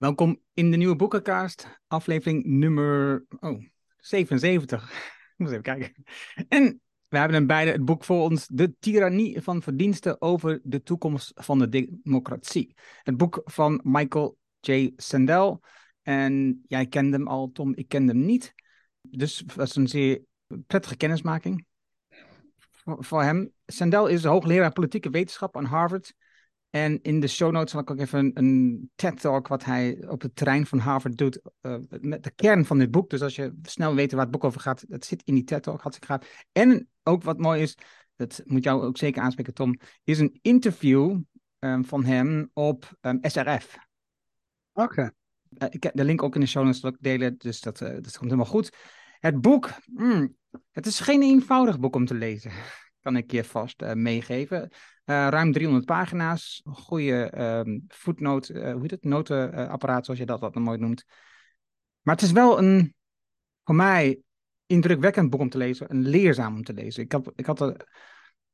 Welkom 0.00 0.40
in 0.54 0.70
de 0.70 0.76
nieuwe 0.76 0.96
boekencast, 0.96 1.80
aflevering 1.86 2.44
nummer 2.44 3.24
oh, 3.40 3.64
77. 3.96 4.92
Ik 4.92 5.34
moet 5.36 5.50
even 5.50 5.62
kijken. 5.62 6.04
En 6.48 6.80
we 7.08 7.18
hebben 7.18 7.36
een 7.36 7.46
beide 7.46 7.70
het 7.70 7.84
boek 7.84 8.04
voor 8.04 8.22
ons, 8.22 8.46
De 8.46 8.74
tirannie 8.78 9.40
van 9.40 9.62
verdiensten 9.62 10.20
over 10.20 10.60
de 10.62 10.82
toekomst 10.82 11.32
van 11.34 11.58
de 11.58 11.68
democratie. 11.68 12.74
Het 13.02 13.16
boek 13.16 13.40
van 13.44 13.80
Michael 13.84 14.38
J. 14.60 14.92
Sandel. 14.96 15.62
En 16.02 16.62
jij 16.66 16.86
kende 16.86 17.16
hem 17.16 17.28
al, 17.28 17.50
Tom, 17.52 17.74
ik 17.74 17.88
kende 17.88 18.12
hem 18.12 18.24
niet. 18.24 18.54
Dus 19.00 19.42
dat 19.54 19.68
is 19.68 19.76
een 19.76 19.88
zeer 19.88 20.22
prettige 20.66 20.96
kennismaking 20.96 21.66
voor, 22.70 23.04
voor 23.04 23.22
hem. 23.22 23.52
Sandel 23.66 24.06
is 24.06 24.24
hoogleraar 24.24 24.72
politieke 24.72 25.10
wetenschap 25.10 25.56
aan 25.56 25.64
Harvard 25.64 26.14
en 26.70 27.02
in 27.02 27.20
de 27.20 27.26
show 27.26 27.52
notes 27.52 27.70
zal 27.70 27.80
ik 27.80 27.90
ook 27.90 27.98
even 27.98 28.18
een, 28.18 28.30
een 28.34 28.90
TED-talk 28.94 29.48
wat 29.48 29.64
hij 29.64 30.08
op 30.08 30.22
het 30.22 30.36
terrein 30.36 30.66
van 30.66 30.78
Harvard 30.78 31.16
doet. 31.16 31.40
Uh, 31.62 31.76
met 32.00 32.22
de 32.24 32.30
kern 32.30 32.64
van 32.64 32.78
dit 32.78 32.90
boek. 32.90 33.10
Dus 33.10 33.22
als 33.22 33.36
je 33.36 33.54
snel 33.62 33.94
weet 33.94 34.12
waar 34.12 34.22
het 34.22 34.30
boek 34.30 34.44
over 34.44 34.60
gaat, 34.60 34.84
dat 34.88 35.04
zit 35.04 35.22
in 35.24 35.34
die 35.34 35.44
TED-talk. 35.44 35.80
Had 35.80 35.96
ik 35.96 36.04
gaat. 36.04 36.26
En 36.52 36.88
ook 37.02 37.22
wat 37.22 37.38
mooi 37.38 37.62
is, 37.62 37.76
dat 38.16 38.42
moet 38.44 38.64
jou 38.64 38.82
ook 38.82 38.98
zeker 38.98 39.22
aanspreken, 39.22 39.54
Tom, 39.54 39.78
is 40.04 40.18
een 40.18 40.38
interview 40.42 41.20
um, 41.58 41.84
van 41.84 42.04
hem 42.04 42.50
op 42.52 42.98
um, 43.00 43.18
SRF. 43.22 43.76
Oké. 44.72 44.90
Okay. 44.90 45.10
Uh, 45.58 45.68
ik 45.70 45.82
heb 45.82 45.96
de 45.96 46.04
link 46.04 46.22
ook 46.22 46.34
in 46.34 46.40
de 46.40 46.46
show 46.46 46.64
notes 46.64 46.92
delen, 47.00 47.38
dus 47.38 47.60
dat, 47.60 47.80
uh, 47.80 47.88
dat 47.88 48.18
komt 48.18 48.30
helemaal 48.30 48.44
goed. 48.44 48.76
Het 49.18 49.40
boek, 49.40 49.70
mm, 49.84 50.36
het 50.70 50.86
is 50.86 51.00
geen 51.00 51.22
eenvoudig 51.22 51.80
boek 51.80 51.94
om 51.94 52.06
te 52.06 52.14
lezen 52.14 52.52
kan 53.02 53.16
ik 53.16 53.30
je 53.30 53.44
vast 53.44 53.94
meegeven. 53.94 54.70
Uh, 55.10 55.28
ruim 55.28 55.52
300 55.52 55.84
pagina's, 55.84 56.62
goede 56.64 57.32
um, 57.66 57.84
footnote, 57.88 58.52
uh, 58.52 58.72
hoe 58.72 58.80
heet 58.80 58.90
het, 58.90 59.04
notenapparaat 59.04 60.04
zoals 60.04 60.20
je 60.20 60.26
dat 60.26 60.40
wat 60.40 60.54
mooi 60.54 60.78
noemt. 60.78 61.04
Maar 62.00 62.14
het 62.14 62.24
is 62.24 62.32
wel 62.32 62.58
een, 62.58 62.94
voor 63.64 63.74
mij, 63.74 64.20
indrukwekkend 64.66 65.30
boek 65.30 65.40
om 65.40 65.48
te 65.48 65.58
lezen, 65.58 65.90
een 65.90 66.08
leerzaam 66.08 66.54
om 66.54 66.62
te 66.62 66.72
lezen. 66.72 67.02
Ik, 67.02 67.14
ik, 67.34 67.46
had, 67.46 67.58
het, 67.58 67.82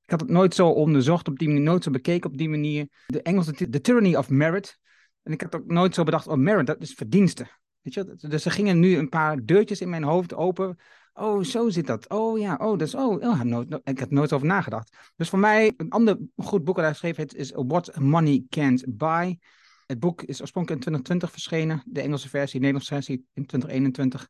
ik 0.05 0.11
had 0.11 0.21
het 0.21 0.31
nooit 0.31 0.55
zo 0.55 0.69
onderzocht 0.69 1.29
op 1.29 1.39
die 1.39 1.49
manier, 1.49 1.63
nooit 1.63 1.85
zo 1.85 1.91
bekeken 1.91 2.31
op 2.31 2.37
die 2.37 2.49
manier. 2.49 2.89
De 3.07 3.23
Engelse, 3.23 3.53
The 3.53 3.81
Tyranny 3.81 4.15
of 4.15 4.31
Merit. 4.31 4.79
En 5.23 5.33
ik 5.33 5.41
had 5.41 5.55
ook 5.55 5.67
nooit 5.67 5.95
zo 5.95 6.05
bedacht, 6.05 6.27
oh 6.27 6.37
merit, 6.37 6.67
dat 6.67 6.83
is 6.83 6.93
verdienste. 6.93 7.47
Weet 7.81 7.95
je? 7.95 8.15
Dus 8.29 8.45
er 8.45 8.51
gingen 8.51 8.79
nu 8.79 8.97
een 8.97 9.09
paar 9.09 9.45
deurtjes 9.45 9.81
in 9.81 9.91
mijn 9.91 10.05
hoofd 10.05 10.35
open 10.35 10.79
Oh, 11.19 11.43
zo 11.43 11.69
zit 11.69 11.87
dat. 11.87 12.09
Oh 12.09 12.39
ja, 12.39 12.57
oh, 12.61 12.79
dus, 12.79 12.95
oh, 12.95 13.23
oh 13.23 13.41
nooit, 13.41 13.81
ik 13.85 13.99
heb 13.99 14.11
nooit 14.11 14.33
over 14.33 14.47
nagedacht. 14.47 14.97
Dus 15.17 15.29
voor 15.29 15.39
mij, 15.39 15.75
een 15.77 15.91
ander 15.91 16.19
goed 16.37 16.65
boek 16.65 16.75
dat 16.75 16.85
hij 16.85 16.93
geschreven 16.93 17.21
heeft, 17.23 17.35
is 17.35 17.53
What 17.55 17.99
Money 17.99 18.45
Can't 18.49 18.85
Buy. 18.89 19.39
Het 19.87 19.99
boek 19.99 20.23
is 20.23 20.41
oorspronkelijk 20.41 20.85
in 20.85 20.93
2020 20.93 21.31
verschenen, 21.31 21.83
de 21.87 22.01
Engelse 22.01 22.29
versie, 22.29 22.61
de 22.61 22.67
Nederlandse 22.67 22.95
versie 22.95 23.27
in 23.35 23.47
2021. 23.47 24.29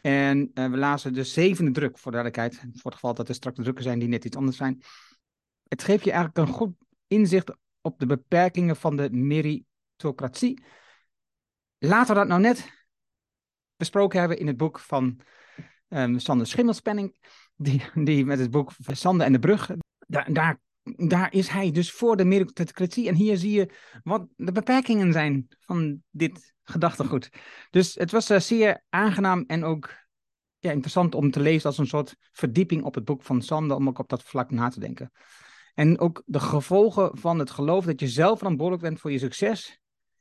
En 0.00 0.50
uh, 0.54 0.70
we 0.70 0.76
lazen 0.76 1.12
de 1.12 1.24
zevende 1.24 1.70
druk, 1.70 1.98
voor 1.98 2.12
duidelijkheid, 2.12 2.54
voor 2.60 2.90
het 2.90 2.94
geval 2.94 3.14
dat 3.14 3.28
er 3.28 3.34
straks 3.34 3.56
drukken 3.56 3.84
zijn 3.84 3.98
die 3.98 4.08
net 4.08 4.24
iets 4.24 4.36
anders 4.36 4.56
zijn. 4.56 4.82
Het 5.68 5.82
geeft 5.82 6.04
je 6.04 6.12
eigenlijk 6.12 6.48
een 6.48 6.54
goed 6.54 6.74
inzicht 7.06 7.56
op 7.80 7.98
de 7.98 8.06
beperkingen 8.06 8.76
van 8.76 8.96
de 8.96 9.10
meritocratie. 9.10 10.64
Laten 11.78 12.14
we 12.14 12.20
dat 12.20 12.28
nou 12.28 12.40
net 12.40 12.70
besproken 13.76 14.18
hebben 14.18 14.38
in 14.38 14.46
het 14.46 14.56
boek 14.56 14.78
van 14.78 15.20
um, 15.94 16.18
Sander 16.18 16.46
Schimmelspenning, 16.46 17.16
die, 17.56 17.82
die 17.94 18.24
met 18.24 18.38
het 18.38 18.50
boek 18.50 18.70
Sander 18.78 19.26
en 19.26 19.32
de 19.32 19.38
Brug, 19.38 19.70
daar, 20.06 20.58
daar, 20.82 21.32
is 21.32 21.48
hij 21.48 21.70
dus 21.70 21.92
voor 21.92 22.16
de 22.16 22.24
meritocratie. 22.24 23.08
En 23.08 23.14
hier 23.14 23.36
zie 23.36 23.52
je 23.52 23.70
wat 24.02 24.26
de 24.36 24.52
beperkingen 24.52 25.12
zijn 25.12 25.46
van 25.58 26.02
dit 26.10 26.54
gedachtegoed. 26.62 27.28
Dus 27.70 27.94
het 27.94 28.10
was 28.10 28.30
uh, 28.30 28.38
zeer 28.38 28.84
aangenaam 28.88 29.44
en 29.46 29.64
ook 29.64 30.02
ja, 30.58 30.70
interessant 30.70 31.14
om 31.14 31.30
te 31.30 31.40
lezen 31.40 31.66
als 31.66 31.78
een 31.78 31.86
soort 31.86 32.16
verdieping 32.32 32.82
op 32.82 32.94
het 32.94 33.04
boek 33.04 33.22
van 33.22 33.42
Sander, 33.42 33.76
om 33.76 33.88
ook 33.88 33.98
op 33.98 34.08
dat 34.08 34.22
vlak 34.22 34.50
na 34.50 34.68
te 34.68 34.80
denken. 34.80 35.12
En 35.74 35.98
ook 35.98 36.22
de 36.26 36.40
gevolgen 36.40 37.18
van 37.18 37.38
het 37.38 37.50
geloof 37.50 37.84
dat 37.84 38.00
je 38.00 38.08
zelf 38.08 38.38
verantwoordelijk 38.38 38.82
bent 38.88 39.00
voor 39.00 39.12
je 39.12 39.18
succes 39.18 39.78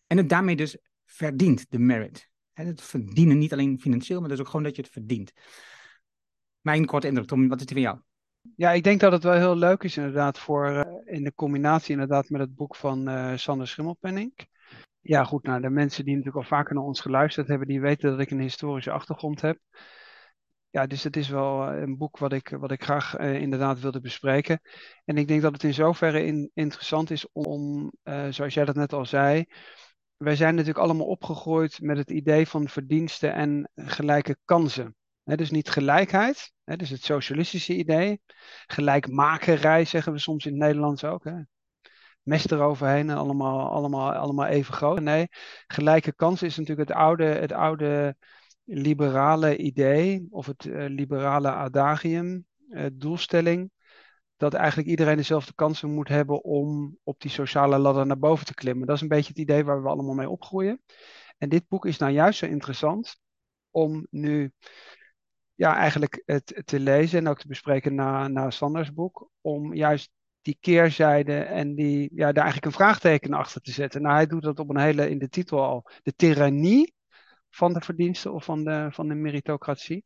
en 0.08 0.18
het 0.18 0.30
daarmee 0.30 0.56
dus 0.56 0.78
verdient, 1.06 1.66
de 1.70 1.80
merit. 1.80 2.30
Het 2.54 2.82
verdienen 2.82 3.38
niet 3.38 3.54
alleen 3.54 3.80
financieel, 3.80 4.20
maar 4.20 4.30
dus 4.30 4.40
ook 4.40 4.48
gewoon 4.48 4.64
dat 4.64 4.76
je 4.76 4.82
het 4.82 4.92
verdient. 4.92 5.32
Mijn 6.64 6.86
korte 6.86 7.08
indruk, 7.08 7.28
Tom, 7.28 7.48
wat 7.48 7.60
is 7.60 7.66
die 7.66 7.76
van 7.76 7.86
jou? 7.86 8.00
Ja, 8.56 8.72
ik 8.72 8.84
denk 8.84 9.00
dat 9.00 9.12
het 9.12 9.24
wel 9.24 9.34
heel 9.34 9.56
leuk 9.56 9.84
is 9.84 9.98
inderdaad 9.98 10.40
voor 10.40 10.70
uh, 10.70 10.82
in 11.16 11.24
de 11.24 11.34
combinatie 11.34 11.92
inderdaad 11.92 12.30
met 12.30 12.42
het 12.42 12.56
boek 12.56 12.76
van 12.76 13.10
uh, 13.10 13.36
Sander 13.36 13.68
Schimmelpenning. 13.68 14.34
Ja, 15.02 15.24
goed, 15.24 15.44
nou 15.44 15.62
de 15.62 15.70
mensen 15.70 16.06
die 16.06 16.16
natuurlijk 16.16 16.44
al 16.44 16.58
vaker 16.58 16.76
naar 16.76 16.84
ons 16.84 17.02
geluisterd 17.02 17.48
hebben, 17.48 17.68
die 17.68 17.82
weten 17.82 18.10
dat 18.10 18.20
ik 18.20 18.32
een 18.32 18.40
historische 18.40 18.92
achtergrond 18.92 19.42
heb. 19.42 19.60
Ja, 20.70 20.88
dus 20.88 21.04
het 21.04 21.18
is 21.18 21.30
wel 21.30 21.68
eh, 21.68 21.82
een 21.82 21.98
boek 21.98 22.18
wat 22.18 22.34
ik, 22.34 22.50
wat 22.50 22.72
ik 22.72 22.84
graag 22.84 23.18
inderdaad 23.18 23.80
wilde 23.80 24.00
bespreken. 24.00 24.60
En 25.06 25.18
ik 25.18 25.28
denk 25.28 25.42
dat 25.42 25.54
het 25.54 25.64
in 25.64 25.74
zoverre 25.74 26.26
in, 26.26 26.52
interessant 26.54 27.12
is 27.12 27.28
om, 27.32 27.92
zoals 28.30 28.54
jij 28.54 28.66
dat 28.66 28.76
net 28.76 28.94
al 28.94 29.06
zei, 29.06 29.46
wij 30.18 30.36
zijn 30.36 30.56
natuurlijk 30.56 30.86
allemaal 30.86 31.08
opgegroeid 31.08 31.82
met 31.82 31.98
het 31.98 32.12
idee 32.12 32.48
van 32.48 32.68
verdiensten 32.68 33.34
en 33.34 33.70
gelijke 33.76 34.38
kansen. 34.46 34.96
Dus 35.24 35.52
niet 35.52 35.70
gelijkheid, 35.70 36.52
dus 36.64 36.90
het 36.90 37.04
socialistische 37.04 37.76
idee. 37.76 38.22
Gelijkmakerij 38.66 39.86
zeggen 39.86 40.14
we 40.14 40.20
soms 40.20 40.46
in 40.46 40.52
het 40.52 40.62
Nederlands 40.62 41.04
ook. 41.04 41.24
He. 41.24 41.42
Mest 42.22 42.52
eroverheen 42.52 43.10
en 43.10 43.18
allemaal, 43.18 43.70
allemaal, 43.70 44.14
allemaal 44.14 44.46
even 44.46 44.74
groot. 44.74 45.00
Nee, 45.00 45.28
gelijke 45.68 46.14
kansen 46.14 46.48
is 46.48 46.58
natuurlijk 46.58 46.90
het 46.90 46.98
oude, 46.98 47.26
het 47.26 47.52
oude 47.52 48.16
liberale 48.64 49.58
idee 49.58 50.28
of 50.30 50.46
het 50.46 50.66
uh, 50.66 50.86
liberale 50.88 51.52
adagium, 51.52 52.46
uh, 52.70 52.86
doelstelling 52.94 53.72
dat 54.38 54.54
eigenlijk 54.54 54.90
iedereen 54.90 55.18
dezelfde 55.18 55.54
kansen 55.54 55.90
moet 55.90 56.08
hebben 56.08 56.44
om 56.44 56.98
op 57.04 57.20
die 57.20 57.32
sociale 57.32 57.78
ladder 57.78 58.06
naar 58.06 58.20
boven 58.20 58.46
te 58.46 58.54
klimmen. 58.54 58.88
Dat 58.88 58.96
is 58.96 59.02
een 59.02 59.08
beetje 59.08 59.30
het 59.30 59.38
idee 59.38 59.64
waar 59.64 59.84
we 59.84 59.90
allemaal 59.90 60.14
mee 60.14 60.30
opgroeien. 60.30 60.82
En 61.38 61.50
dit 61.50 61.68
boek 61.68 61.86
is 61.86 61.98
nou 61.98 62.12
juist 62.12 62.40
zo 62.40 62.46
interessant 62.46 63.20
om 63.72 64.08
nu 64.10 64.52
ja, 65.64 65.76
eigenlijk 65.76 66.22
het 66.26 66.62
te 66.66 66.80
lezen 66.80 67.20
en 67.20 67.28
ook 67.28 67.40
te 67.40 67.48
bespreken 67.48 67.96
na, 67.96 68.28
na 68.28 68.50
Sanders 68.50 68.94
boek, 68.94 69.30
om 69.42 69.74
juist 69.74 70.12
die 70.42 70.58
keerzijde 70.60 71.38
en 71.38 71.76
die, 71.76 72.10
ja, 72.14 72.32
daar 72.32 72.44
eigenlijk 72.44 72.66
een 72.66 72.80
vraagteken 72.82 73.34
achter 73.34 73.62
te 73.62 73.72
zetten. 73.72 74.02
Nou, 74.02 74.16
hij 74.16 74.28
doet 74.28 74.44
dat 74.44 74.60
op 74.60 74.70
een 74.70 74.80
hele, 74.80 75.10
in 75.10 75.20
de 75.20 75.30
titel 75.30 75.64
al, 75.64 75.90
de 76.02 76.14
tirannie 76.16 76.94
van 77.50 77.74
de 77.74 77.82
verdiensten 77.82 78.34
of 78.34 78.46
van 78.46 78.64
de, 78.64 78.88
van 78.92 79.08
de 79.08 79.14
meritocratie. 79.14 80.06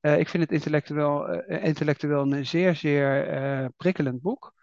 Uh, 0.00 0.18
ik 0.18 0.28
vind 0.28 0.42
het 0.42 0.52
intellectueel, 0.52 1.34
uh, 1.34 1.64
intellectueel 1.64 2.32
een 2.32 2.46
zeer, 2.46 2.74
zeer 2.74 3.32
uh, 3.32 3.66
prikkelend 3.76 4.20
boek. 4.20 4.54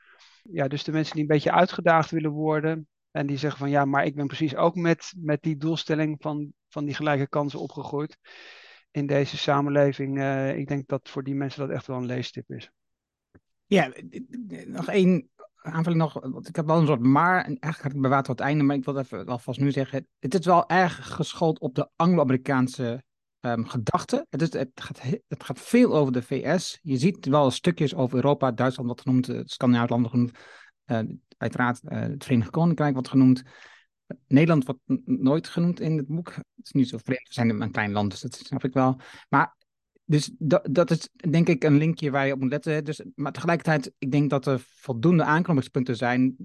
Ja, 0.44 0.68
dus 0.68 0.84
de 0.84 0.92
mensen 0.92 1.14
die 1.14 1.22
een 1.22 1.36
beetje 1.36 1.52
uitgedaagd 1.52 2.12
willen 2.12 2.32
worden 2.32 2.88
en 3.12 3.28
die 3.28 3.38
zeggen 3.38 3.60
van 3.60 3.70
ja, 3.70 3.86
maar 3.86 4.06
ik 4.06 4.16
ben 4.16 4.28
precies 4.28 4.56
ook 4.56 4.76
met, 4.76 5.14
met 5.18 5.42
die 5.42 5.58
doelstelling 5.58 6.16
van, 6.20 6.54
van 6.70 6.86
die 6.86 6.96
gelijke 6.96 7.28
kansen 7.28 7.60
opgegroeid 7.60 8.18
in 8.92 9.08
deze 9.08 9.38
samenleving. 9.38 10.22
ik 10.56 10.68
denk 10.68 10.88
dat 10.88 11.10
voor 11.10 11.24
die 11.24 11.36
mensen 11.36 11.68
dat 11.68 11.76
echt 11.76 11.88
wel 11.88 11.98
een 11.98 12.06
leestip 12.06 12.52
is. 12.52 12.72
Ja, 13.66 13.92
nog 14.66 14.88
één 14.88 15.30
aanvulling 15.62 16.02
nog, 16.02 16.14
want 16.14 16.48
ik 16.48 16.56
heb 16.56 16.66
wel 16.66 16.80
een 16.80 16.86
soort 16.86 17.00
maar, 17.00 17.38
en 17.38 17.46
eigenlijk 17.46 17.82
had 17.82 17.94
ik 17.94 18.02
bewaard 18.02 18.26
tot 18.26 18.40
het 18.40 18.48
einde, 18.48 18.64
maar 18.64 18.76
ik 18.76 18.86
wil 18.86 18.98
even 18.98 19.26
alvast 19.26 19.60
nu 19.60 19.72
zeggen, 19.72 20.08
het 20.20 20.40
is 20.40 20.46
wel 20.46 20.70
erg 20.70 21.16
geschoold 21.16 21.60
op 21.60 21.76
de 21.76 21.90
Anglo-Amerikaanse 21.96 23.04
um, 23.40 23.66
gedachte. 23.66 24.26
Het, 24.30 24.42
is, 24.42 24.54
het, 24.54 24.70
gaat, 24.74 25.02
het 25.28 25.44
gaat 25.44 25.60
veel 25.60 25.96
over 25.96 26.14
de 26.14 26.22
VS. 26.22 26.80
Je 26.82 26.98
ziet 26.98 27.26
wel 27.26 27.52
stukjes 27.52 27.96
over 27.96 28.16
Europa, 28.16 28.52
Duitsland 28.52 28.88
wordt 28.88 29.04
genoemd, 29.04 29.28
het 29.28 29.52
Scandinavische 29.52 29.94
landen 29.94 30.12
genoemd, 30.12 30.38
uh, 30.86 31.18
uiteraard 31.38 31.82
het 31.84 32.24
Verenigd 32.24 32.50
Koninkrijk 32.50 32.94
wordt 32.94 33.10
genoemd. 33.10 33.44
Nederland 34.28 34.66
wordt 34.66 34.82
nooit 35.06 35.48
genoemd 35.48 35.80
in 35.80 35.98
het 35.98 36.08
boek. 36.08 36.36
Het 36.36 36.46
is 36.66 36.72
niet 36.72 36.90
zo 36.90 36.98
vreemd, 37.04 37.28
we 37.28 37.34
zijn 37.34 37.62
een 37.62 37.72
klein 37.72 37.92
land, 37.92 38.12
dus 38.12 38.22
dat 38.22 38.36
snap 38.36 38.64
ik 38.64 38.74
wel. 38.74 39.00
Maar 39.30 39.58
dus 40.06 40.32
dat, 40.64 40.92
is 40.92 41.10
denk 41.30 41.48
ik 41.48 41.64
een 41.64 41.78
linkje 41.78 42.12
waar 42.12 42.28
je 42.28 42.34
op 42.34 42.40
moet 42.40 42.50
letten. 42.50 42.84
Dus, 42.84 43.02
maar 43.16 43.32
tegelijkertijd, 43.32 43.92
ik 43.98 44.12
denk 44.12 44.30
dat 44.30 44.46
er 44.46 44.60
voldoende 44.60 45.24
aanknopingspunten 45.24 45.96
zijn 45.96 46.36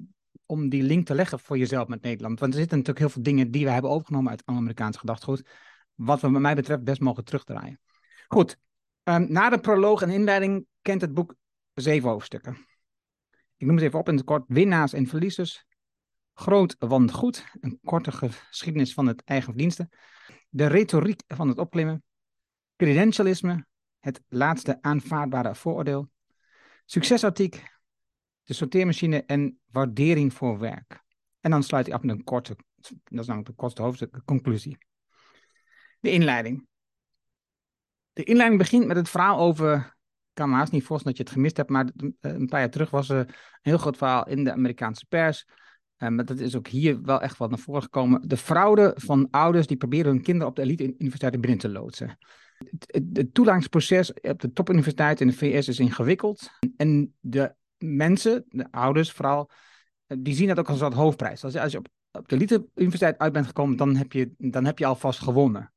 om 0.46 0.68
die 0.68 0.82
link 0.82 1.06
te 1.06 1.14
leggen 1.14 1.38
voor 1.38 1.58
jezelf 1.58 1.88
met 1.88 2.02
Nederland. 2.02 2.40
Want 2.40 2.52
er 2.52 2.58
zitten 2.58 2.78
natuurlijk 2.78 3.04
heel 3.04 3.14
veel 3.14 3.32
dingen 3.32 3.50
die 3.50 3.64
we 3.64 3.70
hebben 3.70 3.90
overgenomen 3.90 4.30
uit 4.30 4.42
Amerikaans 4.44 4.96
gedachtegoed 4.96 5.48
wat 5.94 6.20
we 6.20 6.30
wat 6.30 6.40
mij 6.40 6.54
betreft 6.54 6.84
best 6.84 7.00
mogen 7.00 7.24
terugdraaien. 7.24 7.80
Goed, 8.28 8.58
um, 9.04 9.26
na 9.32 9.50
de 9.50 9.58
proloog 9.58 10.02
en 10.02 10.10
inleiding 10.10 10.66
kent 10.82 11.00
het 11.00 11.14
boek 11.14 11.34
zeven 11.74 12.08
hoofdstukken. 12.08 12.56
Ik 13.56 13.66
noem 13.66 13.78
ze 13.78 13.84
even 13.84 13.98
op 13.98 14.08
in 14.08 14.16
het 14.16 14.24
kort. 14.24 14.44
Winnaars 14.46 14.92
en 14.92 15.06
verliezers. 15.06 15.66
Groot 16.34 16.76
want 16.78 17.12
goed. 17.12 17.44
Een 17.60 17.78
korte 17.84 18.12
geschiedenis 18.12 18.94
van 18.94 19.06
het 19.06 19.22
eigen 19.24 19.52
verdiensten. 19.52 19.88
De 20.48 20.66
retoriek 20.66 21.22
van 21.26 21.48
het 21.48 21.58
opklimmen. 21.58 22.02
Credentialisme. 22.76 23.66
Het 23.98 24.22
laatste 24.28 24.78
aanvaardbare 24.80 25.54
vooroordeel. 25.54 26.10
Succesartiek. 26.84 27.62
De 28.42 28.54
sorteermachine 28.54 29.24
en 29.24 29.58
waardering 29.70 30.32
voor 30.32 30.58
werk. 30.58 31.02
En 31.40 31.50
dan 31.50 31.62
sluit 31.62 31.86
ik 31.86 31.92
af 31.92 32.02
met 32.02 32.16
een 32.16 32.24
korte 32.24 32.56
Dat 32.74 33.20
is 33.20 33.26
namelijk 33.26 33.46
de 33.46 33.56
kortste 33.56 33.82
hoofdstuk, 33.82 34.22
conclusie. 34.24 34.78
De 36.00 36.10
inleiding. 36.10 36.66
De 38.12 38.24
inleiding 38.24 38.60
begint 38.60 38.86
met 38.86 38.96
het 38.96 39.08
verhaal 39.08 39.38
over. 39.38 39.76
Ik 39.76 40.40
kan 40.40 40.50
me 40.50 40.56
haast 40.56 40.72
niet 40.72 40.84
voorstellen 40.84 41.16
dat 41.16 41.26
je 41.26 41.32
het 41.32 41.32
gemist 41.32 41.56
hebt, 41.56 41.70
maar 41.70 41.90
een 42.20 42.46
paar 42.46 42.60
jaar 42.60 42.70
terug 42.70 42.90
was 42.90 43.08
er 43.08 43.18
een 43.18 43.34
heel 43.60 43.78
groot 43.78 43.96
verhaal 43.96 44.26
in 44.26 44.44
de 44.44 44.52
Amerikaanse 44.52 45.06
pers. 45.06 45.46
Maar 45.98 46.24
dat 46.24 46.38
is 46.38 46.56
ook 46.56 46.68
hier 46.68 47.02
wel 47.02 47.20
echt 47.20 47.36
wat 47.36 47.50
naar 47.50 47.58
voren 47.58 47.82
gekomen. 47.82 48.28
De 48.28 48.36
fraude 48.36 48.92
van 48.96 49.28
ouders 49.30 49.66
die 49.66 49.76
proberen 49.76 50.12
hun 50.12 50.22
kinderen 50.22 50.48
op 50.48 50.56
de 50.56 50.62
elite-universiteiten 50.62 51.40
binnen 51.40 51.58
te 51.60 51.68
loodsen. 51.68 52.18
Het, 52.86 53.34
toelatingsproces 53.34 54.12
op 54.12 54.40
de 54.40 54.52
topuniversiteit 54.52 55.20
in 55.20 55.26
de 55.26 55.32
VS 55.32 55.68
is 55.68 55.78
ingewikkeld. 55.78 56.50
En 56.76 57.14
de 57.20 57.54
mensen, 57.78 58.44
de 58.48 58.66
ouders 58.70 59.12
vooral, 59.12 59.50
die 60.06 60.34
zien 60.34 60.48
dat 60.48 60.58
ook 60.58 60.68
als 60.68 60.80
een 60.80 60.92
hoofdprijs. 60.92 61.44
Als, 61.44 61.56
als 61.56 61.72
je 61.72 61.78
op, 61.78 61.88
op 62.12 62.28
de 62.28 62.34
elite-universiteit 62.34 63.18
uit 63.18 63.32
bent 63.32 63.46
gekomen, 63.46 63.76
dan 63.76 63.96
heb, 63.96 64.12
je, 64.12 64.32
dan 64.38 64.64
heb 64.64 64.78
je 64.78 64.86
alvast 64.86 65.20
gewonnen. 65.20 65.72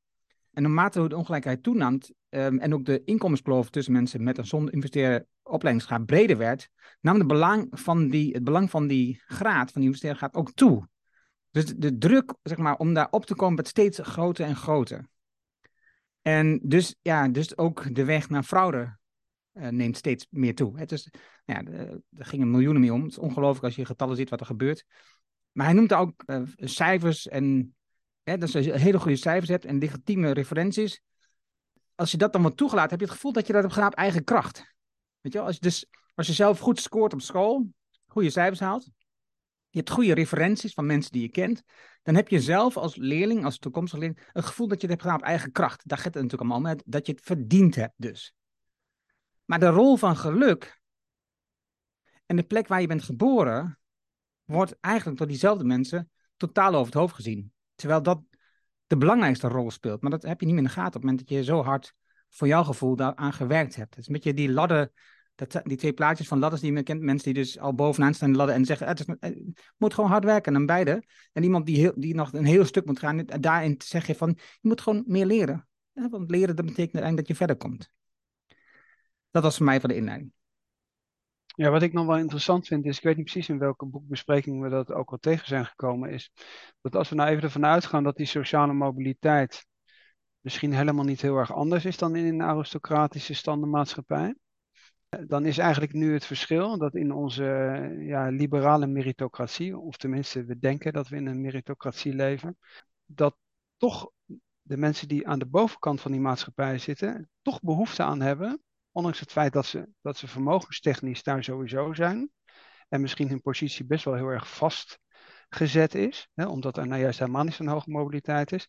En 0.54 0.64
naarmate 0.64 1.08
de 1.08 1.18
ongelijkheid 1.18 1.64
toenamt 1.64 2.12
um, 2.29 2.59
en 2.59 2.74
ook 2.74 2.85
de 2.85 3.01
inkomenskloof 3.03 3.69
tussen 3.69 3.94
mensen 3.94 4.24
met 4.24 4.38
en 4.38 4.45
zonder 4.45 4.74
universitaire 4.74 5.27
opleidingsgraad 5.44 6.06
breder 6.06 6.38
werd, 6.38 6.69
nam 7.01 7.19
de 7.19 7.25
belang 7.25 7.68
van 7.71 8.09
die, 8.09 8.33
het 8.33 8.44
belang 8.44 8.69
van 8.69 8.88
die 8.88 9.21
graad, 9.25 9.71
van 9.71 9.81
die 9.81 9.89
universitaire 9.89 10.33
ook 10.33 10.53
toe. 10.53 10.88
Dus 11.51 11.65
de, 11.65 11.97
druk 11.97 12.33
zeg 12.44 12.57
maar, 12.57 12.75
om 12.75 12.94
daar 12.94 13.07
op 13.09 13.25
te 13.25 13.35
komen 13.35 13.56
werd 13.56 13.68
steeds 13.68 14.00
groter 14.01 14.45
en 14.45 14.56
groter. 14.56 15.07
En 16.21 16.59
dus, 16.63 16.95
ja, 17.01 17.27
dus 17.27 17.57
ook 17.57 17.95
de 17.95 18.06
weg 18.06 18.30
naar 18.30 18.44
fraude 18.44 18.97
uh, 19.53 19.68
neemt 19.68 19.97
steeds 19.97 20.27
meer 20.30 20.56
toe. 20.56 20.80
Het 20.80 20.91
is, 20.91 21.09
ja, 21.45 21.63
er 21.65 22.25
gingen 22.25 22.51
miljoenen 22.51 22.81
mee 22.81 22.94
om. 22.94 23.01
Het 23.01 23.12
is 23.12 23.18
ongelooflijk 23.18 23.65
als 23.65 23.75
je 23.75 23.85
getallen 23.85 24.15
ziet 24.15 24.30
wat 24.30 24.39
er 24.39 24.45
gebeurt. 24.45 24.85
Maar 25.51 25.65
hij 25.65 25.75
noemt 25.75 25.94
ook 25.94 26.23
uh, 26.25 26.41
cijfers 26.56 27.27
en 27.27 27.75
hè, 28.23 28.38
dat 28.38 28.51
je 28.51 28.77
hele 28.77 29.00
goede 29.00 29.18
cijfers 29.18 29.50
hebt 29.50 29.65
en 29.65 29.77
legitieme 29.77 30.31
referenties. 30.31 31.01
Als 31.97 32.11
je 32.11 32.17
dat 32.17 32.31
dan 32.31 32.41
wordt 32.41 32.57
toegelaten, 32.57 32.89
heb 32.89 32.99
je 32.99 33.05
het 33.05 33.15
gevoel 33.15 33.31
dat 33.31 33.47
je 33.47 33.53
dat 33.53 33.61
hebt 33.61 33.73
gedaan 33.73 33.91
op 33.91 33.97
eigen 33.97 34.23
kracht. 34.23 34.57
Weet 35.21 35.31
je 35.33 35.38
wel? 35.38 35.47
Als 35.47 35.55
je, 35.55 35.61
dus, 35.61 35.85
als 36.15 36.27
je 36.27 36.33
zelf 36.33 36.59
goed 36.59 36.79
scoort 36.79 37.13
op 37.13 37.21
school, 37.21 37.69
goede 38.07 38.29
cijfers 38.29 38.59
haalt, 38.59 38.83
je 39.69 39.77
hebt 39.77 39.89
goede 39.89 40.13
referenties 40.13 40.73
van 40.73 40.85
mensen 40.85 41.11
die 41.11 41.21
je 41.21 41.29
kent, 41.29 41.63
dan 42.03 42.15
heb 42.15 42.27
je 42.27 42.41
zelf 42.41 42.77
als 42.77 42.95
leerling, 42.95 43.45
als 43.45 43.57
toekomstige 43.57 44.01
leerling, 44.01 44.29
het 44.31 44.45
gevoel 44.45 44.67
dat 44.67 44.81
je 44.81 44.88
het 44.88 44.91
hebt 44.91 45.01
gedaan 45.01 45.19
op 45.19 45.25
eigen 45.25 45.51
kracht. 45.51 45.88
Daar 45.88 45.97
gaat 45.97 46.13
het 46.13 46.23
natuurlijk 46.23 46.51
allemaal 46.51 46.71
om, 46.71 46.79
dat 46.85 47.05
je 47.05 47.11
het 47.11 47.21
verdiend 47.25 47.75
hebt 47.75 47.94
dus. 47.95 48.33
Maar 49.45 49.59
de 49.59 49.67
rol 49.67 49.97
van 49.97 50.17
geluk 50.17 50.81
en 52.25 52.35
de 52.35 52.44
plek 52.44 52.67
waar 52.67 52.81
je 52.81 52.88
bent 52.88 53.03
geboren, 53.03 53.79
wordt 54.44 54.77
eigenlijk 54.79 55.17
door 55.17 55.27
diezelfde 55.27 55.63
mensen 55.63 56.11
totaal 56.35 56.73
over 56.73 56.85
het 56.85 56.94
hoofd 56.94 57.15
gezien. 57.15 57.51
Terwijl 57.75 58.01
dat 58.01 58.21
de 58.88 58.98
belangrijkste 58.98 59.48
rol 59.48 59.72
speelt. 59.72 60.01
Maar 60.01 60.12
dat 60.12 60.24
heb 60.24 60.39
je 60.39 60.45
niet 60.45 60.56
meer 60.56 60.63
in 60.63 60.69
de 60.69 60.75
gaten 60.75 60.88
op 60.88 60.94
het 60.94 61.04
moment 61.04 61.19
dat 61.19 61.38
je 61.38 61.44
zo 61.44 61.63
hard 61.63 61.94
voor 62.30 62.48
jouw 62.48 62.63
gevoel 62.63 62.95
daaraan 62.95 63.34
gewerkt 63.34 63.75
hebt. 63.75 63.89
Het 63.89 64.00
is 64.00 64.07
een 64.07 64.13
beetje 64.13 64.34
die 64.34 64.51
ladder, 64.51 64.92
dat, 65.36 65.62
die 65.63 65.78
twee 65.78 65.94
plaatjes 65.94 66.28
van 66.28 66.39
ladders 66.39 66.62
die 66.62 66.74
je 66.74 66.84
kent. 66.84 67.01
Mensen 67.01 67.34
die 67.34 67.44
dus 67.44 67.60
al 67.60 67.74
bovenaan 67.74 68.13
staan 68.13 68.31
de 68.31 68.38
ladder 68.38 68.56
en 68.56 68.66
zeggen, 68.66 68.88
het, 68.88 69.00
is, 69.00 69.16
het 69.19 69.74
moet 69.78 69.94
gewoon 69.94 70.10
hard 70.10 70.24
werken. 70.24 70.45
En 70.45 70.54
dan 70.54 70.66
beide. 70.66 71.04
En 71.34 71.44
iemand 71.44 71.66
die, 71.66 71.78
heel, 71.78 71.94
die 71.95 72.16
nog 72.16 72.34
een 72.34 72.45
heel 72.45 72.66
stuk 72.66 72.86
moet 72.86 73.00
gaan. 73.00 73.25
Daarin 73.25 73.75
zeg 73.78 74.07
je 74.07 74.16
van, 74.16 74.30
je 74.38 74.68
moet 74.68 74.81
gewoon 74.81 75.04
meer 75.07 75.25
leren. 75.25 75.68
want 75.94 76.31
leren, 76.31 76.56
betekent 76.56 76.78
uiteindelijk 76.78 77.18
dat 77.18 77.28
je 77.28 77.36
verder 77.36 77.57
komt. 77.57 77.92
Dat 79.31 79.44
was 79.44 79.57
voor 79.57 79.66
mij 79.66 79.80
voor 79.80 79.90
de 79.90 79.95
inleiding. 79.95 80.31
Ja, 81.57 81.69
wat 81.69 81.81
ik 81.81 81.94
nog 81.94 82.06
wel 82.06 82.18
interessant 82.18 82.68
vind 82.68 82.86
is, 82.86 82.98
ik 82.98 83.04
weet 83.04 83.15
niet 83.15 83.25
precies 83.25 83.50
in 83.50 83.59
welke 83.59 83.86
boekbespreking 83.86 84.62
we 84.62 84.69
dat 84.69 84.92
ook 84.92 85.12
al 85.12 85.18
tegen 85.18 85.48
zijn 85.48 85.65
gekomen, 85.65 86.09
is 86.09 86.31
dat 86.81 86.95
als 86.95 87.09
we 87.09 87.15
nou 87.15 87.30
even 87.30 87.44
ervan 87.44 87.65
uitgaan 87.65 88.04
dat 88.04 88.15
die 88.15 88.25
sociale 88.25 88.74
mobiliteit 88.74 89.65
misschien 90.39 90.74
helemaal 90.74 91.06
niet 91.06 91.21
heel 91.21 91.38
erg 91.38 91.54
anders 91.54 91.86
is 91.86 91.98
dan 91.98 92.15
in 92.15 92.25
een 92.25 92.42
aristocratische 92.42 93.33
standenmaatschappij, 93.33 94.36
dan 95.27 95.45
is 95.45 95.57
eigenlijk 95.57 95.94
nu 95.94 96.13
het 96.13 96.25
verschil 96.25 96.77
dat 96.77 96.95
in 96.95 97.12
onze 97.12 97.44
ja, 98.00 98.27
liberale 98.27 98.88
meritocratie, 98.88 99.77
of 99.77 99.98
tenminste 99.98 100.44
we 100.44 100.59
denken 100.59 100.94
dat 100.94 101.07
we 101.07 101.15
in 101.15 101.27
een 101.27 101.42
meritocratie 101.42 102.13
leven, 102.13 102.57
dat 103.06 103.38
toch 103.77 104.12
de 104.62 104.77
mensen 104.77 105.07
die 105.07 105.27
aan 105.27 105.39
de 105.39 105.48
bovenkant 105.48 106.01
van 106.01 106.12
die 106.12 106.21
maatschappij 106.21 106.77
zitten, 106.77 107.30
toch 107.42 107.62
behoefte 107.62 108.04
aan 108.04 108.21
hebben 108.21 108.62
Ondanks 108.97 109.19
het 109.19 109.31
feit 109.31 109.53
dat 109.53 109.65
ze, 109.65 109.89
dat 110.01 110.17
ze 110.17 110.27
vermogenstechnisch 110.27 111.23
daar 111.23 111.44
sowieso 111.44 111.94
zijn. 111.94 112.31
En 112.89 113.01
misschien 113.01 113.29
hun 113.29 113.41
positie 113.41 113.85
best 113.85 114.05
wel 114.05 114.13
heel 114.13 114.27
erg 114.27 114.49
vastgezet 114.49 115.95
is. 115.95 116.29
Hè, 116.33 116.45
omdat 116.45 116.77
er 116.77 116.88
nou 116.88 117.01
juist 117.01 117.19
helemaal 117.19 117.44
niet 117.44 117.53
zo'n 117.53 117.67
hoge 117.67 117.89
mobiliteit 117.89 118.51
is. 118.51 118.67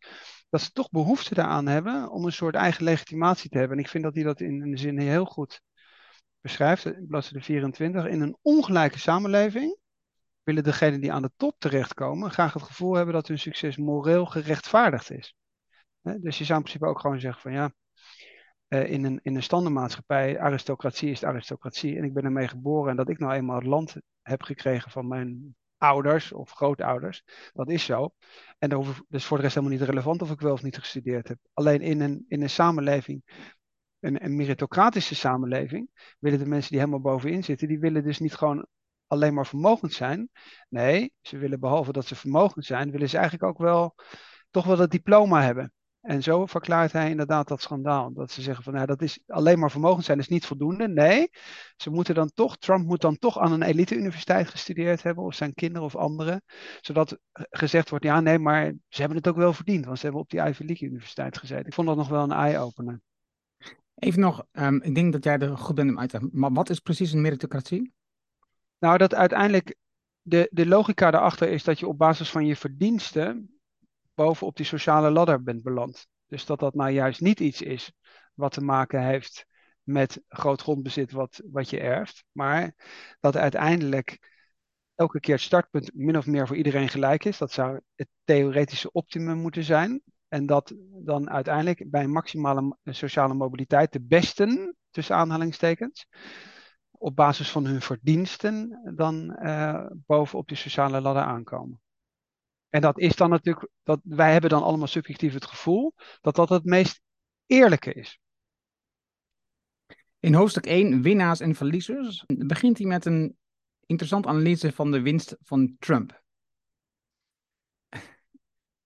Dat 0.48 0.60
ze 0.60 0.70
toch 0.70 0.90
behoefte 0.90 1.34
daaraan 1.34 1.66
hebben 1.66 2.10
om 2.10 2.24
een 2.24 2.32
soort 2.32 2.54
eigen 2.54 2.84
legitimatie 2.84 3.50
te 3.50 3.58
hebben. 3.58 3.76
En 3.76 3.82
ik 3.82 3.90
vind 3.90 4.04
dat 4.04 4.14
hij 4.14 4.22
dat 4.22 4.40
in 4.40 4.62
een 4.62 4.78
zin 4.78 4.98
heel 4.98 5.24
goed 5.24 5.60
beschrijft. 6.40 7.06
Bladzijde 7.06 7.44
24. 7.44 8.06
In 8.06 8.20
een 8.20 8.38
ongelijke 8.42 8.98
samenleving 8.98 9.78
willen 10.42 10.64
degenen 10.64 11.00
die 11.00 11.12
aan 11.12 11.22
de 11.22 11.32
top 11.36 11.54
terechtkomen 11.58 12.30
graag 12.30 12.52
het 12.52 12.62
gevoel 12.62 12.94
hebben 12.94 13.14
dat 13.14 13.28
hun 13.28 13.38
succes 13.38 13.76
moreel 13.76 14.26
gerechtvaardigd 14.26 15.10
is. 15.10 15.34
Dus 16.02 16.38
je 16.38 16.44
zou 16.44 16.58
in 16.58 16.64
principe 16.64 16.86
ook 16.86 17.00
gewoon 17.00 17.20
zeggen 17.20 17.42
van 17.42 17.52
ja, 17.52 17.72
uh, 18.68 18.90
in, 18.90 19.04
een, 19.04 19.20
in 19.22 19.36
een 19.36 19.42
standaardmaatschappij, 19.42 20.38
aristocratie 20.38 21.10
is 21.10 21.20
de 21.20 21.26
aristocratie. 21.26 21.96
En 21.96 22.04
ik 22.04 22.12
ben 22.12 22.24
ermee 22.24 22.48
geboren 22.48 22.90
en 22.90 22.96
dat 22.96 23.08
ik 23.08 23.18
nou 23.18 23.32
eenmaal 23.32 23.56
het 23.56 23.66
land 23.66 23.96
heb 24.22 24.42
gekregen 24.42 24.90
van 24.90 25.08
mijn 25.08 25.56
ouders 25.78 26.32
of 26.32 26.50
grootouders. 26.50 27.24
Dat 27.52 27.70
is 27.70 27.84
zo. 27.84 28.10
En 28.58 28.68
dat 28.68 28.86
is 29.08 29.24
voor 29.24 29.36
de 29.36 29.42
rest 29.42 29.54
helemaal 29.54 29.78
niet 29.78 29.88
relevant 29.88 30.22
of 30.22 30.30
ik 30.30 30.40
wel 30.40 30.52
of 30.52 30.62
niet 30.62 30.78
gestudeerd 30.78 31.28
heb. 31.28 31.38
Alleen 31.52 31.80
in 31.80 32.00
een, 32.00 32.24
in 32.28 32.42
een 32.42 32.50
samenleving, 32.50 33.22
een, 34.00 34.24
een 34.24 34.36
meritocratische 34.36 35.14
samenleving, 35.14 36.14
willen 36.18 36.38
de 36.38 36.46
mensen 36.46 36.70
die 36.70 36.80
helemaal 36.80 37.00
bovenin 37.00 37.44
zitten, 37.44 37.68
die 37.68 37.78
willen 37.78 38.04
dus 38.04 38.18
niet 38.18 38.34
gewoon 38.34 38.66
alleen 39.06 39.34
maar 39.34 39.46
vermogend 39.46 39.92
zijn. 39.92 40.28
Nee, 40.68 41.12
ze 41.20 41.38
willen 41.38 41.60
behalve 41.60 41.92
dat 41.92 42.06
ze 42.06 42.16
vermogend 42.16 42.64
zijn, 42.64 42.90
willen 42.90 43.08
ze 43.08 43.18
eigenlijk 43.18 43.50
ook 43.50 43.58
wel 43.58 43.94
toch 44.50 44.64
wel 44.64 44.76
dat 44.76 44.90
diploma 44.90 45.42
hebben. 45.42 45.72
En 46.08 46.22
zo 46.22 46.46
verklaart 46.46 46.92
hij 46.92 47.10
inderdaad 47.10 47.48
dat 47.48 47.62
schandaal. 47.62 48.12
Dat 48.12 48.30
ze 48.30 48.42
zeggen 48.42 48.64
van 48.64 48.72
nou, 48.72 48.86
dat 48.86 49.02
is 49.02 49.18
alleen 49.26 49.58
maar 49.58 49.70
vermogen 49.70 50.04
zijn, 50.04 50.18
is 50.18 50.28
niet 50.28 50.46
voldoende. 50.46 50.88
Nee, 50.88 51.30
ze 51.76 51.90
moeten 51.90 52.14
dan 52.14 52.30
toch, 52.34 52.56
Trump 52.56 52.86
moet 52.86 53.00
dan 53.00 53.18
toch 53.18 53.38
aan 53.38 53.52
een 53.52 53.62
elite-universiteit 53.62 54.48
gestudeerd 54.48 55.02
hebben, 55.02 55.24
of 55.24 55.34
zijn 55.34 55.54
kinderen 55.54 55.86
of 55.86 55.96
anderen. 55.96 56.42
Zodat 56.80 57.18
gezegd 57.32 57.90
wordt, 57.90 58.04
ja 58.04 58.20
nee, 58.20 58.38
maar 58.38 58.72
ze 58.88 59.00
hebben 59.00 59.16
het 59.16 59.28
ook 59.28 59.36
wel 59.36 59.52
verdiend, 59.52 59.84
want 59.84 59.98
ze 59.98 60.04
hebben 60.04 60.22
op 60.22 60.30
die 60.30 60.40
Ivy 60.40 60.64
League 60.64 60.88
universiteit 60.88 61.38
gezeten. 61.38 61.66
Ik 61.66 61.74
vond 61.74 61.86
dat 61.86 61.96
nog 61.96 62.08
wel 62.08 62.22
een 62.22 62.32
eye-opener. 62.32 63.00
Even 63.94 64.20
nog, 64.20 64.44
um, 64.52 64.82
ik 64.82 64.94
denk 64.94 65.12
dat 65.12 65.24
jij 65.24 65.38
er 65.38 65.58
goed 65.58 65.74
bent 65.74 65.90
om 65.90 65.98
uit 65.98 66.10
te 66.10 66.28
Maar 66.32 66.52
wat 66.52 66.70
is 66.70 66.80
precies 66.80 67.12
een 67.12 67.20
meritocratie? 67.20 67.92
Nou, 68.78 68.98
dat 68.98 69.14
uiteindelijk 69.14 69.76
de, 70.22 70.48
de 70.50 70.66
logica 70.66 71.10
daarachter 71.10 71.48
is 71.48 71.64
dat 71.64 71.78
je 71.78 71.88
op 71.88 71.98
basis 71.98 72.30
van 72.30 72.46
je 72.46 72.56
verdiensten 72.56 73.57
bovenop 74.18 74.56
die 74.56 74.66
sociale 74.66 75.10
ladder 75.10 75.42
bent 75.42 75.62
beland. 75.62 76.06
Dus 76.26 76.46
dat 76.46 76.58
dat 76.58 76.74
nou 76.74 76.90
juist 76.90 77.20
niet 77.20 77.40
iets 77.40 77.62
is 77.62 77.92
wat 78.34 78.52
te 78.52 78.62
maken 78.62 79.02
heeft 79.04 79.46
met 79.82 80.20
groot 80.28 80.60
grondbezit 80.60 81.12
wat, 81.12 81.40
wat 81.50 81.70
je 81.70 81.80
erft, 81.80 82.24
maar 82.32 82.74
dat 83.20 83.36
uiteindelijk 83.36 84.18
elke 84.94 85.20
keer 85.20 85.34
het 85.34 85.44
startpunt 85.44 85.90
min 85.94 86.16
of 86.16 86.26
meer 86.26 86.46
voor 86.46 86.56
iedereen 86.56 86.88
gelijk 86.88 87.24
is. 87.24 87.38
Dat 87.38 87.52
zou 87.52 87.80
het 87.94 88.08
theoretische 88.24 88.92
optimum 88.92 89.38
moeten 89.38 89.64
zijn. 89.64 90.02
En 90.28 90.46
dat 90.46 90.74
dan 91.04 91.30
uiteindelijk 91.30 91.90
bij 91.90 92.06
maximale 92.06 92.76
sociale 92.84 93.34
mobiliteit 93.34 93.92
de 93.92 94.00
besten, 94.00 94.76
tussen 94.90 95.16
aanhalingstekens, 95.16 96.06
op 96.90 97.16
basis 97.16 97.50
van 97.50 97.66
hun 97.66 97.80
verdiensten 97.80 98.80
dan 98.94 99.38
uh, 99.42 99.86
bovenop 100.06 100.48
de 100.48 100.54
sociale 100.54 101.00
ladder 101.00 101.22
aankomen. 101.22 101.80
En 102.68 102.80
dat 102.80 102.98
is 102.98 103.16
dan 103.16 103.30
natuurlijk, 103.30 103.68
dat, 103.82 104.00
wij 104.02 104.32
hebben 104.32 104.50
dan 104.50 104.62
allemaal 104.62 104.86
subjectief 104.86 105.34
het 105.34 105.46
gevoel 105.46 105.94
dat 106.20 106.34
dat 106.34 106.48
het 106.48 106.64
meest 106.64 107.00
eerlijke 107.46 107.92
is. 107.92 108.18
In 110.18 110.34
hoofdstuk 110.34 110.66
1, 110.66 111.02
winnaars 111.02 111.40
en 111.40 111.54
verliezers, 111.54 112.24
begint 112.26 112.78
hij 112.78 112.86
met 112.86 113.04
een 113.04 113.36
interessant 113.86 114.26
analyse 114.26 114.72
van 114.72 114.90
de 114.90 115.00
winst 115.00 115.36
van 115.40 115.76
Trump. 115.78 116.22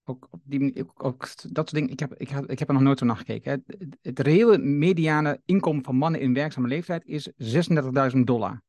Ook, 0.04 0.28
die, 0.42 0.84
ook, 0.94 1.28
dat 1.52 1.68
soort 1.68 1.90
ik 1.90 1.98
heb, 1.98 2.14
ik, 2.14 2.30
ik 2.30 2.58
heb 2.58 2.68
er 2.68 2.74
nog 2.74 2.82
nooit 2.82 2.98
zo 2.98 3.04
naar 3.04 3.16
gekeken. 3.16 3.52
Het, 3.66 3.98
het 4.00 4.18
reële 4.18 4.58
mediane 4.58 5.40
inkomen 5.44 5.84
van 5.84 5.96
mannen 5.96 6.20
in 6.20 6.34
werkzame 6.34 6.68
leeftijd 6.68 7.04
is 7.04 7.30
36.000 8.14 8.18
dollar. 8.24 8.62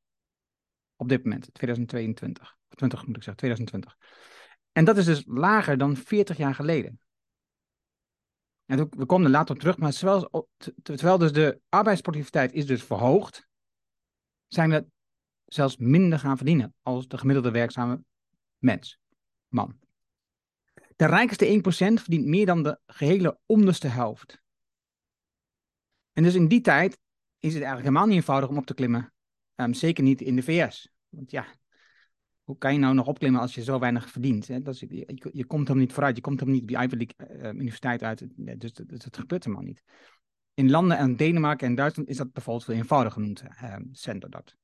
Op 0.96 1.10
dit 1.10 1.24
moment, 1.24 1.54
2022. 1.54 2.58
Of 2.70 2.76
20 2.76 3.06
moet 3.06 3.16
ik 3.16 3.24
zeggen, 3.24 3.36
2020. 3.36 3.98
En 4.74 4.86
dat 4.86 4.98
is 4.98 5.06
dus 5.06 5.24
lager 5.26 5.78
dan 5.78 5.96
40 5.96 6.38
jaar 6.38 6.56
geleden. 6.56 7.00
En 8.66 8.90
we 8.90 9.06
komen 9.06 9.26
er 9.26 9.32
later 9.32 9.54
op 9.54 9.60
terug, 9.60 9.78
maar 9.78 9.92
terwijl, 9.92 10.50
terwijl 10.82 11.18
dus 11.18 11.32
de 11.32 11.62
arbeidsproductiviteit 11.70 12.52
is 12.54 12.66
dus 12.66 12.84
verhoogd, 12.84 13.48
zijn 14.48 14.70
we 14.70 14.86
zelfs 15.46 15.78
minder 15.78 16.20
gaan 16.20 16.38
verdienen 16.38 16.76
als 16.82 17.08
de 17.08 17.18
gemiddelde 17.18 17.52
werkzame 17.52 18.04
mens, 18.58 19.00
man. 19.48 19.80
De 20.96 21.06
rijkste 21.06 21.46
1% 21.46 22.02
verdient 22.02 22.26
meer 22.26 22.46
dan 22.46 22.64
de 22.64 22.80
gehele 22.86 23.40
onderste 23.46 23.88
helft. 23.88 24.42
En 26.14 26.24
dus 26.24 26.36
in 26.36 26.48
die 26.48 26.62
tijd 26.62 27.00
is 27.40 27.54
het 27.54 27.64
eigenlijk 27.64 27.82
helemaal 27.82 28.06
niet 28.06 28.16
eenvoudig 28.16 28.50
om 28.50 28.58
op 28.58 28.66
te 28.66 28.74
klimmen. 28.74 29.14
Ehm, 29.56 29.74
zeker 29.74 30.04
niet 30.04 30.22
in 30.22 30.36
de 30.36 30.44
VS. 30.44 30.90
Want 31.10 31.32
ja, 31.32 31.46
hoe 32.44 32.58
kan 32.58 32.74
je 32.74 32.80
nou 32.80 32.94
nog 32.94 33.08
opklimmen 33.08 33.42
als 33.42 33.56
je 33.56 33.64
zo 33.64 33.80
weinig 33.80 34.10
verdient? 34.10 34.48
Hè? 34.48 34.62
Dat 34.62 34.74
is, 34.74 34.80
je, 34.80 35.30
je, 35.34 35.46
komt 35.46 35.68
hem 35.68 35.78
niet 35.78 35.94
vooruit, 35.94 36.16
je 36.16 36.22
komt 36.22 36.40
hem 36.40 36.52
niet 36.52 36.68
die 36.68 36.78
Ivy 36.78 36.96
League 36.96 37.42
uh, 37.42 37.60
universiteit 37.60 38.04
uit. 38.04 38.28
Dus 38.36 38.74
dat, 38.74 39.18
gebeurt 39.18 39.44
helemaal 39.44 39.66
niet. 39.66 39.84
In 40.54 40.70
landen 40.70 40.98
en 40.98 41.16
Denemarken 41.16 41.68
en 41.68 41.76
Duitsland 41.76 42.10
is 42.10 42.18
dat 42.18 42.34
bijvoorbeeld 42.34 42.66
veel 42.66 42.76
eenvoudiger 42.76 43.22
genoemd, 43.22 43.44
uh, 43.44 44.30
dat. 44.30 44.56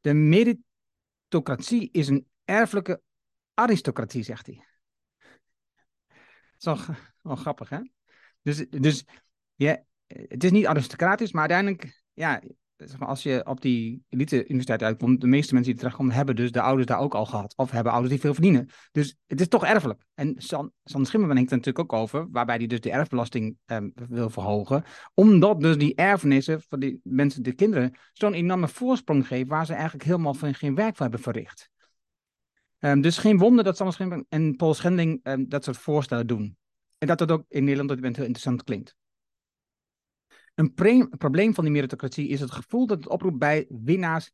De 0.00 0.14
meritocratie 0.14 1.88
is 1.92 2.08
een 2.08 2.26
erfelijke 2.44 3.02
aristocratie, 3.54 4.22
zegt 4.22 4.46
hij. 4.46 4.64
Dat 6.58 6.78
is 6.78 6.96
wel, 7.22 7.36
grappig, 7.36 7.68
hè? 7.68 7.80
Dus, 8.42 8.66
dus 8.68 9.04
het 10.06 10.44
is 10.44 10.50
niet 10.50 10.66
aristocratisch, 10.66 11.32
maar 11.32 11.50
uiteindelijk, 11.50 12.02
ja, 12.12 12.42
zeg 12.86 12.98
maar, 12.98 13.08
als 13.08 13.22
je 13.22 13.46
op 13.46 13.60
die 13.60 14.02
elite-universiteit 14.08 14.82
uitkomt, 14.82 15.20
de 15.20 15.26
meeste 15.26 15.54
mensen 15.54 15.70
die 15.70 15.80
terechtkomen, 15.80 16.14
hebben 16.14 16.36
dus 16.36 16.52
de 16.52 16.60
ouders 16.60 16.86
daar 16.86 16.98
ook 16.98 17.14
al 17.14 17.26
gehad. 17.26 17.54
Of 17.56 17.70
hebben 17.70 17.92
ouders 17.92 18.12
die 18.12 18.20
veel 18.20 18.32
verdienen. 18.32 18.68
Dus 18.92 19.16
het 19.26 19.40
is 19.40 19.48
toch 19.48 19.64
erfelijk. 19.64 20.04
En 20.14 20.34
San, 20.36 20.72
San 20.84 21.06
Schimmelman 21.06 21.36
denkt 21.36 21.50
er 21.50 21.56
natuurlijk 21.56 21.92
ook 21.92 22.00
over, 22.00 22.28
waarbij 22.30 22.56
hij 22.56 22.66
dus 22.66 22.80
de 22.80 22.90
erfbelasting 22.90 23.56
um, 23.66 23.92
wil 24.08 24.30
verhogen. 24.30 24.84
Omdat 25.14 25.60
dus 25.60 25.78
die 25.78 25.94
erfenissen 25.94 26.62
van 26.68 26.80
die 26.80 27.00
mensen, 27.02 27.42
de 27.42 27.52
kinderen, 27.52 27.94
zo'n 28.12 28.34
enorme 28.34 28.68
voorsprong 28.68 29.26
geven, 29.26 29.48
waar 29.48 29.66
ze 29.66 29.72
eigenlijk 29.72 30.04
helemaal 30.04 30.34
van 30.34 30.54
geen 30.54 30.74
werk 30.74 30.96
voor 30.96 31.06
hebben 31.06 31.20
verricht. 31.20 31.70
Um, 32.80 33.00
dus 33.00 33.18
geen 33.18 33.38
wonder 33.38 33.64
dat 33.64 33.76
San 33.76 33.92
Schimmelman 33.92 34.26
en 34.28 34.56
Paul 34.56 34.74
Schending 34.74 35.20
um, 35.22 35.48
dat 35.48 35.64
soort 35.64 35.76
voorstellen 35.76 36.26
doen. 36.26 36.56
En 36.98 37.06
dat 37.06 37.18
dat 37.18 37.30
ook 37.30 37.44
in 37.48 37.64
Nederland 37.64 37.90
op 37.90 37.96
dit 37.96 38.04
moment 38.04 38.16
heel 38.16 38.26
interessant 38.26 38.64
klinkt. 38.64 38.96
Een 40.58 41.08
probleem 41.18 41.54
van 41.54 41.64
die 41.64 41.72
meritocratie 41.72 42.28
is 42.28 42.40
het 42.40 42.50
gevoel 42.50 42.86
dat 42.86 42.98
het 42.98 43.08
oproept 43.08 43.38
bij 43.38 43.66
winnaars 43.68 44.30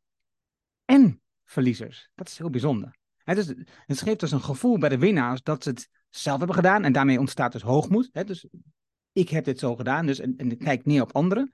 en 0.85 1.23
verliezers. 1.45 2.11
Dat 2.15 2.29
is 2.29 2.39
heel 2.39 2.51
bijzonder. 2.51 2.97
Het, 3.17 3.39
is, 3.39 3.47
het 3.87 4.01
geeft 4.01 4.21
dus 4.21 4.31
een 4.31 4.43
gevoel 4.43 4.79
bij 4.79 4.89
de 4.89 4.99
winnaars 4.99 5.43
dat 5.43 5.63
ze 5.63 5.69
het 5.69 5.89
zelf 6.09 6.39
hebben 6.39 6.57
gedaan 6.57 6.85
en 6.85 6.93
daarmee 6.93 7.19
ontstaat 7.19 7.53
dus 7.53 7.63
hoogmoed. 7.63 8.27
Dus 8.27 8.47
ik 9.13 9.29
heb 9.29 9.45
dit 9.45 9.59
zo 9.59 9.77
gedaan 9.77 10.07
dus, 10.07 10.19
en, 10.19 10.51
ik 10.51 10.59
kijk 10.59 10.85
neer 10.85 11.03
op 11.03 11.13
anderen. 11.13 11.53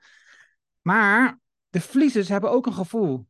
Maar 0.80 1.40
de 1.68 1.80
verliezers 1.80 2.28
hebben 2.28 2.50
ook 2.50 2.66
een 2.66 2.72
gevoel, 2.72 3.26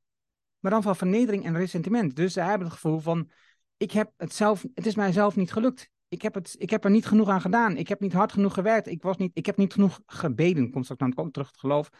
maar 0.58 0.70
dan 0.70 0.82
van 0.82 0.96
vernedering 0.96 1.44
en 1.44 1.56
ressentiment. 1.56 2.16
Dus 2.16 2.32
ze 2.32 2.40
hebben 2.40 2.66
het 2.66 2.76
gevoel 2.76 2.98
van, 2.98 3.30
ik 3.76 3.90
heb 3.90 4.12
het 4.16 4.34
zelf, 4.34 4.64
het 4.74 4.86
is 4.86 4.94
mijzelf 4.94 5.36
niet 5.36 5.52
gelukt 5.52 5.90
ik 6.10 6.22
heb, 6.22 6.34
het, 6.34 6.54
ik 6.58 6.70
heb 6.70 6.84
er 6.84 6.90
niet 6.90 7.06
genoeg 7.06 7.28
aan 7.28 7.40
gedaan. 7.40 7.76
Ik 7.76 7.88
heb 7.88 8.00
niet 8.00 8.12
hard 8.12 8.32
genoeg 8.32 8.54
gewerkt. 8.54 8.86
Ik, 8.86 9.02
was 9.02 9.16
niet, 9.16 9.30
ik 9.34 9.46
heb 9.46 9.56
niet 9.56 9.72
genoeg 9.72 10.00
gebeden. 10.06 10.70
Komt 10.70 10.84
straks 10.84 11.16
ook 11.16 11.32
terug 11.32 11.48
het 11.48 11.58
geloof. 11.58 11.90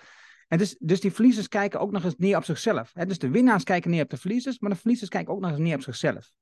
En 0.48 0.58
dus, 0.58 0.76
dus 0.78 1.00
die 1.00 1.12
verliezers 1.12 1.48
kijken 1.48 1.80
ook 1.80 1.90
nog 1.90 2.04
eens 2.04 2.16
neer 2.16 2.36
op 2.36 2.44
zichzelf. 2.44 2.92
Hè? 2.94 3.06
Dus 3.06 3.18
de 3.18 3.30
winnaars 3.30 3.64
kijken 3.64 3.90
neer 3.90 4.02
op 4.02 4.10
de 4.10 4.16
verliezers, 4.16 4.58
maar 4.58 4.70
de 4.70 4.76
verliezers 4.76 5.10
kijken 5.10 5.34
ook 5.34 5.40
nog 5.40 5.50
eens 5.50 5.58
neer 5.58 5.74
op 5.74 5.82
zichzelf. 5.82 6.32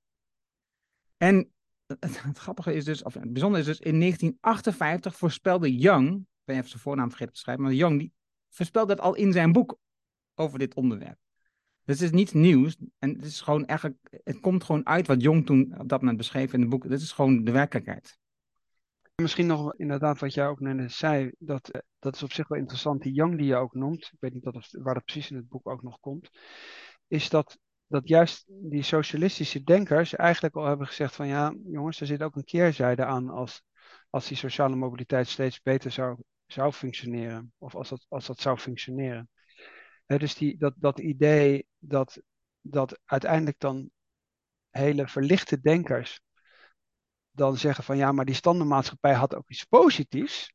En 1.16 1.52
het, 1.98 2.38
grappige 2.38 2.74
is 2.74 2.84
dus, 2.84 3.02
of 3.02 3.14
het 3.14 3.32
bijzondere 3.32 3.60
is 3.60 3.66
dus, 3.66 3.80
in 3.80 4.00
1958 4.00 5.16
voorspelde 5.16 5.76
Young, 5.76 6.16
ik 6.16 6.24
ben 6.44 6.56
even 6.56 6.68
zijn 6.68 6.82
voornaam 6.82 7.08
vergeten 7.08 7.34
te 7.34 7.40
schrijven, 7.40 7.64
maar 7.64 7.72
Young 7.72 7.98
die 7.98 8.12
voorspelde 8.48 8.94
dat 8.94 9.04
al 9.04 9.14
in 9.14 9.32
zijn 9.32 9.52
boek 9.52 9.78
over 10.34 10.58
dit 10.58 10.74
onderwerp. 10.74 11.18
Dus 11.88 12.00
het 12.00 12.08
is 12.08 12.16
niet 12.18 12.34
nieuws. 12.34 12.76
En 12.98 13.10
het 13.10 13.24
is 13.24 13.40
gewoon 13.40 13.66
eigenlijk, 13.66 14.20
het 14.24 14.40
komt 14.40 14.64
gewoon 14.64 14.86
uit 14.86 15.06
wat 15.06 15.22
Jong 15.22 15.46
toen 15.46 15.74
op 15.78 15.88
dat 15.88 16.00
moment 16.00 16.18
beschreef 16.18 16.52
in 16.52 16.60
het 16.60 16.68
boek. 16.68 16.88
Dit 16.88 17.00
is 17.00 17.12
gewoon 17.12 17.44
de 17.44 17.50
werkelijkheid. 17.50 18.18
Misschien 19.14 19.46
nog 19.46 19.74
inderdaad 19.74 20.18
wat 20.18 20.34
jij 20.34 20.46
ook 20.46 20.60
net 20.60 20.92
zei, 20.92 21.32
dat, 21.38 21.68
eh, 21.68 21.80
dat 21.98 22.14
is 22.14 22.22
op 22.22 22.32
zich 22.32 22.48
wel 22.48 22.58
interessant, 22.58 23.02
die 23.02 23.12
Young 23.12 23.36
die 23.36 23.46
je 23.46 23.56
ook 23.56 23.74
noemt, 23.74 24.04
ik 24.04 24.20
weet 24.20 24.32
niet 24.32 24.42
dat 24.42 24.68
waar 24.70 24.94
dat 24.94 25.04
precies 25.04 25.30
in 25.30 25.36
het 25.36 25.48
boek 25.48 25.68
ook 25.68 25.82
nog 25.82 26.00
komt, 26.00 26.30
is 27.06 27.28
dat, 27.28 27.58
dat 27.86 28.08
juist 28.08 28.44
die 28.46 28.82
socialistische 28.82 29.64
denkers 29.64 30.14
eigenlijk 30.14 30.56
al 30.56 30.66
hebben 30.66 30.86
gezegd 30.86 31.14
van 31.14 31.26
ja, 31.26 31.54
jongens, 31.66 32.00
er 32.00 32.06
zit 32.06 32.22
ook 32.22 32.36
een 32.36 32.44
keerzijde 32.44 33.04
aan 33.04 33.28
als, 33.28 33.62
als 34.10 34.28
die 34.28 34.36
sociale 34.36 34.76
mobiliteit 34.76 35.28
steeds 35.28 35.62
beter 35.62 35.90
zou, 35.90 36.18
zou 36.46 36.72
functioneren, 36.72 37.52
of 37.58 37.74
als 37.74 37.88
dat, 37.88 38.06
als 38.08 38.26
dat 38.26 38.40
zou 38.40 38.58
functioneren 38.58 39.28
dus 40.16 40.34
die, 40.34 40.56
dat, 40.56 40.74
dat 40.76 40.98
idee 40.98 41.66
dat, 41.78 42.20
dat 42.60 43.00
uiteindelijk 43.04 43.58
dan 43.58 43.90
hele 44.70 45.08
verlichte 45.08 45.60
denkers 45.60 46.20
dan 47.30 47.56
zeggen 47.56 47.84
van 47.84 47.96
ja, 47.96 48.12
maar 48.12 48.24
die 48.24 48.34
standaardmaatschappij 48.34 49.14
had 49.14 49.34
ook 49.34 49.50
iets 49.50 49.64
positiefs. 49.64 50.52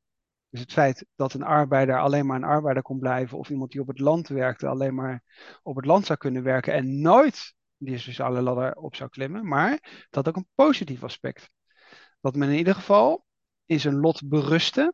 Dus 0.49 0.59
het 0.59 0.73
feit 0.73 1.05
dat 1.15 1.33
een 1.33 1.43
arbeider 1.43 1.99
alleen 1.99 2.25
maar 2.25 2.35
een 2.35 2.43
arbeider 2.43 2.83
kon 2.83 2.99
blijven, 2.99 3.37
of 3.37 3.49
iemand 3.49 3.71
die 3.71 3.81
op 3.81 3.87
het 3.87 3.99
land 3.99 4.27
werkte 4.27 4.67
alleen 4.67 4.95
maar 4.95 5.23
op 5.63 5.75
het 5.75 5.85
land 5.85 6.05
zou 6.05 6.17
kunnen 6.17 6.43
werken 6.43 6.73
en 6.73 7.01
nooit 7.01 7.53
die 7.77 7.97
sociale 7.97 8.41
ladder 8.41 8.75
op 8.75 8.95
zou 8.95 9.09
klimmen, 9.09 9.47
maar 9.47 10.07
dat 10.09 10.27
ook 10.27 10.35
een 10.35 10.47
positief 10.55 11.03
aspect. 11.03 11.49
Dat 12.21 12.35
men 12.35 12.49
in 12.49 12.57
ieder 12.57 12.75
geval 12.75 13.25
in 13.65 13.79
zijn 13.79 13.95
lot 13.95 14.27
berustte 14.27 14.93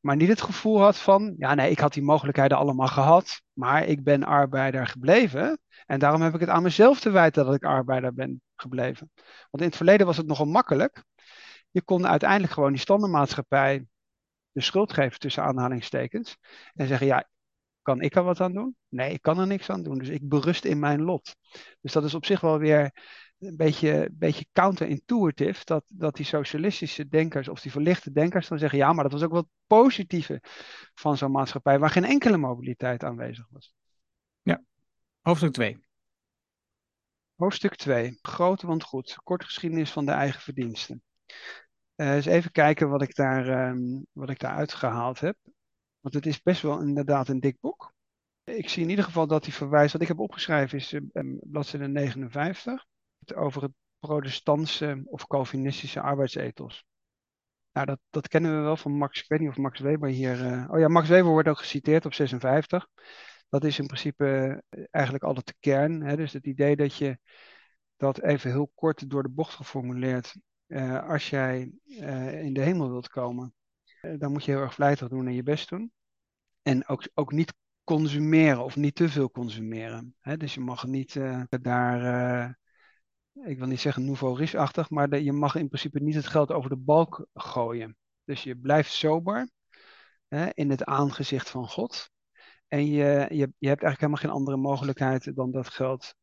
maar 0.00 0.16
niet 0.16 0.28
het 0.28 0.42
gevoel 0.42 0.80
had 0.80 0.98
van, 0.98 1.34
ja 1.38 1.54
nee, 1.54 1.70
ik 1.70 1.78
had 1.78 1.92
die 1.92 2.02
mogelijkheden 2.02 2.56
allemaal 2.56 2.86
gehad, 2.86 3.42
maar 3.52 3.84
ik 3.84 4.04
ben 4.04 4.24
arbeider 4.24 4.86
gebleven. 4.86 5.58
En 5.86 5.98
daarom 5.98 6.22
heb 6.22 6.34
ik 6.34 6.40
het 6.40 6.48
aan 6.48 6.62
mezelf 6.62 7.00
te 7.00 7.10
wijten 7.10 7.44
dat 7.44 7.54
ik 7.54 7.64
arbeider 7.64 8.14
ben 8.14 8.42
gebleven. 8.56 9.10
Want 9.50 9.62
in 9.62 9.68
het 9.68 9.76
verleden 9.76 10.06
was 10.06 10.16
het 10.16 10.26
nogal 10.26 10.46
makkelijk. 10.46 11.04
Je 11.70 11.82
kon 11.82 12.06
uiteindelijk 12.06 12.52
gewoon 12.52 12.72
die 12.72 12.80
standaardmaatschappij 12.80 13.86
de 14.52 14.60
schuld 14.60 14.92
geven 14.92 15.18
tussen 15.18 15.42
aanhalingstekens. 15.42 16.36
En 16.74 16.86
zeggen, 16.86 17.06
ja, 17.06 17.28
kan 17.82 18.00
ik 18.00 18.14
er 18.16 18.22
wat 18.22 18.40
aan 18.40 18.52
doen? 18.52 18.76
Nee, 18.88 19.12
ik 19.12 19.22
kan 19.22 19.38
er 19.38 19.46
niks 19.46 19.70
aan 19.70 19.82
doen. 19.82 19.98
Dus 19.98 20.08
ik 20.08 20.28
berust 20.28 20.64
in 20.64 20.78
mijn 20.78 21.02
lot. 21.02 21.36
Dus 21.80 21.92
dat 21.92 22.04
is 22.04 22.14
op 22.14 22.24
zich 22.24 22.40
wel 22.40 22.58
weer 22.58 22.92
een 23.38 23.56
beetje, 23.56 24.08
beetje 24.12 24.46
counterintuitive 24.52 25.64
dat, 25.64 25.84
dat 25.88 26.16
die 26.16 26.24
socialistische 26.24 27.08
denkers 27.08 27.48
of 27.48 27.60
die 27.60 27.70
verlichte 27.70 28.12
denkers 28.12 28.48
dan 28.48 28.58
zeggen, 28.58 28.78
ja, 28.78 28.92
maar 28.92 29.02
dat 29.02 29.12
was 29.12 29.22
ook 29.22 29.30
wel 29.30 29.40
het 29.40 29.50
positieve 29.66 30.42
van 30.94 31.16
zo'n 31.16 31.30
maatschappij 31.30 31.78
waar 31.78 31.90
geen 31.90 32.04
enkele 32.04 32.36
mobiliteit 32.36 33.04
aanwezig 33.04 33.46
was. 33.50 33.74
Ja, 34.42 34.62
hoofdstuk 35.20 35.52
2. 35.52 35.86
Hoofdstuk 37.34 37.74
2, 37.74 38.18
groot 38.22 38.62
want 38.62 38.82
goed, 38.82 39.18
kort 39.22 39.44
geschiedenis 39.44 39.92
van 39.92 40.06
de 40.06 40.12
eigen 40.12 40.40
verdiensten. 40.40 41.02
Uh, 41.96 42.14
eens 42.14 42.26
even 42.26 42.50
kijken 42.50 42.88
wat 42.88 43.02
ik, 43.02 43.14
daar, 43.14 43.68
um, 43.68 44.06
wat 44.12 44.30
ik 44.30 44.38
daar 44.38 44.54
uitgehaald 44.56 45.20
heb. 45.20 45.36
Want 46.00 46.14
het 46.14 46.26
is 46.26 46.42
best 46.42 46.62
wel 46.62 46.80
inderdaad 46.80 47.28
een 47.28 47.40
dik 47.40 47.60
boek. 47.60 47.92
Ik 48.44 48.68
zie 48.68 48.82
in 48.82 48.90
ieder 48.90 49.04
geval 49.04 49.26
dat 49.26 49.44
die 49.44 49.52
verwijs, 49.52 49.92
wat 49.92 50.02
ik 50.02 50.08
heb 50.08 50.18
opgeschreven, 50.18 50.78
is 50.78 50.92
uh, 50.92 51.00
bladzijde 51.40 51.88
59 51.88 52.86
over 53.34 53.62
het 53.62 53.72
protestantse 53.98 55.02
of 55.04 55.26
Calvinistische 55.26 56.00
arbeidsethos. 56.00 56.84
Nou, 57.72 57.86
dat, 57.86 57.98
dat 58.10 58.28
kennen 58.28 58.56
we 58.56 58.62
wel 58.62 58.76
van 58.76 58.92
Max, 58.92 59.20
ik 59.20 59.28
weet 59.28 59.40
niet 59.40 59.48
of 59.48 59.56
Max 59.56 59.80
Weber 59.80 60.08
hier... 60.08 60.40
Uh, 60.40 60.70
oh 60.70 60.78
ja, 60.78 60.88
Max 60.88 61.08
Weber 61.08 61.30
wordt 61.30 61.48
ook 61.48 61.58
geciteerd 61.58 62.06
op 62.06 62.14
56. 62.14 62.88
Dat 63.48 63.64
is 63.64 63.78
in 63.78 63.86
principe 63.86 64.62
eh, 64.68 64.84
eigenlijk 64.90 65.24
altijd 65.24 65.46
de 65.46 65.54
kern. 65.60 66.02
Hè? 66.02 66.16
Dus 66.16 66.32
het 66.32 66.46
idee 66.46 66.76
dat 66.76 66.94
je 66.94 67.18
dat 67.96 68.22
even 68.22 68.50
heel 68.50 68.70
kort 68.74 69.10
door 69.10 69.22
de 69.22 69.28
bocht 69.28 69.54
geformuleerd... 69.54 70.36
Uh, 70.66 71.08
als 71.08 71.30
jij 71.30 71.72
in 72.42 72.52
de 72.52 72.60
hemel 72.60 72.90
wilt 72.90 73.08
komen, 73.08 73.54
dan 74.18 74.32
moet 74.32 74.44
je 74.44 74.50
heel 74.50 74.60
erg 74.60 74.74
vlijtig 74.74 75.08
doen 75.08 75.26
en 75.26 75.34
je 75.34 75.42
best 75.42 75.68
doen. 75.68 75.92
En 76.62 76.88
ook, 76.88 77.08
ook 77.14 77.32
niet 77.32 77.54
consumeren 77.84 78.64
of 78.64 78.76
niet 78.76 78.94
te 78.94 79.08
veel 79.08 79.30
consumeren. 79.30 80.14
Hè? 80.20 80.36
Dus 80.36 80.54
je 80.54 80.60
mag 80.60 80.86
niet 80.86 81.20
daar 81.48 82.58
ik 83.44 83.58
wil 83.58 83.66
niet 83.66 83.80
zeggen 83.80 84.04
nouveau 84.04 84.36
riche-achtig, 84.36 84.90
maar 84.90 85.20
je 85.20 85.32
mag 85.32 85.54
in 85.54 85.68
principe 85.68 86.00
niet 86.00 86.14
het 86.14 86.26
geld 86.26 86.52
over 86.52 86.70
de 86.70 86.76
balk 86.76 87.26
gooien. 87.34 87.96
Dus 88.24 88.42
je 88.42 88.56
blijft 88.56 88.92
sober 88.92 89.48
hè, 90.28 90.48
in 90.54 90.70
het 90.70 90.84
aangezicht 90.84 91.50
van 91.50 91.68
God. 91.68 92.10
En 92.68 92.86
je, 92.86 93.26
je, 93.28 93.52
je 93.58 93.68
hebt 93.68 93.82
eigenlijk 93.82 94.00
helemaal 94.00 94.20
geen 94.20 94.30
andere 94.30 94.56
mogelijkheid 94.56 95.36
dan 95.36 95.50
dat 95.50 95.68
geld 95.68 96.14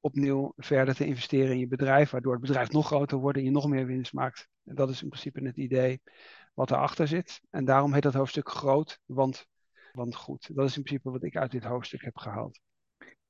opnieuw 0.00 0.52
verder 0.56 0.94
te 0.94 1.06
investeren 1.06 1.50
in 1.50 1.58
je 1.58 1.66
bedrijf, 1.66 2.10
waardoor 2.10 2.32
het 2.32 2.40
bedrijf 2.40 2.70
nog 2.70 2.86
groter 2.86 3.18
wordt 3.18 3.38
en 3.38 3.44
je 3.44 3.50
nog 3.50 3.68
meer 3.68 3.86
winst 3.86 4.12
maakt. 4.12 4.48
En 4.64 4.74
dat 4.74 4.90
is 4.90 5.02
in 5.02 5.08
principe 5.08 5.46
het 5.46 5.56
idee 5.56 6.02
wat 6.54 6.70
erachter 6.70 7.08
zit. 7.08 7.40
En 7.50 7.64
daarom 7.64 7.92
heet 7.92 8.02
dat 8.02 8.14
hoofdstuk 8.14 8.48
groot, 8.48 9.00
want, 9.06 9.46
want 9.92 10.14
goed. 10.14 10.50
Dat 10.54 10.68
is 10.68 10.76
in 10.76 10.82
principe 10.82 11.10
wat 11.10 11.22
ik 11.22 11.36
uit 11.36 11.50
dit 11.50 11.64
hoofdstuk 11.64 12.02
heb 12.02 12.16
gehaald. 12.16 12.60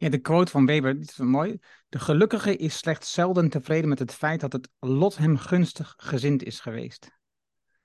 Ja, 0.03 0.09
de 0.09 0.19
quote 0.19 0.51
van 0.51 0.67
Weber, 0.67 0.99
dit 0.99 1.11
is 1.11 1.17
mooi. 1.17 1.59
De 1.89 1.99
gelukkige 1.99 2.57
is 2.57 2.79
slechts 2.79 3.13
zelden 3.13 3.49
tevreden 3.49 3.89
met 3.89 3.99
het 3.99 4.13
feit 4.13 4.41
dat 4.41 4.53
het 4.53 4.69
lot 4.79 5.17
hem 5.17 5.37
gunstig 5.37 5.95
gezind 5.97 6.43
is 6.43 6.61
geweest. 6.61 7.11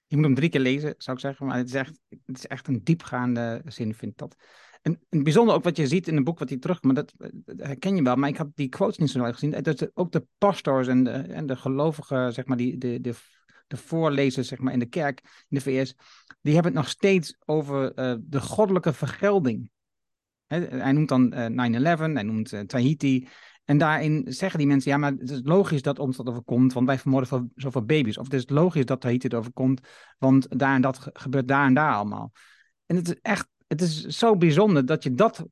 Je 0.07 0.15
moet 0.15 0.25
hem 0.25 0.35
drie 0.35 0.49
keer 0.49 0.59
lezen, 0.59 0.93
zou 0.97 1.17
ik 1.17 1.23
zeggen, 1.23 1.45
maar 1.45 1.57
het 1.57 1.67
is 1.67 1.73
echt, 1.73 1.99
het 2.25 2.37
is 2.37 2.47
echt 2.47 2.67
een 2.67 2.83
diepgaande 2.83 3.61
zin, 3.65 3.93
vind 3.93 4.11
ik 4.11 4.17
dat. 4.17 4.35
En, 4.81 4.99
en 5.09 5.23
bijzonder 5.23 5.55
ook 5.55 5.63
wat 5.63 5.77
je 5.77 5.87
ziet 5.87 6.07
in 6.07 6.15
het 6.15 6.23
boek 6.23 6.39
wat 6.39 6.49
hij 6.49 6.57
terug, 6.57 6.81
maar 6.81 6.93
dat, 6.93 7.13
dat 7.17 7.67
herken 7.67 7.95
je 7.95 8.03
wel. 8.03 8.15
Maar 8.15 8.29
ik 8.29 8.37
had 8.37 8.49
die 8.55 8.69
quotes 8.69 8.97
niet 8.97 9.09
zo 9.09 9.19
nooit 9.19 9.33
gezien. 9.33 9.63
Dat 9.63 9.91
ook 9.93 10.11
de 10.11 10.25
pastors 10.37 10.87
en 10.87 11.03
de, 11.03 11.11
en 11.11 11.45
de 11.45 11.55
gelovigen, 11.55 12.33
zeg 12.33 12.45
maar, 12.45 12.57
die, 12.57 12.77
de, 12.77 13.01
de, 13.01 13.13
de 13.67 13.77
voorlezers 13.77 14.47
zeg 14.47 14.59
maar, 14.59 14.73
in 14.73 14.79
de 14.79 14.85
kerk 14.85 15.21
in 15.23 15.57
de 15.57 15.61
VS, 15.61 15.95
die 16.41 16.53
hebben 16.53 16.71
het 16.71 16.81
nog 16.81 16.89
steeds 16.89 17.37
over 17.45 17.99
uh, 17.99 18.15
de 18.19 18.41
goddelijke 18.41 18.93
vergelding. 18.93 19.69
Hij 20.47 20.91
noemt 20.91 21.09
dan 21.09 21.33
uh, 21.33 21.95
9-11, 21.97 22.13
hij 22.13 22.23
noemt 22.23 22.51
uh, 22.51 22.59
Tahiti. 22.59 23.27
En 23.65 23.77
daarin 23.77 24.25
zeggen 24.27 24.59
die 24.59 24.67
mensen, 24.67 24.91
ja, 24.91 24.97
maar 24.97 25.11
het 25.11 25.29
is 25.29 25.41
logisch 25.43 25.81
dat 25.81 25.99
ons 25.99 26.17
dat 26.17 26.29
overkomt, 26.29 26.73
want 26.73 26.87
wij 26.87 26.97
vermoorden 26.99 27.51
zoveel 27.55 27.85
baby's. 27.85 28.17
Of 28.17 28.23
het 28.23 28.33
is 28.33 28.49
logisch 28.49 28.85
dat 28.85 29.01
Tahiti 29.01 29.27
het 29.27 29.35
overkomt, 29.35 29.87
want 30.17 30.59
daar 30.59 30.75
en 30.75 30.81
dat 30.81 31.09
gebeurt 31.13 31.47
daar 31.47 31.65
en 31.65 31.73
daar 31.73 31.93
allemaal. 31.93 32.31
En 32.85 32.95
het 32.95 33.07
is 33.07 33.15
echt, 33.21 33.47
het 33.67 33.81
is 33.81 34.05
zo 34.05 34.37
bijzonder 34.37 34.85
dat 34.85 35.03
je 35.03 35.13
dat, 35.13 35.45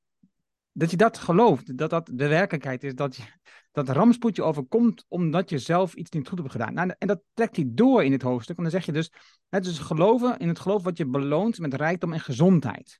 dat 0.72 0.92
je 0.92 0.98
dat 0.98 1.18
gelooft. 1.18 1.78
Dat 1.78 1.90
dat 1.90 2.10
de 2.14 2.28
werkelijkheid 2.28 2.84
is, 2.84 2.96
dat, 2.96 3.16
je, 3.16 3.24
dat 3.72 3.90
rampspoed 3.90 4.36
je 4.36 4.44
overkomt 4.44 5.06
omdat 5.08 5.50
je 5.50 5.58
zelf 5.58 5.94
iets 5.94 6.12
niet 6.12 6.28
goed 6.28 6.38
hebt 6.38 6.52
gedaan. 6.52 6.74
Nou, 6.74 6.94
en 6.98 7.08
dat 7.08 7.22
trekt 7.34 7.56
hij 7.56 7.66
door 7.70 8.04
in 8.04 8.12
het 8.12 8.22
hoofdstuk, 8.22 8.56
want 8.56 8.72
dan 8.72 8.82
zeg 8.82 8.88
je 8.88 9.02
dus, 9.02 9.12
het 9.50 9.66
is 9.66 9.80
geloven 9.80 10.38
in 10.38 10.48
het 10.48 10.60
geloof 10.60 10.84
wat 10.84 10.98
je 10.98 11.06
beloont 11.06 11.60
met 11.60 11.74
rijkdom 11.74 12.14
en 12.14 12.20
gezondheid. 12.20 13.00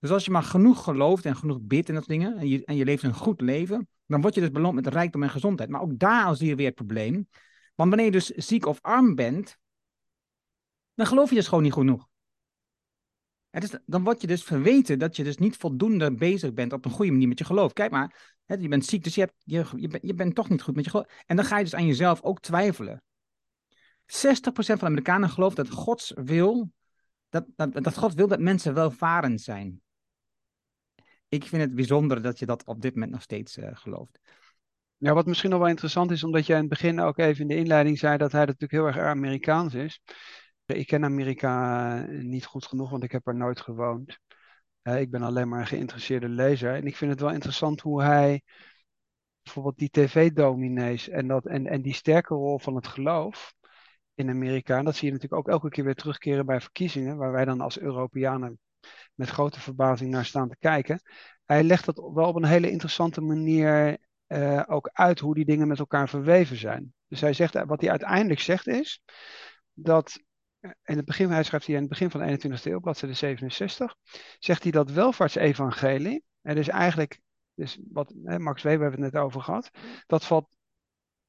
Dus 0.00 0.10
als 0.10 0.24
je 0.24 0.30
maar 0.30 0.42
genoeg 0.42 0.84
gelooft 0.84 1.24
en 1.24 1.36
genoeg 1.36 1.60
bidt 1.60 1.88
en 1.88 1.94
dat 1.94 2.06
dingen, 2.06 2.36
en 2.36 2.48
je, 2.48 2.64
en 2.64 2.76
je 2.76 2.84
leeft 2.84 3.02
een 3.02 3.14
goed 3.14 3.40
leven, 3.40 3.88
dan 4.06 4.20
word 4.20 4.34
je 4.34 4.40
dus 4.40 4.50
beloond 4.50 4.74
met 4.74 4.86
rijkdom 4.86 5.22
en 5.22 5.30
gezondheid. 5.30 5.70
Maar 5.70 5.80
ook 5.80 5.98
daar 5.98 6.36
zie 6.36 6.48
je 6.48 6.54
weer 6.54 6.66
het 6.66 6.74
probleem. 6.74 7.28
Want 7.74 7.88
wanneer 7.88 8.06
je 8.06 8.12
dus 8.12 8.26
ziek 8.26 8.66
of 8.66 8.78
arm 8.80 9.14
bent, 9.14 9.58
dan 10.94 11.06
geloof 11.06 11.28
je 11.28 11.34
dus 11.34 11.48
gewoon 11.48 11.62
niet 11.62 11.72
genoeg. 11.72 12.08
is, 13.50 13.74
dan 13.86 14.04
word 14.04 14.20
je 14.20 14.26
dus 14.26 14.44
verweten 14.44 14.98
dat 14.98 15.16
je 15.16 15.24
dus 15.24 15.36
niet 15.36 15.56
voldoende 15.56 16.14
bezig 16.14 16.52
bent 16.52 16.72
op 16.72 16.84
een 16.84 16.90
goede 16.90 17.12
manier 17.12 17.28
met 17.28 17.38
je 17.38 17.44
geloof. 17.44 17.72
Kijk 17.72 17.90
maar, 17.90 18.36
hè, 18.44 18.54
je 18.54 18.68
bent 18.68 18.84
ziek, 18.84 19.04
dus 19.04 19.14
je, 19.14 19.20
hebt, 19.20 19.34
je, 19.44 19.66
je, 19.76 19.88
bent, 19.88 20.06
je 20.06 20.14
bent 20.14 20.34
toch 20.34 20.48
niet 20.48 20.62
goed 20.62 20.74
met 20.74 20.84
je 20.84 20.90
geloof. 20.90 21.06
En 21.26 21.36
dan 21.36 21.44
ga 21.44 21.58
je 21.58 21.64
dus 21.64 21.74
aan 21.74 21.86
jezelf 21.86 22.22
ook 22.22 22.40
twijfelen. 22.40 23.02
60% 24.06 24.42
van 24.52 24.78
de 24.78 24.84
Amerikanen 24.84 25.30
gelooft 25.30 25.56
dat 25.56 26.12
wil, 26.14 26.72
dat, 27.28 27.44
dat, 27.56 27.72
dat 27.72 27.96
God 27.96 28.14
wil 28.14 28.28
dat 28.28 28.40
mensen 28.40 28.74
welvarend 28.74 29.40
zijn 29.40 29.82
ik 31.30 31.44
vind 31.44 31.62
het 31.62 31.74
bijzonder 31.74 32.22
dat 32.22 32.38
je 32.38 32.46
dat 32.46 32.64
op 32.64 32.80
dit 32.82 32.94
moment 32.94 33.12
nog 33.12 33.22
steeds 33.22 33.56
uh, 33.56 33.68
gelooft. 33.72 34.20
Ja, 34.96 35.14
wat 35.14 35.26
misschien 35.26 35.50
nog 35.50 35.58
wel 35.58 35.68
interessant 35.68 36.10
is, 36.10 36.24
omdat 36.24 36.46
jij 36.46 36.56
in 36.56 36.60
het 36.62 36.70
begin 36.70 37.00
ook 37.00 37.18
even 37.18 37.40
in 37.40 37.48
de 37.48 37.56
inleiding 37.56 37.98
zei 37.98 38.16
dat 38.16 38.32
hij 38.32 38.40
natuurlijk 38.40 38.72
heel 38.72 38.86
erg 38.86 38.98
Amerikaans 38.98 39.74
is. 39.74 40.00
Ik 40.66 40.86
ken 40.86 41.04
Amerika 41.04 42.06
eh, 42.06 42.22
niet 42.22 42.44
goed 42.44 42.66
genoeg, 42.66 42.90
want 42.90 43.04
ik 43.04 43.12
heb 43.12 43.26
er 43.26 43.34
nooit 43.34 43.60
gewoond. 43.60 44.18
Uh, 44.82 45.00
ik 45.00 45.10
ben 45.10 45.22
alleen 45.22 45.48
maar 45.48 45.60
een 45.60 45.66
geïnteresseerde 45.66 46.28
lezer. 46.28 46.74
En 46.74 46.86
ik 46.86 46.96
vind 46.96 47.10
het 47.10 47.20
wel 47.20 47.30
interessant 47.30 47.80
hoe 47.80 48.02
hij 48.02 48.42
bijvoorbeeld 49.42 49.78
die 49.78 49.90
tv-dominees 49.90 51.08
en, 51.08 51.30
en, 51.30 51.66
en 51.66 51.82
die 51.82 51.94
sterke 51.94 52.34
rol 52.34 52.58
van 52.58 52.74
het 52.74 52.86
geloof 52.86 53.54
in 54.14 54.28
Amerika, 54.28 54.82
dat 54.82 54.96
zie 54.96 55.06
je 55.06 55.12
natuurlijk 55.12 55.40
ook 55.40 55.52
elke 55.54 55.68
keer 55.68 55.84
weer 55.84 55.94
terugkeren 55.94 56.46
bij 56.46 56.60
verkiezingen, 56.60 57.16
waar 57.16 57.32
wij 57.32 57.44
dan 57.44 57.60
als 57.60 57.78
Europeanen 57.78 58.58
met 59.14 59.28
grote 59.28 59.60
verbazing 59.60 60.10
naar 60.10 60.24
staan 60.24 60.48
te 60.48 60.56
kijken. 60.58 61.00
Hij 61.44 61.62
legt 61.62 61.84
dat 61.84 62.10
wel 62.14 62.28
op 62.28 62.36
een 62.36 62.44
hele 62.44 62.70
interessante 62.70 63.20
manier 63.20 63.98
uh, 64.26 64.62
ook 64.66 64.90
uit 64.92 65.18
hoe 65.18 65.34
die 65.34 65.44
dingen 65.44 65.68
met 65.68 65.78
elkaar 65.78 66.08
verweven 66.08 66.56
zijn. 66.56 66.92
Dus 67.08 67.20
hij 67.20 67.32
zegt, 67.32 67.64
wat 67.64 67.80
hij 67.80 67.90
uiteindelijk 67.90 68.40
zegt 68.40 68.66
is 68.66 69.02
dat 69.72 70.20
in 70.60 70.96
het 70.96 71.04
begin, 71.04 71.30
hij 71.30 71.42
schrijft 71.42 71.66
hier 71.66 71.74
in 71.74 71.80
het 71.80 71.90
begin 71.90 72.10
van 72.10 72.20
de 72.20 72.58
21e 72.58 72.62
eeuw, 72.62 72.80
bladzijde 72.80 73.14
67, 73.14 73.96
zegt 74.38 74.62
hij 74.62 74.72
dat 74.72 74.90
welvaartsevangelie, 74.90 76.22
en 76.42 76.54
dus 76.54 76.68
eigenlijk, 76.68 77.20
dus 77.54 77.78
wat 77.90 78.14
hè, 78.24 78.38
Max 78.38 78.62
Weber 78.62 78.82
hebben 78.82 79.02
het 79.02 79.12
net 79.12 79.22
over 79.22 79.40
gehad, 79.40 79.70
dat 80.06 80.24
valt, 80.24 80.56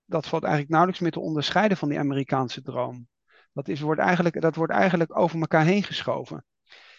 dat 0.05 0.27
valt 0.27 0.41
eigenlijk 0.43 0.72
nauwelijks 0.72 1.01
meer 1.01 1.12
te 1.12 1.20
onderscheiden 1.20 1.77
van 1.77 1.89
die 1.89 2.00
Amerikaanse 2.00 2.62
droom. 2.62 3.08
Dat, 3.53 3.67
is, 3.67 3.81
wordt 3.81 4.01
eigenlijk, 4.01 4.41
dat 4.41 4.55
wordt 4.55 4.74
eigenlijk 4.74 5.17
over 5.17 5.39
elkaar 5.39 5.65
heen 5.65 5.84
geschoven. 5.84 6.46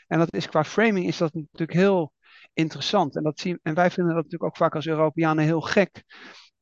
En 0.06 0.18
dat 0.18 0.35
is 0.35 0.49
qua 0.49 0.64
framing 0.64 1.06
is 1.06 1.16
dat 1.16 1.35
natuurlijk 1.35 1.72
heel 1.72 2.12
interessant. 2.53 3.16
En, 3.16 3.22
dat 3.22 3.40
zien, 3.40 3.59
en 3.62 3.74
wij 3.74 3.90
vinden 3.90 4.14
dat 4.14 4.24
natuurlijk 4.24 4.50
ook 4.50 4.57
vaak 4.57 4.74
als 4.74 4.87
Europeanen 4.87 5.44
heel 5.44 5.61
gek. 5.61 6.03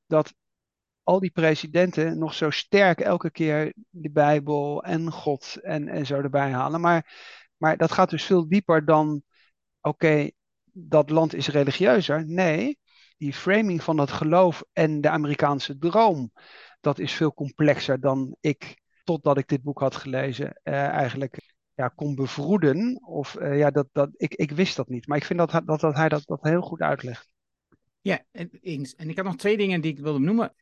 Dat 0.06 0.34
al 1.02 1.20
die 1.20 1.30
presidenten 1.30 2.18
nog 2.18 2.34
zo 2.34 2.50
sterk 2.50 3.00
elke 3.00 3.30
keer 3.30 3.72
de 3.90 4.10
Bijbel 4.10 4.82
en 4.82 5.10
God 5.10 5.56
en, 5.62 5.88
en 5.88 6.06
zo 6.06 6.14
erbij 6.14 6.50
halen. 6.50 6.80
Maar, 6.80 7.14
maar 7.56 7.76
dat 7.76 7.92
gaat 7.92 8.10
dus 8.10 8.24
veel 8.24 8.48
dieper 8.48 8.84
dan, 8.84 9.22
oké, 9.80 10.30
dat 10.72 11.10
land 11.10 11.34
is 11.34 11.48
religieuzer. 11.48 12.26
Nee, 12.26 12.78
die 13.16 13.32
framing 13.32 13.82
van 13.82 13.96
dat 13.96 14.10
geloof 14.10 14.62
en 14.72 15.00
de 15.00 15.08
Amerikaanse 15.08 15.78
droom, 15.78 16.32
dat 16.80 16.98
is 16.98 17.12
veel 17.12 17.34
complexer 17.34 18.00
dan 18.00 18.36
ik, 18.40 18.82
totdat 19.04 19.38
ik 19.38 19.48
dit 19.48 19.62
boek 19.62 19.80
had 19.80 19.96
gelezen, 19.96 20.60
uh, 20.64 20.74
eigenlijk 20.86 21.54
ja, 21.80 21.88
kon 21.88 22.14
bevroeden. 22.14 23.00
Of 23.04 23.36
uh, 23.40 23.58
ja, 23.58 23.70
dat, 23.70 23.88
dat, 23.92 24.10
ik, 24.16 24.34
ik 24.34 24.50
wist 24.50 24.76
dat 24.76 24.88
niet. 24.88 25.06
Maar 25.06 25.16
ik 25.16 25.24
vind 25.24 25.38
dat, 25.38 25.50
dat, 25.64 25.80
dat 25.80 25.94
hij 25.94 26.08
dat, 26.08 26.22
dat 26.26 26.42
heel 26.42 26.60
goed 26.60 26.80
uitlegt. 26.80 27.28
Ja, 28.00 28.24
eens. 28.60 28.94
En 28.94 29.08
ik 29.08 29.16
heb 29.16 29.24
nog 29.24 29.36
twee 29.36 29.56
dingen 29.56 29.80
die 29.80 29.92
ik 29.92 29.98
wilde 29.98 30.18
noemen. 30.18 30.54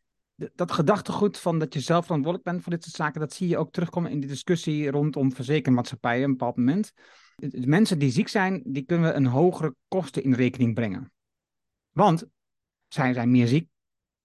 Dat 0.55 0.73
gedachtegoed 0.73 1.39
van 1.39 1.59
dat 1.59 1.75
je 1.75 1.81
zelf 1.81 2.05
verantwoordelijk 2.05 2.51
bent 2.51 2.63
voor 2.63 2.73
dit 2.73 2.83
soort 2.83 2.97
zaken, 2.97 3.21
dat 3.21 3.33
zie 3.33 3.49
je 3.49 3.59
ook 3.59 3.73
terugkomen 3.73 4.11
in 4.11 4.21
de 4.21 4.27
discussie 4.27 4.91
rondom 4.91 5.33
verzekermaatschappijen 5.33 6.23
op 6.23 6.29
een 6.29 6.37
bepaald 6.37 6.57
moment. 6.57 6.93
Mensen 7.67 7.99
die 7.99 8.11
ziek 8.11 8.29
zijn, 8.29 8.63
die 8.65 8.83
kunnen 8.83 9.11
we 9.11 9.17
een 9.17 9.27
hogere 9.27 9.75
kosten 9.89 10.23
in 10.23 10.33
rekening 10.33 10.75
brengen. 10.75 11.13
Want 11.93 12.27
zij 12.89 13.13
zijn 13.13 13.31
meer 13.31 13.47
ziek, 13.47 13.69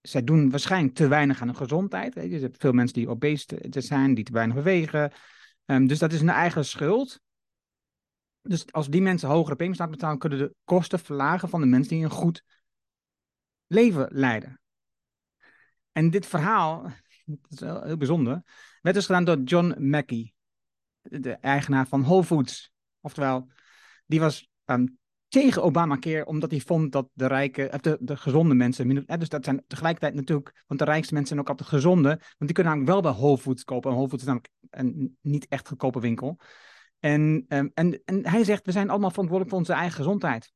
zij 0.01 0.23
doen 0.23 0.49
waarschijnlijk 0.49 0.95
te 0.95 1.07
weinig 1.07 1.41
aan 1.41 1.47
hun 1.47 1.55
gezondheid. 1.55 2.13
Je 2.13 2.39
hebt 2.39 2.57
veel 2.57 2.71
mensen 2.71 2.97
die 2.97 3.09
obese 3.09 3.45
zijn, 3.69 4.13
die 4.13 4.23
te 4.23 4.31
weinig 4.31 4.55
bewegen, 4.55 5.11
Um, 5.65 5.87
dus 5.87 5.99
dat 5.99 6.11
is 6.11 6.21
een 6.21 6.29
eigen 6.29 6.65
schuld. 6.65 7.21
Dus 8.41 8.71
als 8.71 8.89
die 8.89 9.01
mensen 9.01 9.29
hogere 9.29 9.55
premies 9.55 9.77
betalen, 9.77 10.17
kunnen 10.17 10.39
de 10.39 10.55
kosten 10.63 10.99
verlagen 10.99 11.49
van 11.49 11.61
de 11.61 11.67
mensen 11.67 11.95
die 11.95 12.03
een 12.03 12.11
goed 12.11 12.43
leven 13.67 14.07
leiden. 14.11 14.61
En 15.91 16.09
dit 16.09 16.25
verhaal, 16.25 16.81
dat 17.25 17.51
is 17.51 17.59
heel 17.59 17.97
bijzonder, 17.97 18.41
werd 18.81 18.95
dus 18.95 19.05
gedaan 19.05 19.23
door 19.23 19.37
John 19.37 19.89
Mackey, 19.89 20.33
de 21.01 21.31
eigenaar 21.31 21.87
van 21.87 22.03
Whole 22.03 22.23
Foods. 22.23 22.71
Oftewel, 23.01 23.51
die 24.05 24.19
was 24.19 24.49
um, 24.65 24.99
tegen 25.33 25.63
Obamacare, 25.63 26.25
omdat 26.25 26.51
hij 26.51 26.59
vond 26.59 26.91
dat 26.91 27.07
de 27.13 27.27
rijke, 27.27 27.69
eh, 27.69 27.79
de, 27.79 27.97
de 27.99 28.17
gezonde 28.17 28.55
mensen, 28.55 28.87
minder, 28.87 29.19
dus 29.19 29.29
dat 29.29 29.45
zijn 29.45 29.63
tegelijkertijd 29.67 30.13
natuurlijk, 30.13 30.63
want 30.67 30.79
de 30.79 30.85
rijkste 30.85 31.13
mensen 31.13 31.35
zijn 31.35 31.39
ook 31.39 31.49
altijd 31.49 31.69
gezonde, 31.69 32.09
want 32.09 32.37
die 32.37 32.53
kunnen 32.53 32.73
namelijk 32.73 32.91
wel 32.91 33.01
bij 33.01 33.21
Whole 33.21 33.37
Foods 33.37 33.63
kopen. 33.63 33.89
En 33.89 33.95
Whole 33.95 34.09
Foods 34.09 34.23
is 34.23 34.29
namelijk 34.29 34.51
een 34.69 35.17
niet 35.21 35.47
echt 35.47 35.67
goedkope 35.67 35.99
winkel. 35.99 36.39
En, 36.99 37.45
um, 37.47 37.71
en, 37.73 38.01
en 38.05 38.27
hij 38.27 38.43
zegt, 38.43 38.65
we 38.65 38.71
zijn 38.71 38.89
allemaal 38.89 39.09
verantwoordelijk 39.09 39.49
voor 39.49 39.59
onze 39.65 39.73
eigen 39.73 39.95
gezondheid. 39.95 40.51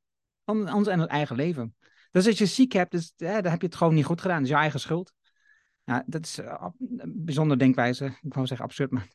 Ons 0.45 0.87
en 0.87 0.99
het 0.99 1.09
eigen 1.09 1.35
leven. 1.35 1.75
Dus 2.11 2.27
als 2.27 2.37
je 2.37 2.45
ziek 2.45 2.71
hebt, 2.71 2.91
dus, 2.91 3.13
dan 3.15 3.45
heb 3.45 3.61
je 3.61 3.67
het 3.67 3.75
gewoon 3.75 3.93
niet 3.93 4.05
goed 4.05 4.21
gedaan. 4.21 4.37
Dat 4.37 4.45
is 4.45 4.51
je 4.51 4.59
eigen 4.59 4.79
schuld. 4.79 5.13
Ja, 5.83 6.03
dat 6.05 6.25
is 6.25 6.37
een 6.37 7.13
bijzondere 7.15 7.59
denkwijze. 7.59 8.05
Ik 8.05 8.33
wou 8.33 8.47
zeggen 8.47 8.65
absurd, 8.65 8.91
maar 8.91 9.07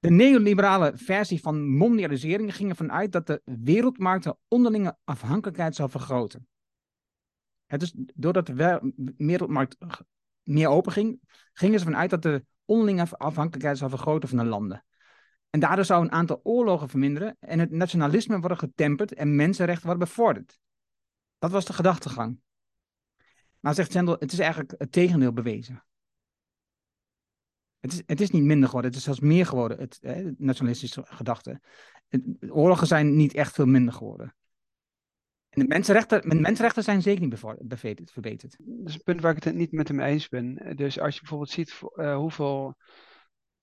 de 0.00 0.10
neoliberale 0.10 0.92
versie 0.94 1.40
van 1.40 1.68
mondialisering 1.68 2.56
ging 2.56 2.70
ervan 2.70 2.92
uit 2.92 3.12
dat 3.12 3.26
de 3.26 3.42
wereldmarkt 3.44 4.24
de 4.24 4.36
onderlinge 4.48 4.96
afhankelijkheid 5.04 5.74
zou 5.74 5.90
vergroten. 5.90 6.48
Het 7.66 7.82
is, 7.82 7.94
doordat 8.14 8.46
de 8.46 8.80
wereldmarkt 9.16 9.76
meer 10.42 10.68
open 10.68 10.92
ging, 10.92 11.20
gingen 11.52 11.78
ze 11.78 11.84
ervan 11.84 12.00
uit 12.00 12.10
dat 12.10 12.22
de 12.22 12.44
onderlinge 12.64 13.06
afhankelijkheid 13.10 13.78
zou 13.78 13.90
vergroten 13.90 14.28
van 14.28 14.38
de 14.38 14.44
landen. 14.44 14.84
En 15.50 15.60
daardoor 15.60 15.84
zou 15.84 16.04
een 16.04 16.12
aantal 16.12 16.40
oorlogen 16.42 16.88
verminderen 16.88 17.36
en 17.40 17.58
het 17.58 17.70
nationalisme 17.70 18.40
worden 18.40 18.58
getemperd 18.58 19.14
en 19.14 19.36
mensenrechten 19.36 19.86
worden 19.86 20.08
bevorderd. 20.08 20.58
Dat 21.38 21.50
was 21.50 21.64
de 21.64 21.72
gedachtegang. 21.72 22.40
Maar 23.60 23.74
zegt 23.74 23.92
Sendel, 23.92 24.16
het 24.18 24.32
is 24.32 24.38
eigenlijk 24.38 24.74
het 24.78 24.92
tegendeel 24.92 25.32
bewezen. 25.32 25.84
Het 27.80 27.92
is, 27.92 28.02
het 28.06 28.20
is 28.20 28.30
niet 28.30 28.42
minder 28.42 28.66
geworden, 28.66 28.90
het 28.90 28.98
is 28.98 29.04
zelfs 29.04 29.20
meer 29.20 29.46
geworden, 29.46 29.78
het, 29.78 30.00
nationalistische 30.38 31.02
gedachte. 31.04 31.60
De 32.08 32.54
oorlogen 32.54 32.86
zijn 32.86 33.16
niet 33.16 33.34
echt 33.34 33.54
veel 33.54 33.66
minder 33.66 33.94
geworden. 33.94 34.34
En 35.50 35.60
de 35.60 35.68
mensenrechten, 35.68 36.40
mensenrechten 36.40 36.82
zijn 36.82 37.02
zeker 37.02 37.20
niet 37.20 37.38
verbeterd. 38.10 38.56
Dat 38.58 38.88
is 38.88 38.94
een 38.94 39.02
punt 39.02 39.20
waar 39.20 39.36
ik 39.36 39.44
het 39.44 39.54
niet 39.54 39.72
met 39.72 39.88
hem 39.88 40.00
eens 40.00 40.28
ben. 40.28 40.76
Dus 40.76 41.00
als 41.00 41.14
je 41.14 41.20
bijvoorbeeld 41.20 41.50
ziet 41.50 41.80
uh, 41.94 42.16
hoeveel, 42.16 42.74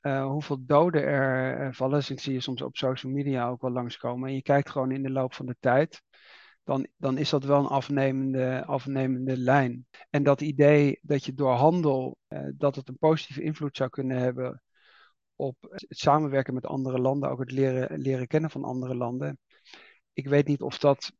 uh, 0.01 0.25
hoeveel 0.25 0.65
doden 0.65 1.03
er 1.03 1.73
vallen, 1.73 1.95
dus 1.95 2.09
ik 2.09 2.19
zie 2.19 2.33
je 2.33 2.39
soms 2.39 2.61
op 2.61 2.77
social 2.77 3.11
media 3.11 3.47
ook 3.47 3.61
wel 3.61 3.71
langskomen. 3.71 4.29
En 4.29 4.35
je 4.35 4.41
kijkt 4.41 4.69
gewoon 4.69 4.91
in 4.91 5.03
de 5.03 5.09
loop 5.09 5.33
van 5.33 5.45
de 5.45 5.55
tijd 5.59 6.01
dan, 6.67 6.87
dan 6.97 7.17
is 7.17 7.29
dat 7.29 7.43
wel 7.43 7.59
een 7.59 7.65
afnemende, 7.65 8.65
afnemende 8.65 9.37
lijn. 9.37 9.87
En 10.09 10.23
dat 10.23 10.41
idee 10.41 10.99
dat 11.01 11.25
je 11.25 11.33
door 11.33 11.51
handel, 11.51 12.17
eh, 12.27 12.47
dat 12.55 12.75
het 12.75 12.89
een 12.89 12.97
positieve 12.97 13.41
invloed 13.41 13.77
zou 13.77 13.89
kunnen 13.89 14.17
hebben 14.17 14.61
op 15.35 15.55
het 15.59 15.85
samenwerken 15.87 16.53
met 16.53 16.65
andere 16.65 16.99
landen, 16.99 17.29
ook 17.29 17.39
het 17.39 17.51
leren, 17.51 17.99
leren 17.99 18.27
kennen 18.27 18.49
van 18.49 18.63
andere 18.63 18.95
landen. 18.95 19.39
Ik 20.13 20.27
weet 20.27 20.47
niet 20.47 20.61
of 20.61 20.77
dat 20.77 21.11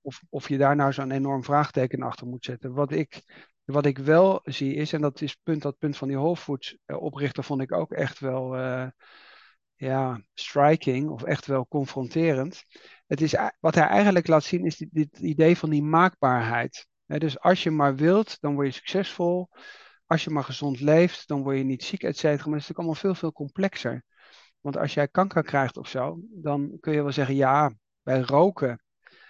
of, 0.00 0.22
of 0.28 0.48
je 0.48 0.58
daar 0.58 0.76
nou 0.76 0.92
zo'n 0.92 1.10
enorm 1.10 1.44
vraagteken 1.44 2.02
achter 2.02 2.26
moet 2.26 2.44
zetten. 2.44 2.72
Wat 2.72 2.92
ik, 2.92 3.22
wat 3.64 3.86
ik 3.86 3.98
wel 3.98 4.40
zie 4.44 4.74
is, 4.74 4.92
en 4.92 5.00
dat 5.00 5.20
is 5.20 5.34
punt, 5.34 5.62
dat 5.62 5.78
punt 5.78 5.96
van 5.96 6.08
die 6.08 6.16
Whole 6.16 6.36
Foods 6.36 6.76
eh, 6.84 7.02
oprichter 7.02 7.44
vond 7.44 7.60
ik 7.60 7.72
ook 7.72 7.92
echt 7.92 8.18
wel 8.18 8.58
uh, 8.58 8.86
ja, 9.76 10.20
striking 10.34 11.08
of 11.08 11.22
echt 11.22 11.46
wel 11.46 11.66
confronterend. 11.66 12.64
Het 13.06 13.20
is, 13.20 13.34
wat 13.60 13.74
hij 13.74 13.86
eigenlijk 13.86 14.26
laat 14.26 14.44
zien 14.44 14.64
is 14.64 14.76
dit, 14.90 15.18
idee 15.18 15.56
van 15.56 15.70
die 15.70 15.82
maakbaarheid. 15.82 16.86
dus 17.06 17.40
als 17.40 17.62
je 17.62 17.70
maar 17.70 17.96
wilt, 17.96 18.40
dan 18.40 18.54
word 18.54 18.66
je 18.66 18.72
succesvol. 18.72 19.48
Als 20.06 20.24
je 20.24 20.30
maar 20.30 20.44
gezond 20.44 20.80
leeft, 20.80 21.28
dan 21.28 21.42
word 21.42 21.56
je 21.56 21.64
niet 21.64 21.84
ziek, 21.84 22.02
et 22.02 22.16
cetera. 22.16 22.48
Maar 22.48 22.58
het 22.58 22.62
is 22.62 22.68
natuurlijk 22.68 22.78
allemaal 22.78 22.94
veel, 22.94 23.14
veel 23.14 23.32
complexer. 23.32 24.04
Want 24.60 24.76
als 24.76 24.94
jij 24.94 25.08
kanker 25.08 25.42
krijgt 25.42 25.76
of 25.76 25.88
zo, 25.88 26.20
dan 26.30 26.76
kun 26.80 26.92
je 26.92 27.02
wel 27.02 27.12
zeggen, 27.12 27.34
ja, 27.34 27.74
bij 28.02 28.20
roken 28.20 28.82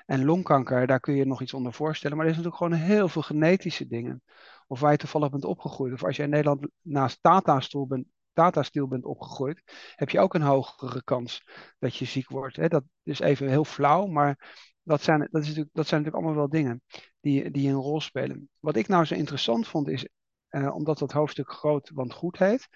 en 0.06 0.24
longkanker, 0.24 0.86
daar 0.86 1.00
kun 1.00 1.14
je 1.14 1.26
nog 1.26 1.42
iets 1.42 1.54
onder 1.54 1.72
voorstellen. 1.72 2.16
Maar 2.16 2.26
er 2.26 2.32
is 2.32 2.38
natuurlijk 2.38 2.62
gewoon 2.62 2.86
heel 2.86 3.08
veel 3.08 3.22
genetische 3.22 3.86
dingen. 3.86 4.22
Of 4.66 4.80
waar 4.80 4.90
je 4.90 4.96
toevallig 4.96 5.30
bent 5.30 5.44
opgegroeid. 5.44 5.92
Of 5.92 6.04
als 6.04 6.16
je 6.16 6.22
in 6.22 6.30
Nederland 6.30 6.68
naast 6.82 7.18
Tata-stoel 7.20 7.86
bent, 7.86 8.06
Tata 8.36 8.62
Steel 8.62 8.88
bent 8.88 9.04
opgegroeid, 9.04 9.62
heb 9.94 10.10
je 10.10 10.20
ook 10.20 10.34
een 10.34 10.42
hogere 10.42 11.04
kans 11.04 11.42
dat 11.78 11.96
je 11.96 12.04
ziek 12.04 12.28
wordt. 12.28 12.56
Hè? 12.56 12.68
Dat 12.68 12.84
is 13.02 13.20
even 13.20 13.48
heel 13.48 13.64
flauw, 13.64 14.06
maar 14.06 14.54
dat 14.82 15.02
zijn, 15.02 15.18
dat, 15.18 15.42
is 15.42 15.48
natuurlijk, 15.48 15.74
dat 15.74 15.86
zijn 15.86 16.02
natuurlijk 16.02 16.26
allemaal 16.26 16.48
wel 16.48 16.60
dingen 16.60 16.82
die, 17.20 17.50
die 17.50 17.68
een 17.68 17.74
rol 17.74 18.00
spelen. 18.00 18.48
Wat 18.60 18.76
ik 18.76 18.88
nou 18.88 19.04
zo 19.04 19.14
interessant 19.14 19.68
vond 19.68 19.88
is, 19.88 20.08
uh, 20.50 20.74
omdat 20.74 20.98
dat 20.98 21.12
hoofdstuk 21.12 21.50
groot 21.50 21.90
want 21.94 22.12
goed 22.12 22.38
heet, 22.38 22.68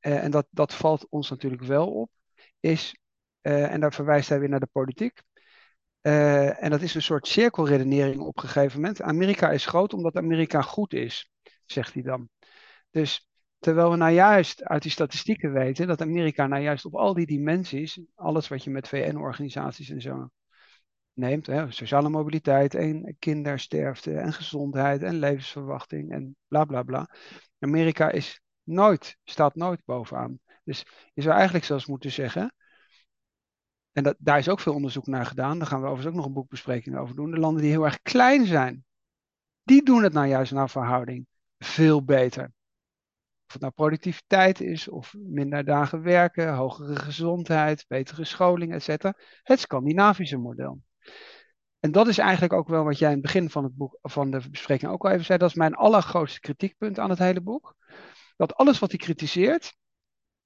uh, 0.00 0.24
en 0.24 0.30
dat, 0.30 0.46
dat 0.50 0.74
valt 0.74 1.06
ons 1.08 1.30
natuurlijk 1.30 1.62
wel 1.62 1.92
op, 1.92 2.10
is, 2.60 2.96
uh, 3.42 3.72
en 3.72 3.80
daar 3.80 3.92
verwijst 3.92 4.28
hij 4.28 4.38
weer 4.38 4.48
naar 4.48 4.60
de 4.60 4.68
politiek, 4.72 5.22
uh, 6.02 6.62
en 6.62 6.70
dat 6.70 6.80
is 6.80 6.94
een 6.94 7.02
soort 7.02 7.26
cirkelredenering 7.26 8.20
op 8.20 8.36
een 8.36 8.48
gegeven 8.48 8.80
moment. 8.80 9.02
Amerika 9.02 9.50
is 9.50 9.66
groot 9.66 9.92
omdat 9.94 10.16
Amerika 10.16 10.62
goed 10.62 10.92
is, 10.92 11.30
zegt 11.66 11.94
hij 11.94 12.02
dan. 12.02 12.28
Dus 12.90 13.29
terwijl 13.60 13.90
we 13.90 13.96
nou 13.96 14.12
juist 14.12 14.64
uit 14.64 14.82
die 14.82 14.90
statistieken 14.90 15.52
weten 15.52 15.86
dat 15.86 16.00
Amerika 16.00 16.46
nou 16.46 16.62
juist 16.62 16.84
op 16.84 16.94
al 16.94 17.14
die 17.14 17.26
dimensies, 17.26 18.00
alles 18.14 18.48
wat 18.48 18.64
je 18.64 18.70
met 18.70 18.88
VN-organisaties 18.88 19.90
en 19.90 20.00
zo 20.00 20.30
neemt, 21.12 21.46
hè, 21.46 21.72
sociale 21.72 22.08
mobiliteit 22.08 22.74
en 22.74 23.16
kindersterfte 23.18 24.14
en 24.14 24.32
gezondheid 24.32 25.02
en 25.02 25.18
levensverwachting 25.18 26.10
en 26.10 26.36
bla 26.48 26.64
bla 26.64 26.82
bla. 26.82 27.08
Amerika 27.58 28.10
is 28.10 28.40
nooit, 28.62 29.16
staat 29.24 29.54
nooit 29.54 29.80
bovenaan. 29.84 30.38
Dus 30.64 30.86
je 31.14 31.22
zou 31.22 31.34
eigenlijk 31.34 31.64
zelfs 31.64 31.86
moeten 31.86 32.12
zeggen, 32.12 32.54
en 33.92 34.02
dat, 34.02 34.16
daar 34.18 34.38
is 34.38 34.48
ook 34.48 34.60
veel 34.60 34.74
onderzoek 34.74 35.06
naar 35.06 35.26
gedaan. 35.26 35.58
Daar 35.58 35.66
gaan 35.66 35.80
we 35.80 35.86
overigens 35.86 36.08
ook 36.10 36.18
nog 36.18 36.26
een 36.26 36.32
boekbespreking 36.32 36.98
over 36.98 37.14
doen. 37.14 37.30
De 37.30 37.38
landen 37.38 37.62
die 37.62 37.70
heel 37.70 37.84
erg 37.84 38.02
klein 38.02 38.46
zijn, 38.46 38.84
die 39.62 39.84
doen 39.84 40.02
het 40.02 40.12
nou 40.12 40.26
juist 40.26 40.52
naar 40.52 40.70
verhouding 40.70 41.26
veel 41.58 42.04
beter. 42.04 42.52
Of 43.50 43.56
het 43.56 43.64
nou 43.64 43.74
productiviteit 43.74 44.60
is, 44.60 44.88
of 44.88 45.14
minder 45.18 45.64
dagen 45.64 46.02
werken, 46.02 46.54
hogere 46.54 46.96
gezondheid, 46.96 47.84
betere 47.88 48.24
scholing, 48.24 48.72
etc. 48.72 49.12
Het 49.42 49.60
Scandinavische 49.60 50.36
model. 50.36 50.82
En 51.80 51.92
dat 51.92 52.08
is 52.08 52.18
eigenlijk 52.18 52.52
ook 52.52 52.68
wel 52.68 52.84
wat 52.84 52.98
jij 52.98 53.08
in 53.08 53.14
het 53.14 53.22
begin 53.22 53.50
van, 53.50 53.64
het 53.64 53.76
boek, 53.76 53.98
van 54.02 54.30
de 54.30 54.50
bespreking 54.50 54.90
ook 54.90 55.04
al 55.04 55.10
even 55.10 55.24
zei. 55.24 55.38
Dat 55.38 55.48
is 55.48 55.54
mijn 55.54 55.74
allergrootste 55.74 56.40
kritiekpunt 56.40 56.98
aan 56.98 57.10
het 57.10 57.18
hele 57.18 57.40
boek. 57.40 57.76
Dat 58.36 58.54
alles 58.54 58.78
wat 58.78 58.90
hij 58.90 58.98
kritiseert, 58.98 59.76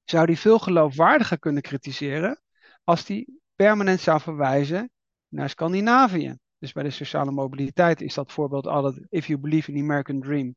zou 0.05 0.25
hij 0.25 0.37
veel 0.37 0.59
geloofwaardiger 0.59 1.39
kunnen 1.39 1.63
kritiseren 1.63 2.43
als 2.85 3.05
die 3.05 3.41
permanent 3.55 4.01
zou 4.01 4.21
verwijzen 4.21 4.91
naar 5.29 5.49
Scandinavië. 5.49 6.37
Dus 6.59 6.73
bij 6.73 6.83
de 6.83 6.91
sociale 6.91 7.31
mobiliteit 7.31 8.01
is 8.01 8.15
dat 8.15 8.33
voorbeeld 8.33 8.67
altijd, 8.67 9.07
if 9.09 9.27
you 9.27 9.41
believe 9.41 9.71
in 9.71 9.77
the 9.77 9.83
American 9.83 10.21
dream, 10.21 10.57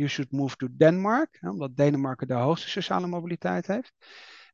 you 0.00 0.08
should 0.08 0.32
move 0.32 0.56
to 0.56 0.68
Denmark, 0.70 1.38
omdat 1.40 1.76
Denemarken 1.76 2.26
de 2.26 2.34
hoogste 2.34 2.68
sociale 2.68 3.06
mobiliteit 3.06 3.66
heeft. 3.66 3.92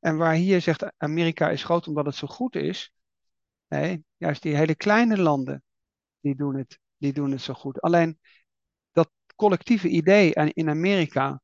En 0.00 0.16
waar 0.16 0.34
hier 0.34 0.60
zegt 0.60 0.92
Amerika 0.96 1.50
is 1.50 1.64
groot 1.64 1.88
omdat 1.88 2.06
het 2.06 2.14
zo 2.14 2.26
goed 2.26 2.56
is, 2.56 2.92
nee, 3.68 4.04
juist 4.16 4.42
die 4.42 4.56
hele 4.56 4.74
kleine 4.74 5.18
landen, 5.18 5.62
die 6.20 6.36
doen 6.36 6.56
het, 6.56 6.78
die 6.96 7.12
doen 7.12 7.30
het 7.30 7.40
zo 7.40 7.54
goed. 7.54 7.80
Alleen 7.80 8.18
dat 8.92 9.10
collectieve 9.36 9.88
idee 9.88 10.32
in 10.32 10.68
Amerika, 10.68 11.42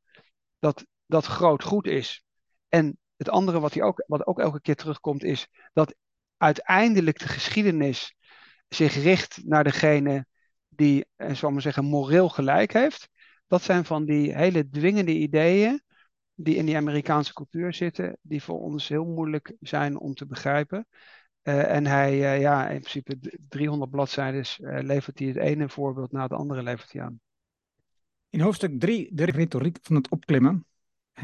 dat 0.59 0.87
dat 1.07 1.27
groot 1.27 1.63
goed 1.63 1.87
is, 1.87 2.25
en 2.69 2.99
het 3.17 3.29
andere 3.29 3.61
wat, 3.61 3.81
ook, 3.81 4.05
wat 4.07 4.27
ook 4.27 4.39
elke 4.39 4.61
keer 4.61 4.77
terugkomt 4.77 5.23
is 5.23 5.49
dat 5.73 5.95
uiteindelijk 6.37 7.19
de 7.19 7.29
geschiedenis 7.29 8.15
zich 8.69 8.95
richt 8.95 9.45
naar 9.45 9.65
degene 9.65 10.27
die, 10.69 11.07
eh, 11.17 11.35
zal 11.35 11.51
maar 11.51 11.63
zeggen, 11.63 11.85
moreel 11.85 12.29
gelijk 12.29 12.73
heeft. 12.73 13.11
Dat 13.53 13.63
zijn 13.63 13.85
van 13.85 14.05
die 14.05 14.35
hele 14.35 14.69
dwingende 14.69 15.13
ideeën 15.13 15.83
die 16.35 16.55
in 16.55 16.67
die 16.67 16.77
Amerikaanse 16.77 17.33
cultuur 17.33 17.75
zitten, 17.75 18.19
die 18.23 18.43
voor 18.43 18.61
ons 18.61 18.89
heel 18.89 19.05
moeilijk 19.05 19.57
zijn 19.61 19.99
om 19.99 20.15
te 20.15 20.27
begrijpen. 20.27 20.87
Uh, 21.43 21.75
en 21.75 21.87
hij, 21.87 22.13
uh, 22.13 22.41
ja, 22.41 22.69
in 22.69 22.81
principe 22.81 23.39
300 23.49 23.91
bladzijden 23.91 24.45
uh, 24.59 24.79
levert 24.83 25.19
hij 25.19 25.29
het 25.29 25.37
ene 25.37 25.69
voorbeeld 25.69 26.13
na 26.13 26.23
het 26.23 26.33
andere 26.33 26.63
levert 26.63 26.93
hij 26.93 27.03
aan. 27.03 27.21
In 28.29 28.41
hoofdstuk 28.41 28.81
3, 28.81 29.09
de 29.13 29.25
retoriek 29.25 29.79
van 29.83 29.97
het 29.97 30.09
opklimmen, 30.09 30.67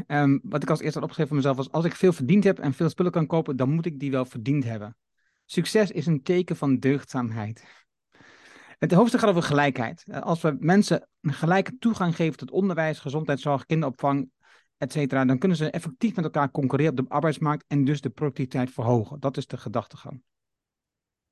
Um, 0.07 0.39
wat 0.43 0.63
ik 0.63 0.69
als 0.69 0.79
eerste 0.79 0.99
had 0.99 1.09
opgeschreven 1.09 1.27
voor 1.27 1.37
mezelf 1.37 1.57
was: 1.57 1.71
als 1.71 1.85
ik 1.85 1.95
veel 1.95 2.13
verdiend 2.13 2.43
heb 2.43 2.59
en 2.59 2.73
veel 2.73 2.89
spullen 2.89 3.11
kan 3.11 3.27
kopen, 3.27 3.55
dan 3.55 3.69
moet 3.69 3.85
ik 3.85 3.99
die 3.99 4.11
wel 4.11 4.25
verdiend 4.25 4.63
hebben. 4.63 4.97
Succes 5.45 5.91
is 5.91 6.05
een 6.05 6.23
teken 6.23 6.55
van 6.55 6.79
deugdzaamheid. 6.79 7.63
Het 8.79 8.91
hoofdstuk 8.91 9.19
gaat 9.19 9.29
over 9.29 9.43
gelijkheid. 9.43 10.03
Eh, 10.07 10.21
als 10.21 10.41
we 10.41 10.55
mensen 10.59 11.07
gelijke 11.21 11.77
toegang 11.77 12.15
geven 12.15 12.37
tot 12.37 12.51
onderwijs, 12.51 12.99
gezondheidszorg, 12.99 13.65
kinderopvang, 13.65 14.29
etc., 14.77 15.09
dan 15.09 15.37
kunnen 15.37 15.57
ze 15.57 15.69
effectief 15.69 16.15
met 16.15 16.25
elkaar 16.25 16.51
concurreren 16.51 16.91
op 16.91 17.05
de 17.05 17.13
arbeidsmarkt 17.13 17.65
en 17.67 17.83
dus 17.83 18.01
de 18.01 18.09
productiviteit 18.09 18.71
verhogen. 18.71 19.19
Dat 19.19 19.37
is 19.37 19.47
de 19.47 19.57
gedachtegang. 19.57 20.21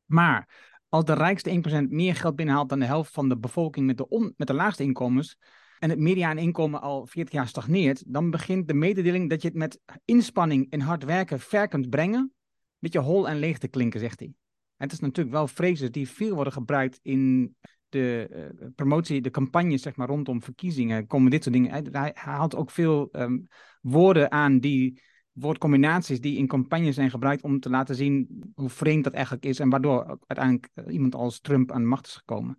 Maar 0.05 0.49
als 0.89 1.03
de 1.03 1.13
rijkste 1.13 1.49
1% 1.49 1.89
meer 1.89 2.15
geld 2.15 2.35
binnenhaalt 2.35 2.69
dan 2.69 2.79
de 2.79 2.85
helft 2.85 3.13
van 3.13 3.29
de 3.29 3.37
bevolking 3.37 3.85
met 3.85 3.97
de, 3.97 4.33
met 4.37 4.47
de 4.47 4.53
laagste 4.53 4.83
inkomens, 4.83 5.37
en 5.79 5.89
het 5.89 5.99
mediaaninkomen 5.99 6.81
al 6.81 7.05
40 7.05 7.33
jaar 7.33 7.47
stagneert, 7.47 8.03
dan 8.07 8.29
begint 8.29 8.67
de 8.67 8.73
mededeling 8.73 9.29
dat 9.29 9.41
je 9.41 9.47
het 9.47 9.57
met 9.57 9.79
inspanning 10.05 10.69
en 10.69 10.81
hard 10.81 11.03
werken 11.03 11.39
ver 11.39 11.67
kunt 11.67 11.89
brengen, 11.89 12.19
een 12.19 12.33
beetje 12.79 12.99
hol 12.99 13.29
en 13.29 13.39
leeg 13.39 13.57
te 13.57 13.67
klinken, 13.67 13.99
zegt 13.99 14.19
hij. 14.19 14.33
Het 14.77 14.91
is 14.91 14.99
natuurlijk 14.99 15.35
wel 15.35 15.47
phrases 15.47 15.91
die 15.91 16.09
veel 16.09 16.35
worden 16.35 16.53
gebruikt 16.53 16.99
in 17.01 17.55
de 17.89 18.29
uh, 18.61 18.67
promotie, 18.75 19.21
de 19.21 19.29
campagnes 19.29 19.81
zeg 19.81 19.95
maar, 19.95 20.07
rondom 20.07 20.41
verkiezingen, 20.41 21.07
komen 21.07 21.31
dit 21.31 21.43
soort 21.43 21.55
dingen. 21.55 21.71
Hij, 21.71 21.85
hij 21.91 22.11
haalt 22.13 22.55
ook 22.55 22.71
veel 22.71 23.09
um, 23.11 23.47
woorden 23.81 24.31
aan 24.31 24.59
die 24.59 25.01
woordcombinaties 25.31 26.21
die 26.21 26.37
in 26.37 26.47
campagnes 26.47 26.95
zijn 26.95 27.09
gebruikt 27.09 27.43
om 27.43 27.59
te 27.59 27.69
laten 27.69 27.95
zien 27.95 28.43
hoe 28.55 28.69
vreemd 28.69 29.03
dat 29.03 29.13
eigenlijk 29.13 29.45
is 29.45 29.59
en 29.59 29.69
waardoor 29.69 30.05
uiteindelijk 30.27 30.69
eh, 30.73 30.93
iemand 30.93 31.15
als 31.15 31.39
Trump 31.39 31.71
aan 31.71 31.81
de 31.81 31.87
macht 31.87 32.07
is 32.07 32.15
gekomen 32.15 32.57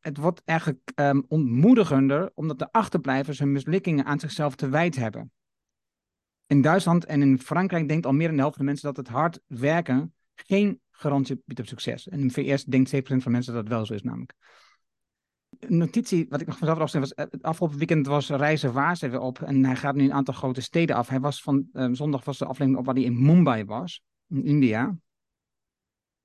het 0.00 0.16
wordt 0.16 0.42
eigenlijk 0.44 0.92
um, 0.94 1.24
ontmoedigender, 1.28 2.30
omdat 2.34 2.58
de 2.58 2.72
achterblijvers 2.72 3.38
hun 3.38 3.52
mislukkingen 3.52 4.04
aan 4.04 4.20
zichzelf 4.20 4.54
te 4.54 4.68
wijt 4.68 4.96
hebben. 4.96 5.32
In 6.46 6.62
Duitsland 6.62 7.04
en 7.04 7.22
in 7.22 7.38
Frankrijk 7.38 7.88
denkt 7.88 8.06
al 8.06 8.12
meer 8.12 8.26
dan 8.26 8.36
de 8.36 8.42
helft 8.42 8.56
van 8.56 8.64
de 8.64 8.70
mensen 8.70 8.94
dat 8.94 9.06
het 9.06 9.14
hard 9.14 9.40
werken 9.46 10.14
geen 10.46 10.80
garantie 10.90 11.42
biedt 11.44 11.60
op 11.60 11.66
succes. 11.66 12.08
En 12.08 12.20
in 12.20 12.30
VS 12.30 12.64
denkt 12.64 12.94
7% 12.94 12.98
van 13.00 13.32
mensen 13.32 13.52
dat 13.52 13.62
het 13.62 13.72
wel 13.72 13.86
zo 13.86 13.94
is, 13.94 14.02
namelijk. 14.02 14.34
Een 15.58 15.76
notitie, 15.76 16.26
wat 16.28 16.40
ik 16.40 16.46
nog 16.46 16.58
vanzelf 16.58 16.78
afstel, 16.78 17.00
was: 17.00 17.14
eh, 17.14 17.24
het 17.30 17.42
afgelopen 17.42 17.78
weekend 17.78 18.06
was 18.06 18.28
Reizen 18.28 18.72
Waas 18.72 19.00
weer 19.00 19.20
op. 19.20 19.42
En 19.42 19.64
hij 19.64 19.76
gaat 19.76 19.94
nu 19.94 20.04
een 20.04 20.12
aantal 20.12 20.34
grote 20.34 20.60
steden 20.60 20.96
af. 20.96 21.08
Hij 21.08 21.20
was 21.20 21.42
van 21.42 21.68
um, 21.72 21.94
zondag 21.94 22.24
was 22.24 22.38
de 22.38 22.44
aflevering 22.44 22.78
op 22.78 22.86
waar 22.86 22.94
hij 22.94 23.04
in 23.04 23.24
Mumbai 23.24 23.64
was, 23.64 24.02
in 24.28 24.44
India. 24.44 24.96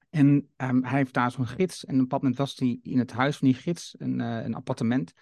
En 0.10 0.50
um, 0.58 0.84
hij 0.84 0.98
heeft 0.98 1.14
daar 1.14 1.32
zo'n 1.32 1.48
gids. 1.48 1.86
En 1.86 1.94
op 1.94 2.00
bepaald 2.00 2.22
moment 2.22 2.40
was 2.40 2.56
hij 2.58 2.80
in 2.82 3.00
het 3.00 3.12
huis 3.12 3.38
van 3.38 3.48
die 3.48 3.58
gids, 3.58 3.96
een, 3.98 4.20
uh, 4.20 4.44
een 4.44 4.54
appartement, 4.54 5.14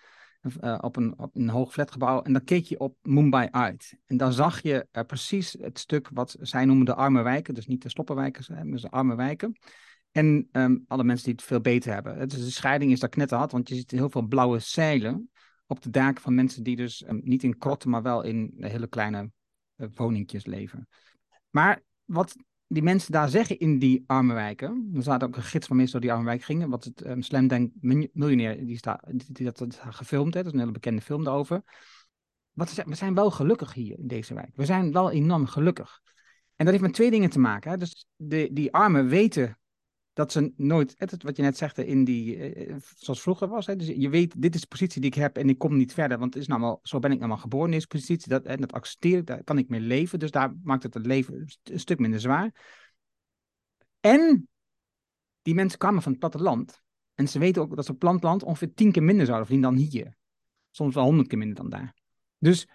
uh, 0.62 0.78
op, 0.82 0.96
een, 0.96 1.20
op 1.20 1.36
een 1.36 1.50
hoog 1.50 1.72
flatgebouw. 1.72 2.22
En 2.22 2.34
dan 2.34 2.44
keek 2.44 2.66
je 2.66 2.80
op 2.80 2.98
Mumbai 3.02 3.48
uit. 3.52 3.98
En 4.06 4.18
dan 4.18 4.34
zag 4.34 4.62
je 4.62 4.88
uh, 4.92 5.04
precies 5.04 5.56
het 5.60 5.80
stuk 5.80 6.10
wat 6.14 6.36
zij 6.42 6.66
noemen 6.66 6.86
de 6.86 6.96
arme 6.96 7.22
wijken. 7.22 7.54
Dus 7.54 7.68
niet 7.68 7.82
de 7.82 7.90
stoppenwijken, 7.90 8.70
maar 8.70 8.80
de 8.80 8.90
arme 8.90 9.16
wijken. 9.16 9.58
En 10.12 10.48
um, 10.52 10.84
alle 10.88 11.04
mensen 11.04 11.26
die 11.26 11.34
het 11.34 11.44
veel 11.44 11.62
beter 11.62 11.94
hebben. 11.94 12.30
Dus 12.30 12.44
de 12.44 12.52
scheiding 12.52 12.92
is 12.92 13.00
daar 13.00 13.10
knetterhard, 13.10 13.52
want 13.52 13.70
je 13.70 13.76
ziet 13.76 13.92
heel 13.92 14.10
veel 14.10 14.22
blauwe 14.22 14.60
zeilen 14.60 15.30
op 15.68 15.82
de 15.82 15.90
daken 15.90 16.22
van 16.22 16.36
mensen 16.36 16.64
die 16.64 16.76
dus 16.76 17.04
um, 17.08 17.22
niet 17.24 17.44
in 17.44 17.58
krotten, 17.58 17.90
maar 17.90 18.02
wel 18.02 18.24
in 18.24 18.54
hele 18.58 18.88
kleine 18.88 19.32
woningjes 19.76 20.46
leven. 20.46 20.88
Maar 21.50 21.82
wat 22.06 22.36
die 22.68 22.84
mensen 22.84 23.12
daar 23.12 23.30
zeggen 23.30 23.60
in 23.60 23.80
die 23.80 24.04
arme 24.08 24.34
wijken. 24.34 24.92
Er 24.96 25.02
staat 25.02 25.24
ook 25.24 25.36
een 25.36 25.44
gids 25.44 25.68
van 25.68 25.76
mensen 25.76 25.94
door 25.94 26.10
die 26.10 26.18
arme 26.18 26.30
wijk 26.30 26.44
gingen. 26.44 26.70
Wat 26.70 26.84
het 26.84 27.06
um, 27.06 27.22
Slam 27.22 27.72
Miljonair, 28.14 28.66
die, 28.66 28.80
die, 29.28 29.46
dat 29.52 29.80
gefilmd 29.90 30.34
heeft. 30.34 30.46
Dat 30.46 30.46
is 30.46 30.52
een 30.52 30.60
hele 30.60 30.72
bekende 30.72 31.02
film 31.02 31.24
daarover. 31.24 31.64
Wat 32.52 32.70
is, 32.70 32.84
we 32.86 32.96
zijn 32.96 33.14
wel 33.14 33.32
gelukkig 33.32 33.74
hier 33.74 34.00
in 34.00 34.08
deze 34.08 34.34
wijk. 34.34 34.56
We 34.56 34.66
zijn 34.66 34.92
wel 34.92 35.12
enorm 35.12 35.46
gelukkig. 35.46 36.02
En 36.56 36.66
dat 36.66 36.74
heeft 36.74 36.86
met 36.86 36.94
twee 36.94 37.12
dingen 37.12 37.30
te 37.30 37.40
maken. 37.40 37.72
Hè. 37.72 37.78
Dus 37.78 38.08
de, 38.16 38.50
die 38.52 38.74
armen 38.74 39.08
weten 39.08 39.58
dat 40.16 40.32
ze 40.32 40.54
nooit, 40.56 40.96
wat 41.24 41.36
je 41.36 41.42
net 41.42 41.58
zegt, 41.58 41.78
in 41.78 42.04
die, 42.04 42.38
eh, 42.38 42.76
zoals 42.96 43.22
vroeger 43.22 43.48
was. 43.48 43.66
Hè, 43.66 43.76
dus 43.76 43.88
je 43.88 44.10
weet, 44.10 44.42
dit 44.42 44.56
is 44.56 44.62
de 44.62 44.68
positie 44.68 45.02
die 45.02 45.10
ik 45.10 45.16
heb 45.16 45.38
en 45.38 45.50
ik 45.50 45.58
kom 45.58 45.78
niet 45.78 45.94
verder. 45.94 46.18
Want 46.18 46.34
het 46.34 46.44
is 46.44 46.50
nou 46.50 46.78
zo 46.82 47.00
ben 47.00 47.12
ik 47.12 47.20
nou 47.20 47.38
geboren 47.40 47.66
in 47.66 47.72
deze 47.72 47.88
positie. 47.88 48.30
Dat, 48.30 48.46
en 48.46 48.60
dat 48.62 48.74
accepteer 48.74 49.18
ik, 49.18 49.26
daar 49.26 49.44
kan 49.44 49.58
ik 49.58 49.70
mee 49.70 49.80
leven. 49.80 50.20
Dus 50.20 50.32
daar 50.32 50.54
maakt 50.64 50.84
het 50.84 50.94
het 50.94 51.06
leven 51.06 51.46
een 51.64 51.80
stuk 51.80 52.00
minder 52.00 52.20
zwaar. 52.20 52.54
En 54.00 54.50
die 55.42 55.54
mensen 55.54 55.80
kwamen 55.80 56.02
van 56.02 56.12
het 56.12 56.20
platteland. 56.20 56.82
En 57.16 57.28
ze 57.28 57.40
weten 57.40 57.62
ook 57.62 57.76
dat 57.76 57.86
ze 57.86 57.92
op 57.92 58.00
platteland 58.00 58.44
ongeveer 58.44 58.74
tien 58.74 58.92
keer 58.92 59.04
minder 59.04 59.26
zouden 59.26 59.48
verdienen 59.48 59.76
dan 59.76 59.86
hier. 59.88 60.18
Soms 60.72 60.96
wel 60.96 61.04
honderd 61.04 61.28
keer 61.28 61.38
minder 61.38 61.58
dan 61.58 61.70
daar. 61.70 61.96
Dus 62.38 62.68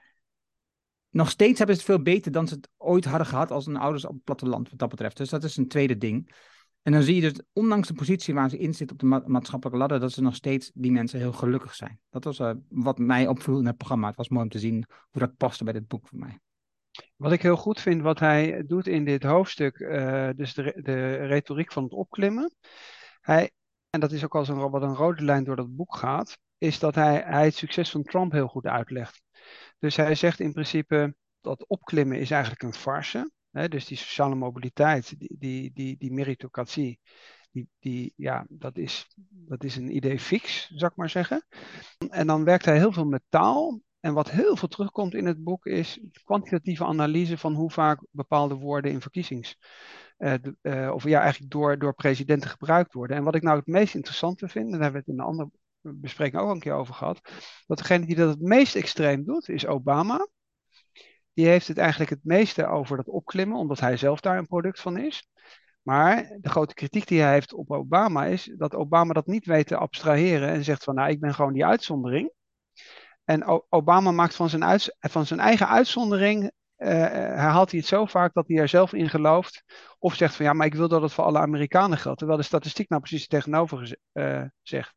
nog 1.11 1.31
steeds 1.31 1.59
hebben 1.59 1.77
ze 1.77 1.83
het 1.83 1.91
veel 1.91 2.03
beter 2.03 2.33
dan 2.33 2.49
ze 2.49 2.55
het 2.55 2.69
ooit 2.77 3.05
hadden 3.05 3.27
gehad 3.27 3.51
als 3.51 3.67
hun 3.67 3.77
ouders 3.77 4.05
op 4.05 4.15
het 4.15 4.25
platteland, 4.25 4.71
wat 4.71 4.79
dat 4.79 4.89
betreft. 4.89 5.17
Dus 5.17 5.29
dat 5.29 5.45
is 5.45 5.57
een 5.57 5.69
tweede 5.69 5.97
ding. 5.97 6.35
En 6.83 6.93
dan 6.93 7.03
zie 7.03 7.15
je 7.15 7.21
dus, 7.21 7.43
ondanks 7.53 7.89
de 7.89 7.95
positie 7.95 8.35
waar 8.35 8.51
ze 8.51 8.59
in 8.59 8.75
zitten 8.75 8.97
op 8.97 9.03
de 9.03 9.29
maatschappelijke 9.31 9.81
ladder, 9.81 10.01
dat 10.01 10.13
ze 10.13 10.23
nog 10.23 10.35
steeds 10.35 10.71
die 10.75 10.93
mensen 10.93 11.19
heel 11.19 11.33
gelukkig 11.33 11.75
zijn. 11.75 12.01
Dat 12.11 12.25
was 12.25 12.39
uh, 12.39 12.51
wat 12.69 12.99
mij 12.99 13.27
opviel 13.27 13.59
in 13.59 13.67
het 13.67 13.77
programma. 13.77 14.07
Het 14.07 14.17
was 14.17 14.29
mooi 14.29 14.43
om 14.43 14.51
te 14.51 14.59
zien 14.59 14.85
hoe 15.11 15.21
dat 15.21 15.37
paste 15.37 15.65
bij 15.65 15.73
dit 15.73 15.89
boek 15.89 16.09
voor 16.09 16.19
mij. 16.19 16.39
Wat 17.17 17.33
ik 17.33 17.43
heel 17.43 17.57
goed 17.57 17.81
vind, 17.81 18.03
wat 18.03 18.19
hij 18.19 18.65
doet 18.67 18.87
in 18.87 19.05
dit 19.05 19.23
hoofdstuk, 19.23 19.79
uh, 19.79 20.29
dus 20.37 20.55
de, 20.55 20.81
de 20.83 21.15
retoriek 21.15 21.73
van 21.73 21.83
het 21.83 21.93
opklimmen. 21.93 22.55
Hij, 23.21 23.51
en 23.91 24.01
dat 24.01 24.13
is 24.13 24.25
ook 24.25 24.35
als 24.35 24.49
een, 24.49 24.71
wat 24.71 24.83
een 24.83 24.95
rode 24.95 25.25
lijn 25.25 25.45
door 25.45 25.57
dat 25.57 25.77
boek 25.77 25.97
gaat, 25.97 26.39
is 26.59 26.79
dat 26.79 26.95
hij, 26.95 27.23
hij 27.27 27.45
het 27.45 27.55
succes 27.55 27.91
van 27.91 28.03
Trump 28.03 28.33
heel 28.33 28.49
goed 28.49 28.67
uitlegt. 28.67 29.23
Dus 29.79 29.97
hij 29.97 30.15
zegt 30.15 30.41
in 30.41 30.53
principe 30.53 31.15
dat 31.41 31.67
opklimmen 31.67 32.19
is 32.19 32.31
eigenlijk 32.31 32.63
een 32.63 32.75
farce. 32.75 33.31
Hè, 33.51 33.69
dus 33.69 33.87
die 33.87 33.97
sociale 33.97 34.35
mobiliteit, 34.35 35.19
die, 35.19 35.37
die, 35.39 35.73
die, 35.73 35.97
die 35.99 36.13
meritocratie, 36.13 37.01
die, 37.51 37.69
die, 37.79 38.13
ja, 38.17 38.47
dat, 38.49 38.77
is, 38.77 39.07
dat 39.29 39.65
is 39.65 39.77
een 39.77 39.97
idee 39.97 40.19
fix, 40.19 40.71
zou 40.75 40.91
ik 40.91 40.97
maar 40.97 41.11
zeggen. 41.11 41.47
En 42.09 42.27
dan 42.27 42.45
werkt 42.45 42.65
hij 42.65 42.77
heel 42.77 42.93
veel 42.93 43.05
met 43.05 43.23
taal. 43.29 43.81
En 44.01 44.15
wat 44.15 44.31
heel 44.31 44.57
veel 44.57 44.69
terugkomt 44.69 45.15
in 45.15 45.27
het 45.27 45.45
boek 45.45 45.67
is 45.67 46.01
kwantitatieve 46.25 46.85
analyse 46.85 47.39
van 47.39 47.55
hoe 47.55 47.71
vaak 47.71 48.07
bepaalde 48.11 48.55
woorden 48.55 48.91
in 48.91 49.01
verkiezings. 49.01 49.59
Uh, 50.19 50.35
uh, 50.63 50.91
of 50.95 51.05
ja, 51.05 51.21
eigenlijk 51.21 51.53
door, 51.53 51.79
door 51.79 51.95
presidenten 51.95 52.51
gebruikt 52.51 52.93
worden. 52.93 53.17
En 53.17 53.25
wat 53.25 53.35
ik 53.35 53.43
nou 53.43 53.57
het 53.57 53.67
meest 53.67 53.95
interessante 53.95 54.49
vind, 54.49 54.65
en 54.65 54.71
daar 54.71 54.81
hebben 54.81 55.01
we 55.01 55.11
het 55.11 55.17
in 55.17 55.23
een 55.23 55.31
andere 55.31 55.51
bespreking 55.81 56.43
ook 56.43 56.51
een 56.51 56.61
keer 56.61 56.73
over 56.73 56.95
gehad, 56.95 57.21
dat 57.67 57.79
degene 57.79 58.07
die 58.07 58.17
dat 58.17 58.29
het 58.29 58.41
meest 58.41 58.75
extreem 58.75 59.25
doet, 59.25 59.49
is 59.49 59.67
Obama 59.67 60.29
die 61.35 61.47
heeft 61.47 61.69
het 61.69 61.79
eigenlijk 61.79 62.11
het 62.11 62.25
meeste 62.25 62.67
over 62.67 62.97
dat 62.97 63.09
opklimmen, 63.09 63.59
omdat 63.59 63.81
hij 63.81 63.97
zelf 63.97 64.21
daar 64.21 64.39
een 64.39 64.47
product 64.47 64.81
van 64.81 64.97
is. 64.97 65.29
Maar 65.83 66.37
de 66.41 66.49
grote 66.49 66.75
kritiek 66.75 67.07
die 67.07 67.21
hij 67.21 67.33
heeft 67.33 67.53
op 67.53 67.71
Obama 67.71 68.25
is 68.25 68.55
dat 68.57 68.75
Obama 68.75 69.13
dat 69.13 69.27
niet 69.27 69.47
weet 69.47 69.67
te 69.67 69.77
abstraheren 69.77 70.49
en 70.49 70.65
zegt 70.65 70.85
van 70.85 70.95
nou 70.95 71.11
ik 71.11 71.21
ben 71.21 71.35
gewoon 71.35 71.53
die 71.53 71.67
uitzondering. 71.67 72.33
En 73.25 73.65
Obama 73.69 74.11
maakt 74.11 74.35
van 74.35 74.49
zijn, 74.49 74.81
van 74.99 75.27
zijn 75.27 75.41
eigen 75.41 75.69
uitzondering, 75.69 76.43
uh, 76.43 76.89
herhaalt 76.89 77.71
hij 77.71 77.79
het 77.79 77.89
zo 77.89 78.05
vaak 78.07 78.35
dat 78.35 78.49
hij 78.49 78.57
er 78.59 78.69
zelf 78.69 78.93
in 78.93 79.09
gelooft. 79.09 79.65
Of 79.99 80.15
zegt 80.15 80.35
van 80.35 80.45
ja, 80.45 80.53
maar 80.53 80.67
ik 80.67 80.75
wil 80.75 80.89
dat 80.89 81.03
het 81.03 81.13
voor 81.13 81.25
alle 81.25 81.39
Amerikanen 81.39 81.99
geldt. 81.99 82.19
Terwijl 82.19 82.39
de 82.39 82.45
statistiek 82.45 82.89
nou 82.89 83.03
precies 83.03 83.27
tegenover 83.27 83.97
uh, 84.13 84.45
zegt. 84.63 84.95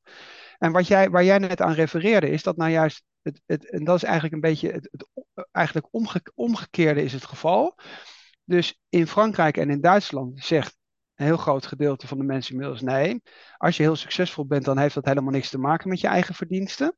En 0.64 0.72
wat 0.72 0.88
jij, 0.88 1.10
waar 1.10 1.24
jij 1.24 1.38
net 1.38 1.62
aan 1.62 1.74
refereerde, 1.74 2.30
is 2.30 2.44
dat 2.44 2.58
nou 2.58 2.72
juist, 2.72 3.04
het, 3.22 3.42
het, 3.46 3.72
en 3.72 3.84
dat 3.84 3.96
is 3.96 4.04
eigenlijk 4.04 4.34
een 4.34 4.50
beetje, 4.50 4.72
het, 4.72 5.08
eigenlijk 5.52 5.88
omge, 5.92 6.22
omgekeerde 6.36 7.04
is 7.04 7.14
het 7.14 7.26
geval. 7.26 7.80
Dus 8.44 8.80
in 8.90 9.08
Frankrijk 9.08 9.58
en 9.58 9.70
in 9.70 9.82
Duitsland 9.82 10.44
zegt 10.44 10.78
een 11.16 11.26
heel 11.26 11.38
groot 11.38 11.66
gedeelte 11.66 12.08
van 12.08 12.18
de 12.18 12.24
mensen 12.24 12.54
inmiddels 12.54 12.82
nee. 12.82 13.22
Als 13.58 13.78
je 13.78 13.84
heel 13.84 13.96
succesvol 13.96 14.46
bent, 14.46 14.66
dan 14.66 14.78
heeft 14.78 14.94
dat 14.94 15.06
helemaal 15.06 15.32
niks 15.32 15.50
te 15.50 15.58
maken 15.58 15.90
met 15.90 16.00
je 16.00 16.08
eigen 16.08 16.36
verdiensten. 16.36 16.98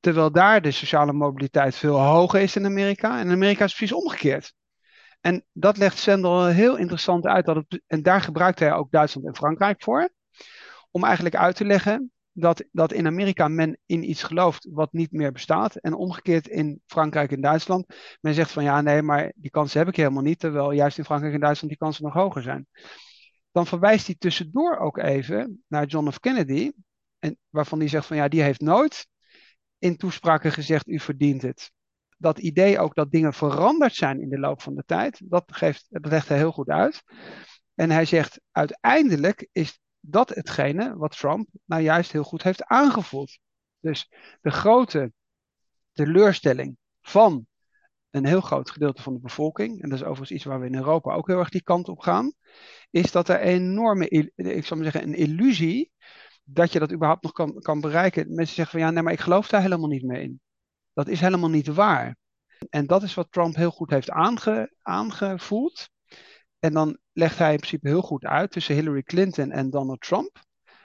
Terwijl 0.00 0.32
daar 0.32 0.62
de 0.62 0.70
sociale 0.70 1.12
mobiliteit 1.12 1.74
veel 1.74 2.00
hoger 2.00 2.40
is 2.40 2.56
in 2.56 2.64
Amerika. 2.64 3.18
En 3.18 3.26
in 3.26 3.32
Amerika 3.32 3.64
is 3.64 3.70
het 3.70 3.78
precies 3.78 3.96
omgekeerd. 3.96 4.54
En 5.20 5.44
dat 5.52 5.76
legt 5.76 5.98
Sendel 5.98 6.46
heel 6.46 6.76
interessant 6.76 7.26
uit. 7.26 7.44
Dat 7.46 7.56
het, 7.56 7.82
en 7.86 8.02
daar 8.02 8.20
gebruikt 8.20 8.58
hij 8.58 8.72
ook 8.72 8.90
Duitsland 8.90 9.26
en 9.26 9.36
Frankrijk 9.36 9.82
voor. 9.82 10.10
Om 10.90 11.04
eigenlijk 11.04 11.36
uit 11.36 11.56
te 11.56 11.64
leggen 11.64 12.12
dat, 12.40 12.64
dat 12.72 12.92
in 12.92 13.06
Amerika 13.06 13.48
men 13.48 13.78
in 13.86 14.10
iets 14.10 14.22
gelooft 14.22 14.68
wat 14.70 14.92
niet 14.92 15.12
meer 15.12 15.32
bestaat. 15.32 15.76
En 15.76 15.94
omgekeerd 15.94 16.48
in 16.48 16.82
Frankrijk 16.86 17.32
en 17.32 17.40
Duitsland. 17.40 17.86
Men 18.20 18.34
zegt 18.34 18.50
van 18.50 18.64
ja, 18.64 18.80
nee, 18.80 19.02
maar 19.02 19.32
die 19.36 19.50
kansen 19.50 19.78
heb 19.78 19.88
ik 19.88 19.96
helemaal 19.96 20.22
niet. 20.22 20.38
Terwijl 20.38 20.72
juist 20.72 20.98
in 20.98 21.04
Frankrijk 21.04 21.34
en 21.34 21.40
Duitsland 21.40 21.70
die 21.70 21.82
kansen 21.82 22.04
nog 22.04 22.12
hoger 22.12 22.42
zijn. 22.42 22.66
Dan 23.50 23.66
verwijst 23.66 24.06
hij 24.06 24.16
tussendoor 24.18 24.78
ook 24.78 24.98
even 24.98 25.64
naar 25.66 25.86
John 25.86 26.10
F. 26.10 26.20
Kennedy. 26.20 26.72
En 27.18 27.38
waarvan 27.48 27.78
hij 27.78 27.88
zegt 27.88 28.06
van 28.06 28.16
ja, 28.16 28.28
die 28.28 28.42
heeft 28.42 28.60
nooit 28.60 29.06
in 29.78 29.96
toespraken 29.96 30.52
gezegd 30.52 30.88
u 30.88 30.98
verdient 30.98 31.42
het. 31.42 31.72
Dat 32.16 32.38
idee 32.38 32.78
ook 32.78 32.94
dat 32.94 33.10
dingen 33.10 33.32
veranderd 33.32 33.94
zijn 33.94 34.20
in 34.20 34.28
de 34.28 34.38
loop 34.38 34.62
van 34.62 34.74
de 34.74 34.82
tijd, 34.86 35.20
dat, 35.24 35.44
geeft, 35.46 35.86
dat 35.88 36.06
legt 36.06 36.28
hij 36.28 36.36
heel 36.36 36.52
goed 36.52 36.68
uit. 36.68 37.02
En 37.74 37.90
hij 37.90 38.04
zegt 38.04 38.40
uiteindelijk 38.50 39.48
is 39.52 39.80
dat 40.00 40.28
hetgene 40.28 40.96
wat 40.96 41.18
Trump 41.18 41.48
nou 41.64 41.82
juist 41.82 42.12
heel 42.12 42.24
goed 42.24 42.42
heeft 42.42 42.64
aangevoeld. 42.64 43.38
Dus 43.80 44.12
de 44.40 44.50
grote 44.50 45.12
teleurstelling 45.92 46.76
van 47.00 47.46
een 48.10 48.24
heel 48.24 48.40
groot 48.40 48.70
gedeelte 48.70 49.02
van 49.02 49.14
de 49.14 49.20
bevolking, 49.20 49.82
en 49.82 49.88
dat 49.88 49.98
is 49.98 50.04
overigens 50.04 50.30
iets 50.30 50.44
waar 50.44 50.60
we 50.60 50.66
in 50.66 50.74
Europa 50.74 51.14
ook 51.14 51.26
heel 51.26 51.38
erg 51.38 51.48
die 51.48 51.62
kant 51.62 51.88
op 51.88 51.98
gaan, 51.98 52.32
is 52.90 53.12
dat 53.12 53.28
er 53.28 53.40
enorme, 53.40 54.08
ik 54.34 54.66
zou 54.66 54.80
maar 54.80 54.90
zeggen, 54.92 55.02
een 55.02 55.18
illusie 55.18 55.92
dat 56.44 56.72
je 56.72 56.78
dat 56.78 56.92
überhaupt 56.92 57.22
nog 57.22 57.32
kan, 57.32 57.60
kan 57.60 57.80
bereiken. 57.80 58.34
Mensen 58.34 58.54
zeggen 58.54 58.78
van 58.78 58.86
ja, 58.86 58.92
nee, 58.92 59.02
maar 59.02 59.12
ik 59.12 59.20
geloof 59.20 59.48
daar 59.48 59.62
helemaal 59.62 59.88
niet 59.88 60.04
mee 60.04 60.22
in. 60.22 60.40
Dat 60.92 61.08
is 61.08 61.20
helemaal 61.20 61.50
niet 61.50 61.66
waar. 61.66 62.16
En 62.70 62.86
dat 62.86 63.02
is 63.02 63.14
wat 63.14 63.32
Trump 63.32 63.54
heel 63.54 63.70
goed 63.70 63.90
heeft 63.90 64.10
aange, 64.10 64.74
aangevoeld. 64.82 65.90
En 66.58 66.72
dan 66.72 66.98
legt 67.12 67.38
hij 67.38 67.50
in 67.50 67.56
principe 67.56 67.88
heel 67.88 68.02
goed 68.02 68.24
uit 68.24 68.50
tussen 68.50 68.74
Hillary 68.74 69.02
Clinton 69.02 69.50
en 69.50 69.70
Donald 69.70 70.00
Trump. 70.00 70.40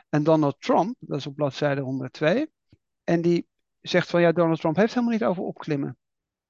En 0.09 0.23
Donald 0.23 0.61
Trump, 0.61 0.95
dat 0.99 1.19
is 1.19 1.27
op 1.27 1.35
bladzijde 1.35 1.81
102. 1.81 2.51
En 3.03 3.21
die 3.21 3.47
zegt 3.81 4.09
van 4.09 4.21
ja, 4.21 4.31
Donald 4.31 4.59
Trump 4.59 4.75
heeft 4.75 4.93
helemaal 4.93 5.13
niet 5.13 5.23
over 5.23 5.43
opklimmen. 5.43 5.97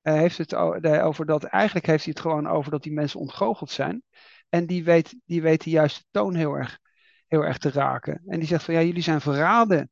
Hij 0.01 0.17
heeft 0.17 0.37
het 0.37 0.55
over 0.55 1.25
dat, 1.25 1.43
eigenlijk 1.43 1.85
heeft 1.85 2.03
hij 2.03 2.13
het 2.13 2.21
gewoon 2.21 2.47
over 2.47 2.71
dat 2.71 2.83
die 2.83 2.93
mensen 2.93 3.19
ontgoocheld 3.19 3.69
zijn. 3.69 4.03
En 4.49 4.65
die 4.65 4.83
weet, 4.83 5.15
die 5.25 5.41
weet 5.41 5.63
de 5.63 5.69
juiste 5.69 6.03
toon 6.11 6.35
heel 6.35 6.53
erg, 6.53 6.79
heel 7.27 7.45
erg 7.45 7.57
te 7.57 7.71
raken. 7.71 8.21
En 8.25 8.39
die 8.39 8.47
zegt 8.47 8.63
van 8.63 8.73
ja, 8.73 8.81
jullie 8.81 9.01
zijn 9.01 9.21
verraden 9.21 9.91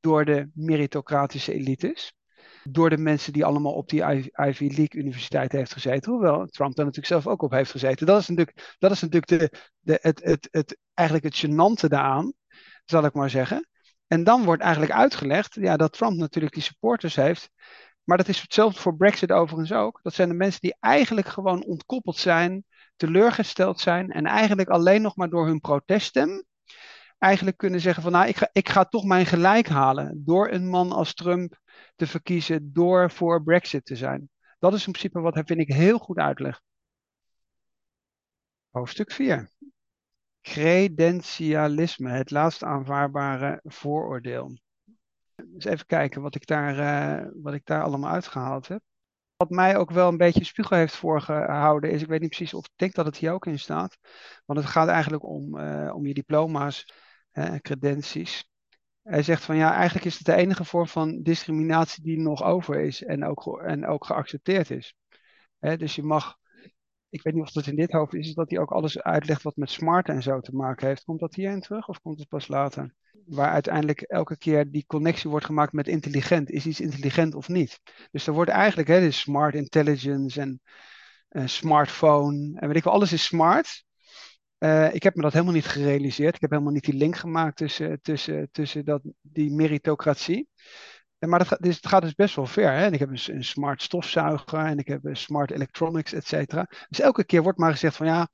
door 0.00 0.24
de 0.24 0.50
meritocratische 0.54 1.52
elites 1.52 2.12
door 2.72 2.90
de 2.90 2.98
mensen 2.98 3.32
die 3.32 3.44
allemaal 3.44 3.72
op 3.72 3.88
die 3.88 4.02
Ivy 4.32 4.66
League 4.66 5.00
universiteit 5.00 5.52
heeft 5.52 5.72
gezeten. 5.72 6.12
Hoewel 6.12 6.46
Trump 6.46 6.74
daar 6.74 6.84
natuurlijk 6.84 7.06
zelf 7.06 7.26
ook 7.26 7.42
op 7.42 7.50
heeft 7.50 7.70
gezeten. 7.70 8.06
Dat 8.06 8.20
is 8.20 8.28
natuurlijk, 8.28 8.76
dat 8.78 8.90
is 8.90 9.00
natuurlijk 9.00 9.40
de, 9.40 9.50
de, 9.78 9.98
het, 10.02 10.24
het, 10.24 10.48
het, 10.50 10.78
eigenlijk 10.94 11.28
het 11.28 11.46
gênante 11.46 11.88
daaraan, 11.88 12.32
zal 12.84 13.04
ik 13.04 13.12
maar 13.12 13.30
zeggen. 13.30 13.68
En 14.06 14.24
dan 14.24 14.44
wordt 14.44 14.62
eigenlijk 14.62 14.92
uitgelegd 14.92 15.54
ja, 15.54 15.76
dat 15.76 15.92
Trump 15.92 16.16
natuurlijk 16.16 16.54
die 16.54 16.62
supporters 16.62 17.16
heeft. 17.16 17.50
Maar 18.04 18.16
dat 18.16 18.28
is 18.28 18.40
hetzelfde 18.40 18.80
voor 18.80 18.96
Brexit 18.96 19.32
overigens 19.32 19.72
ook. 19.72 20.00
Dat 20.02 20.14
zijn 20.14 20.28
de 20.28 20.34
mensen 20.34 20.60
die 20.60 20.76
eigenlijk 20.80 21.28
gewoon 21.28 21.64
ontkoppeld 21.64 22.16
zijn, 22.16 22.64
teleurgesteld 22.96 23.80
zijn 23.80 24.10
en 24.10 24.26
eigenlijk 24.26 24.68
alleen 24.68 25.02
nog 25.02 25.16
maar 25.16 25.28
door 25.28 25.46
hun 25.46 25.60
proteststem 25.60 26.44
eigenlijk 27.18 27.56
kunnen 27.56 27.80
zeggen 27.80 28.02
van 28.02 28.12
nou, 28.12 28.28
ik 28.28 28.36
ga, 28.36 28.48
ik 28.52 28.68
ga 28.68 28.84
toch 28.84 29.04
mijn 29.04 29.26
gelijk 29.26 29.68
halen 29.68 30.22
door 30.24 30.50
een 30.50 30.68
man 30.68 30.92
als 30.92 31.14
Trump 31.14 31.58
te 31.96 32.06
verkiezen 32.06 32.72
door 32.72 33.10
voor 33.10 33.42
Brexit 33.42 33.84
te 33.84 33.96
zijn. 33.96 34.30
Dat 34.58 34.72
is 34.72 34.86
in 34.86 34.92
principe 34.92 35.20
wat 35.20 35.34
hij, 35.34 35.44
vind 35.44 35.60
ik, 35.60 35.72
heel 35.72 35.98
goed 35.98 36.16
uitlegt. 36.16 36.62
Hoofdstuk 38.70 39.12
4. 39.12 39.50
Credentialisme, 40.40 42.10
het 42.10 42.30
laatst 42.30 42.62
aanvaardbare 42.62 43.60
vooroordeel. 43.64 44.58
Dus 45.46 45.64
even 45.64 45.86
kijken 45.86 46.22
wat 46.22 46.34
ik 46.34 46.46
daar, 46.46 46.78
uh, 47.22 47.30
wat 47.42 47.54
ik 47.54 47.64
daar 47.64 47.82
allemaal 47.82 48.12
uitgehaald 48.12 48.68
heb. 48.68 48.82
Wat 49.36 49.50
mij 49.50 49.76
ook 49.76 49.90
wel 49.90 50.08
een 50.08 50.16
beetje 50.16 50.44
spiegel 50.44 50.76
heeft 50.76 50.96
voorgehouden 50.96 51.90
is, 51.90 52.02
ik 52.02 52.08
weet 52.08 52.20
niet 52.20 52.28
precies 52.28 52.54
of 52.54 52.64
ik 52.64 52.72
denk 52.76 52.94
dat 52.94 53.06
het 53.06 53.16
hier 53.16 53.32
ook 53.32 53.46
in 53.46 53.58
staat, 53.58 53.98
want 54.44 54.58
het 54.58 54.68
gaat 54.68 54.88
eigenlijk 54.88 55.24
om, 55.24 55.58
uh, 55.58 55.94
om 55.94 56.06
je 56.06 56.14
diploma's, 56.14 56.92
credenties. 57.62 58.50
Hij 59.02 59.22
zegt 59.22 59.44
van 59.44 59.56
ja, 59.56 59.74
eigenlijk 59.74 60.06
is 60.06 60.16
het 60.16 60.26
de 60.26 60.34
enige 60.34 60.64
vorm 60.64 60.86
van 60.86 61.22
discriminatie 61.22 62.02
die 62.02 62.18
nog 62.18 62.42
over 62.42 62.80
is 62.80 63.02
en 63.02 63.24
ook, 63.24 63.62
en 63.62 63.86
ook 63.86 64.04
geaccepteerd 64.04 64.70
is. 64.70 64.94
dus 65.58 65.94
je 65.94 66.02
mag, 66.02 66.36
ik 67.08 67.22
weet 67.22 67.34
niet 67.34 67.42
of 67.42 67.52
dat 67.52 67.66
in 67.66 67.76
dit 67.76 67.92
hoofd 67.92 68.14
is, 68.14 68.28
is 68.28 68.34
dat 68.34 68.50
hij 68.50 68.58
ook 68.58 68.70
alles 68.70 69.02
uitlegt 69.02 69.42
wat 69.42 69.56
met 69.56 69.70
smart 69.70 70.08
en 70.08 70.22
zo 70.22 70.40
te 70.40 70.54
maken 70.54 70.86
heeft. 70.86 71.04
Komt 71.04 71.20
dat 71.20 71.34
hierin 71.34 71.60
terug 71.60 71.88
of 71.88 72.00
komt 72.00 72.18
het 72.18 72.28
pas 72.28 72.48
later? 72.48 72.94
Waar 73.26 73.50
uiteindelijk 73.50 74.00
elke 74.00 74.38
keer 74.38 74.70
die 74.70 74.84
connectie 74.86 75.30
wordt 75.30 75.46
gemaakt 75.46 75.72
met 75.72 75.88
intelligent. 75.88 76.50
Is 76.50 76.66
iets 76.66 76.80
intelligent 76.80 77.34
of 77.34 77.48
niet? 77.48 77.80
Dus 78.10 78.26
er 78.26 78.32
wordt 78.32 78.50
eigenlijk, 78.50 78.88
hè, 78.88 79.00
dus 79.00 79.20
smart 79.20 79.54
intelligence 79.54 80.40
en 80.40 80.60
uh, 81.30 81.46
smartphone 81.46 82.58
en 82.60 82.66
weet 82.66 82.76
ik 82.76 82.84
wel, 82.84 82.92
alles 82.92 83.12
is 83.12 83.24
smart. 83.24 83.86
Uh, 84.58 84.94
ik 84.94 85.02
heb 85.02 85.14
me 85.14 85.22
dat 85.22 85.32
helemaal 85.32 85.54
niet 85.54 85.66
gerealiseerd. 85.66 86.34
Ik 86.34 86.40
heb 86.40 86.50
helemaal 86.50 86.72
niet 86.72 86.84
die 86.84 86.94
link 86.94 87.16
gemaakt 87.16 87.56
tussen, 87.56 88.00
tussen, 88.00 88.48
tussen 88.50 88.84
dat, 88.84 89.02
die 89.20 89.50
meritocratie. 89.52 90.48
Maar 91.18 91.38
dat, 91.38 91.58
dus, 91.60 91.76
het 91.76 91.86
gaat 91.86 92.02
dus 92.02 92.14
best 92.14 92.34
wel 92.34 92.46
ver. 92.46 92.72
Hè? 92.72 92.84
En 92.84 92.92
ik 92.92 92.98
heb 92.98 93.08
een, 93.08 93.34
een, 93.34 93.44
smart 93.44 93.82
stofzuiger 93.82 94.58
en 94.58 94.78
ik 94.78 94.86
heb 94.86 95.04
een 95.04 95.16
smart 95.16 95.50
electronics, 95.50 96.12
et 96.12 96.26
cetera. 96.26 96.66
Dus 96.88 97.00
elke 97.00 97.24
keer 97.24 97.42
wordt 97.42 97.58
maar 97.58 97.70
gezegd 97.70 97.96
van 97.96 98.06
ja, 98.06 98.28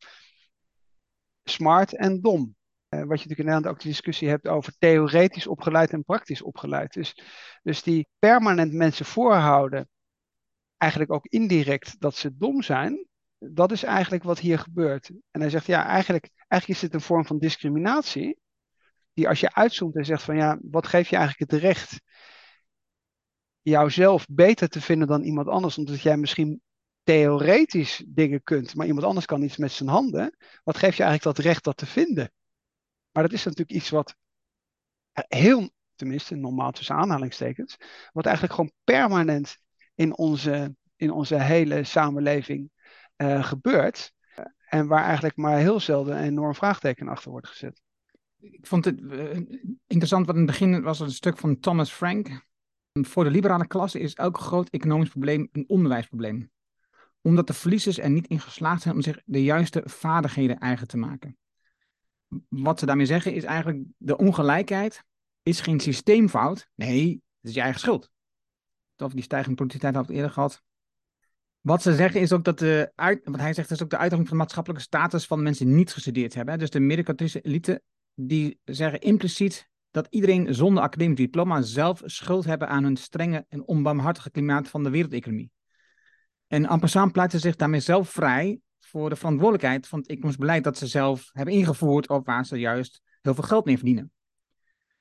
smart 1.44 1.96
en 1.96 2.20
dom. 2.20 2.40
Uh, 2.88 3.00
wat 3.00 3.20
je 3.20 3.28
natuurlijk 3.28 3.38
in 3.38 3.44
Nederland 3.44 3.66
ook 3.66 3.80
de 3.80 3.88
discussie 3.88 4.28
hebt 4.28 4.48
over 4.48 4.74
theoretisch 4.78 5.46
opgeleid 5.46 5.90
en 5.90 6.04
praktisch 6.04 6.42
opgeleid. 6.42 6.92
Dus, 6.92 7.18
dus 7.62 7.82
die 7.82 8.08
permanent 8.18 8.72
mensen 8.72 9.06
voorhouden, 9.06 9.88
eigenlijk 10.76 11.12
ook 11.12 11.26
indirect 11.26 12.00
dat 12.00 12.16
ze 12.16 12.37
dom 12.37 12.62
zijn, 12.62 13.06
dat 13.52 13.72
is 13.72 13.83
eigenlijk 13.83 14.22
wat 14.22 14.38
hier 14.38 14.59
gebeurt. 14.59 15.11
En 15.30 15.40
hij 15.40 15.50
zegt 15.50 15.66
ja, 15.66 15.87
eigenlijk, 15.87 16.30
eigenlijk 16.48 16.80
is 16.80 16.88
dit 16.88 16.94
een 16.94 17.07
vorm 17.07 17.26
van 17.26 17.38
discriminatie. 17.38 18.38
Die 19.12 19.28
als 19.28 19.40
je 19.40 19.54
uitzoomt 19.54 19.96
en 19.96 20.04
zegt 20.04 20.22
van 20.22 20.37
ja, 20.37 20.59
wat 20.62 20.87
geef 20.87 21.09
je 21.09 21.16
eigenlijk 21.16 21.50
het 21.50 21.61
recht 21.61 22.00
jouzelf 23.61 24.26
beter 24.30 24.68
te 24.68 24.80
vinden 24.80 25.09
dan 25.09 25.22
iemand 25.22 25.48
anders, 25.48 25.78
omdat 25.78 26.00
jij 26.00 26.16
misschien 26.16 26.62
theoretisch 27.02 28.04
dingen 28.07 28.42
kunt, 28.42 28.74
maar 28.74 28.87
iemand 28.87 29.07
anders 29.07 29.26
kan 29.26 29.42
iets 29.42 29.57
met 29.57 29.72
zijn 29.72 29.88
handen, 29.88 30.37
wat 30.64 30.76
geeft 30.76 30.96
je 30.96 31.02
eigenlijk 31.02 31.37
dat 31.37 31.46
recht 31.46 31.64
dat 31.64 31.76
te 31.76 31.87
vinden? 31.87 32.33
Maar 33.11 33.22
dat 33.22 33.33
is 33.33 33.44
natuurlijk 33.44 33.76
iets 33.76 33.90
wat 33.90 34.16
heel, 35.12 35.70
tenminste 35.94 36.35
normaal 36.35 36.70
tussen 36.70 36.94
aanhalingstekens, 36.94 37.76
wat 38.12 38.24
eigenlijk 38.24 38.54
gewoon 38.54 38.72
permanent 38.85 39.59
in 39.94 40.16
onze, 40.16 40.76
in 40.96 41.11
onze 41.11 41.40
hele 41.40 41.85
samenleving 41.85 42.70
uh, 43.16 43.44
gebeurt. 43.44 44.12
En 44.68 44.87
waar 44.87 45.05
eigenlijk 45.05 45.37
maar 45.37 45.59
heel 45.59 45.81
zelden 45.81 46.16
een 46.16 46.24
enorm 46.24 46.55
vraagteken 46.55 47.09
achter 47.09 47.31
wordt 47.31 47.48
gezet. 47.48 47.83
Ik 48.40 48.66
vond 48.66 48.85
het 48.85 49.00
uh, 49.00 49.37
interessant, 49.87 50.27
wat 50.27 50.35
in 50.35 50.40
het 50.40 50.50
begin 50.50 50.83
was 50.83 51.00
een 51.00 51.11
stuk 51.11 51.38
van 51.38 51.61
Thomas 51.61 51.90
Frank. 51.90 52.46
Voor 52.92 53.24
de 53.24 53.31
liberale 53.31 53.66
klasse 53.66 53.98
is 54.00 54.14
elk 54.14 54.38
groot 54.38 54.68
economisch 54.68 55.09
probleem 55.09 55.48
een 55.53 55.64
onderwijsprobleem. 55.68 56.50
Omdat 57.20 57.46
de 57.46 57.53
verliezers 57.53 57.98
er 57.98 58.11
niet 58.11 58.27
in 58.27 58.40
geslaagd 58.40 58.83
zijn 58.83 58.94
om 58.94 59.03
zich 59.03 59.22
de 59.24 59.42
juiste 59.42 59.83
vaardigheden 59.85 60.59
eigen 60.59 60.87
te 60.87 60.96
maken. 60.96 61.38
Wat 62.48 62.79
ze 62.79 62.87
daarmee 62.87 63.07
zeggen 63.07 63.35
is 63.35 63.44
eigenlijk, 63.44 63.85
de 63.96 64.16
ongelijkheid 64.16 65.05
is 65.42 65.61
geen 65.61 65.81
systeemfout. 65.81 66.68
Nee, 66.74 67.22
het 67.40 67.48
is 67.48 67.55
je 67.55 67.61
eigen 67.61 67.81
schuld. 67.81 68.11
Of 68.96 69.12
die 69.12 69.22
stijgende 69.22 69.57
productiviteit 69.57 69.94
had 69.94 70.14
eerder 70.14 70.31
gehad. 70.31 70.62
Wat 71.64 71.83
ze 71.83 71.94
zeggen 71.94 72.20
is 72.20 72.33
ook 72.33 72.44
dat 72.44 72.59
de, 72.59 72.92
uit, 72.94 73.20
wat 73.24 73.40
hij 73.40 73.53
zegt 73.53 73.70
is 73.70 73.83
ook 73.83 73.90
de 73.90 73.96
uitdaging 73.96 74.29
van 74.29 74.37
de 74.37 74.42
maatschappelijke 74.42 74.85
status 74.85 75.27
van 75.27 75.42
mensen 75.42 75.66
die 75.66 75.74
niet 75.74 75.92
gestudeerd 75.92 76.35
hebben. 76.35 76.59
Dus 76.59 76.70
de 76.70 76.81
middenkategorische 76.81 77.40
elite, 77.40 77.83
die 78.14 78.59
zeggen 78.64 79.00
impliciet 79.00 79.68
dat 79.90 80.07
iedereen 80.11 80.55
zonder 80.55 80.83
academisch 80.83 81.16
diploma 81.16 81.62
zelf 81.62 82.03
schuld 82.05 82.44
hebben 82.44 82.68
aan 82.68 82.83
hun 82.83 82.96
strenge 82.96 83.46
en 83.48 83.66
onbarmhartige 83.66 84.31
klimaat 84.31 84.68
van 84.68 84.83
de 84.83 84.90
wereldeconomie. 84.90 85.50
En 86.46 86.66
Ampassant 86.66 87.12
pleiten 87.12 87.40
zich 87.40 87.57
daarmee 87.57 87.81
zelf 87.81 88.11
vrij 88.11 88.61
voor 88.81 89.09
de 89.09 89.16
verantwoordelijkheid 89.16 89.88
van 89.88 89.98
het 89.98 90.09
economisch 90.09 90.37
beleid 90.37 90.64
dat 90.64 90.79
ze 90.79 90.87
zelf 90.87 91.31
hebben 91.33 91.55
ingevoerd 91.55 92.09
of 92.09 92.24
waar 92.24 92.46
ze 92.46 92.57
juist 92.57 93.03
heel 93.20 93.35
veel 93.35 93.44
geld 93.44 93.64
mee 93.64 93.77
verdienen. 93.77 94.12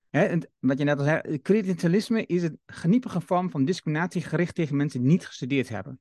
Hè, 0.10 0.38
wat 0.60 0.78
je 0.78 0.84
net 0.84 0.98
al 0.98 1.04
zei, 1.04 1.42
credentialisme 1.42 2.26
is 2.26 2.44
een 2.44 2.60
geniepige 2.66 3.22
vorm 3.22 3.50
van 3.50 3.66
discriminatie 3.66 4.22
gericht 4.22 4.56
tegen 4.56 4.76
mensen 4.76 5.02
die 5.02 5.10
niet 5.10 5.26
gestudeerd 5.28 5.70
hebben. 5.70 6.00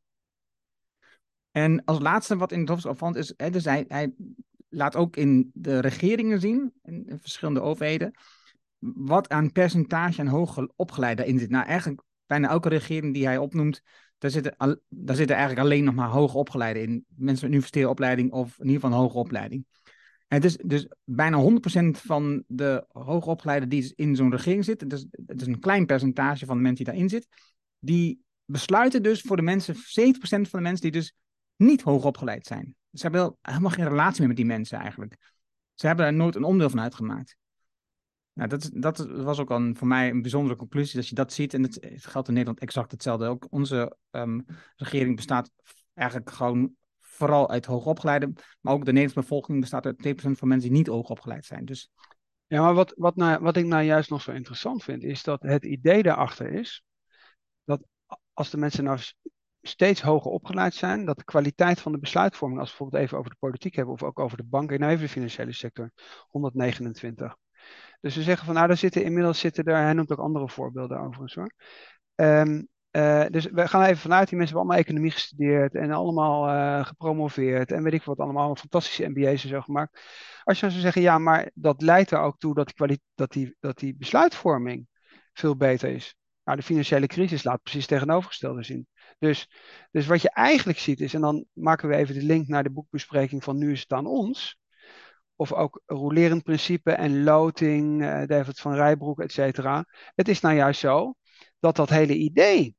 En 1.52 1.84
als 1.84 1.98
laatste 1.98 2.36
wat 2.36 2.52
in 2.52 2.60
het 2.60 2.86
opvalt 2.86 3.16
is, 3.16 3.34
hè, 3.36 3.50
dus 3.50 3.64
hij, 3.64 3.84
hij, 3.88 4.12
laat 4.68 4.96
ook 4.96 5.16
in 5.16 5.50
de 5.54 5.78
regeringen 5.78 6.40
zien, 6.40 6.72
in, 6.82 7.18
verschillende 7.20 7.60
overheden, 7.60 8.14
wat 8.78 9.28
aan 9.28 9.52
percentage 9.52 10.20
aan 10.20 10.26
hoger 10.26 10.70
opgeleiden 10.76 11.26
in 11.26 11.38
zit. 11.38 11.50
Nou, 11.50 11.66
eigenlijk 11.66 12.02
bijna 12.26 12.48
elke 12.48 12.68
regering 12.68 13.14
die 13.14 13.26
hij 13.26 13.38
opnoemt, 13.38 13.82
daar 14.18 14.30
zitten, 14.30 14.56
daar 14.88 15.16
zitten 15.16 15.36
eigenlijk 15.36 15.66
alleen 15.66 15.84
nog 15.84 15.94
maar 15.94 16.08
hoger 16.08 16.38
opgeleiden 16.38 16.82
in. 16.82 17.04
Mensen 17.08 17.44
met 17.44 17.54
universitaire 17.54 17.90
opleiding 17.90 18.32
of 18.32 18.58
in 18.58 18.66
ieder 18.66 18.80
geval 18.80 18.90
een 18.90 19.02
hoge 19.04 19.18
opleiding. 19.18 19.66
Het 20.26 20.44
is 20.44 20.56
dus 20.56 20.88
bijna 21.04 21.42
100% 21.42 21.88
van 21.90 22.44
de 22.46 22.84
hoogopgeleiden 22.88 23.68
die 23.68 23.92
in 23.96 24.16
zo'n 24.16 24.30
regering 24.30 24.64
zitten, 24.64 24.88
dus 24.88 25.06
het 25.26 25.40
is 25.40 25.46
een 25.46 25.60
klein 25.60 25.86
percentage 25.86 26.46
van 26.46 26.56
de 26.56 26.62
mensen 26.62 26.84
die 26.84 26.94
daarin 26.94 27.08
zit, 27.08 27.26
die 27.78 28.24
besluiten 28.44 29.02
dus 29.02 29.20
voor 29.20 29.36
de 29.36 29.42
mensen, 29.42 29.74
70% 29.74 29.78
van 30.20 30.46
de 30.50 30.60
mensen 30.60 30.80
die 30.80 31.00
dus 31.00 31.14
niet 31.64 31.82
hoogopgeleid 31.82 32.46
zijn. 32.46 32.74
Ze 32.92 33.02
hebben 33.02 33.36
helemaal 33.40 33.70
geen 33.70 33.88
relatie 33.88 34.18
meer 34.18 34.28
met 34.28 34.36
die 34.36 34.46
mensen 34.46 34.78
eigenlijk. 34.78 35.34
Ze 35.74 35.86
hebben 35.86 36.04
daar 36.04 36.14
nooit 36.14 36.34
een 36.34 36.44
onderdeel 36.44 36.70
van 36.70 36.80
uitgemaakt. 36.80 37.36
Nou, 38.32 38.48
dat, 38.48 38.70
dat 38.72 38.98
was 38.98 39.38
ook 39.38 39.50
al 39.50 39.74
voor 39.74 39.86
mij 39.86 40.10
een 40.10 40.22
bijzondere 40.22 40.56
conclusie, 40.56 40.96
dat 40.96 41.08
je 41.08 41.14
dat 41.14 41.32
ziet. 41.32 41.54
En 41.54 41.62
het, 41.62 41.78
geldt 41.96 42.28
in 42.28 42.34
Nederland 42.34 42.60
exact 42.60 42.90
hetzelfde. 42.90 43.26
Ook 43.26 43.46
onze 43.50 43.96
um, 44.10 44.44
regering 44.76 45.16
bestaat 45.16 45.50
eigenlijk 45.94 46.30
gewoon 46.30 46.74
vooral 47.00 47.50
uit 47.50 47.66
hoogopgeleiden. 47.66 48.34
Maar 48.60 48.72
ook 48.72 48.84
de 48.84 48.92
Nederlandse 48.92 49.20
bevolking 49.20 49.60
bestaat 49.60 49.86
uit 49.86 50.24
2% 50.24 50.30
van 50.30 50.48
mensen 50.48 50.68
die 50.68 50.78
niet 50.78 50.86
hoogopgeleid 50.86 51.44
zijn. 51.44 51.64
Dus... 51.64 51.90
Ja, 52.46 52.62
maar 52.62 52.74
wat, 52.74 52.94
wat, 52.96 53.16
nou, 53.16 53.42
wat 53.42 53.56
ik 53.56 53.66
nou 53.66 53.82
juist 53.82 54.10
nog 54.10 54.22
zo 54.22 54.30
interessant 54.30 54.82
vind, 54.82 55.02
is 55.02 55.22
dat 55.22 55.42
het 55.42 55.64
idee 55.64 56.02
daarachter 56.02 56.52
is 56.52 56.82
dat 57.64 57.82
als 58.32 58.50
de 58.50 58.56
mensen 58.56 58.84
nou 58.84 58.98
steeds 59.62 60.02
hoger 60.02 60.30
opgeleid 60.30 60.74
zijn, 60.74 61.04
dat 61.04 61.16
de 61.16 61.24
kwaliteit 61.24 61.80
van 61.80 61.92
de 61.92 61.98
besluitvorming, 61.98 62.60
als 62.60 62.70
we 62.70 62.76
bijvoorbeeld 62.76 63.04
even 63.04 63.18
over 63.18 63.30
de 63.30 63.36
politiek 63.38 63.74
hebben 63.74 63.94
of 63.94 64.02
ook 64.02 64.18
over 64.18 64.36
de 64.36 64.44
banken, 64.44 64.80
nou 64.80 64.92
even 64.92 65.04
de 65.04 65.12
financiële 65.12 65.52
sector, 65.52 65.90
129. 66.28 67.36
Dus 68.00 68.16
we 68.16 68.22
zeggen 68.22 68.46
van 68.46 68.54
nou, 68.54 68.66
daar 68.66 68.76
zitten 68.76 69.04
inmiddels 69.04 69.38
zitten 69.38 69.64
er, 69.64 69.76
hij 69.76 69.92
noemt 69.92 70.12
ook 70.12 70.18
andere 70.18 70.48
voorbeelden 70.48 70.98
overigens 70.98 71.34
hoor. 71.34 71.52
Um, 72.14 72.68
dus 73.30 73.44
we 73.44 73.68
gaan 73.68 73.82
even 73.82 73.96
vanuit, 73.96 74.28
die 74.28 74.38
mensen 74.38 74.56
hebben 74.56 74.56
allemaal 74.56 74.76
economie 74.76 75.10
gestudeerd 75.10 75.74
en 75.74 75.90
allemaal 75.90 76.48
uh, 76.48 76.84
gepromoveerd 76.84 77.72
en 77.72 77.82
weet 77.82 77.92
ik 77.92 78.02
wat 78.02 78.18
allemaal, 78.18 78.56
fantastische 78.56 79.08
MBA's 79.08 79.42
en 79.42 79.48
zo 79.48 79.60
gemaakt. 79.60 80.00
Als 80.44 80.56
je 80.56 80.62
dan 80.62 80.70
zou 80.70 80.82
zeggen, 80.82 81.02
ja, 81.02 81.18
maar 81.18 81.50
dat 81.54 81.82
leidt 81.82 82.10
er 82.10 82.18
ook 82.18 82.38
toe 82.38 82.54
dat 82.54 82.72
dat 83.14 83.32
die, 83.32 83.56
dat 83.60 83.78
die 83.78 83.96
besluitvorming 83.96 84.86
veel 85.32 85.56
beter 85.56 85.90
is. 85.90 86.16
Nou, 86.44 86.58
de 86.58 86.64
financiële 86.64 87.06
crisis 87.06 87.44
laat 87.44 87.62
precies 87.62 87.86
tegenovergestelde 87.86 88.64
zien. 88.64 88.86
Dus, 89.22 89.48
dus 89.90 90.06
wat 90.06 90.22
je 90.22 90.30
eigenlijk 90.30 90.78
ziet 90.78 91.00
is, 91.00 91.14
en 91.14 91.20
dan 91.20 91.44
maken 91.52 91.88
we 91.88 91.96
even 91.96 92.14
de 92.14 92.22
link 92.22 92.48
naar 92.48 92.62
de 92.62 92.70
boekbespreking 92.70 93.44
van 93.44 93.58
Nu 93.58 93.72
is 93.72 93.80
het 93.80 93.92
aan 93.92 94.06
ons. 94.06 94.58
Of 95.36 95.52
ook 95.52 95.82
rolerend 95.86 96.42
principe 96.42 96.92
en 96.92 97.22
loting, 97.22 98.02
uh, 98.02 98.26
David 98.26 98.60
van 98.60 98.74
Rijbroek, 98.74 99.20
et 99.20 99.32
cetera. 99.32 99.84
Het 100.14 100.28
is 100.28 100.40
nou 100.40 100.54
juist 100.54 100.80
zo 100.80 101.14
dat 101.58 101.76
dat 101.76 101.88
hele 101.88 102.16
idee 102.16 102.76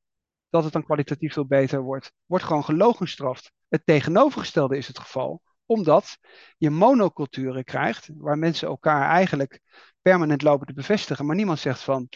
dat 0.50 0.64
het 0.64 0.74
dan 0.74 0.84
kwalitatief 0.84 1.34
veel 1.34 1.48
beter 1.48 1.82
wordt, 1.82 2.12
wordt 2.26 2.46
gewoon 2.46 2.64
gelogenstraft. 2.64 3.52
Het 3.70 3.86
tegenovergestelde 3.86 4.78
is 4.78 4.88
het 4.88 5.00
geval, 5.00 5.42
omdat 5.66 6.18
je 6.58 6.70
monoculturen 6.70 7.64
krijgt, 7.64 8.10
waar 8.18 8.38
mensen 8.38 8.68
elkaar 8.68 9.10
eigenlijk 9.10 9.60
permanent 10.02 10.42
lopen 10.42 10.68
te 10.68 10.74
bevestigen, 10.74 11.26
maar 11.26 11.36
niemand 11.36 11.60
zegt 11.60 11.82
van, 11.82 12.10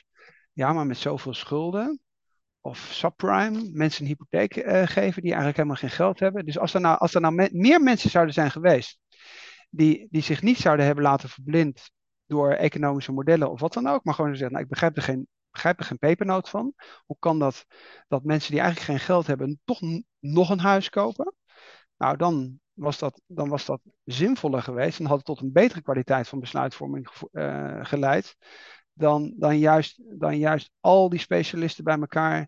ja, 0.53 0.73
maar 0.73 0.85
met 0.85 0.97
zoveel 0.97 1.33
schulden, 1.33 2.01
of 2.67 2.77
subprime, 2.77 3.69
mensen 3.71 4.01
een 4.01 4.07
hypotheek 4.07 4.55
uh, 4.55 4.63
geven 4.85 5.21
die 5.21 5.31
eigenlijk 5.31 5.55
helemaal 5.55 5.75
geen 5.75 5.89
geld 5.89 6.19
hebben. 6.19 6.45
Dus 6.45 6.59
als 6.59 6.73
er 6.73 6.81
nou, 6.81 6.97
als 6.97 7.13
er 7.13 7.21
nou 7.21 7.33
me 7.33 7.49
meer 7.51 7.81
mensen 7.81 8.09
zouden 8.09 8.33
zijn 8.33 8.51
geweest 8.51 8.99
die, 9.69 10.07
die 10.09 10.21
zich 10.21 10.41
niet 10.41 10.57
zouden 10.57 10.85
hebben 10.85 11.03
laten 11.03 11.29
verblind 11.29 11.91
door 12.25 12.51
economische 12.51 13.11
modellen 13.11 13.51
of 13.51 13.59
wat 13.59 13.73
dan 13.73 13.87
ook, 13.87 14.03
maar 14.03 14.13
gewoon 14.13 14.31
zeggen, 14.35 14.51
nou, 14.51 14.63
ik 14.63 14.69
begrijp 14.69 14.97
er 14.97 15.03
geen, 15.03 15.27
begrijp 15.51 15.81
geen 15.81 15.97
pepernoot 15.97 16.49
van. 16.49 16.73
Hoe 17.05 17.17
kan 17.19 17.39
dat 17.39 17.65
dat 18.07 18.23
mensen 18.23 18.51
die 18.51 18.59
eigenlijk 18.61 18.89
geen 18.89 19.05
geld 19.07 19.27
hebben 19.27 19.59
toch 19.65 19.79
nog 20.19 20.49
een 20.49 20.59
huis 20.59 20.89
kopen? 20.89 21.33
Nou, 21.97 22.17
dan 22.17 22.59
was 22.73 22.99
dat, 22.99 23.21
dan 23.25 23.49
was 23.49 23.65
dat 23.65 23.81
zinvoller 24.03 24.61
geweest 24.61 24.99
en 24.99 25.05
had 25.05 25.17
het 25.17 25.25
tot 25.25 25.41
een 25.41 25.51
betere 25.51 25.81
kwaliteit 25.81 26.27
van 26.27 26.39
besluitvorming 26.39 27.07
uh, 27.31 27.85
geleid 27.85 28.35
dan, 28.97 29.33
dan, 29.35 29.59
juist, 29.59 30.19
dan 30.19 30.37
juist 30.37 30.71
al 30.79 31.09
die 31.09 31.19
specialisten 31.19 31.83
bij 31.83 31.99
elkaar, 31.99 32.47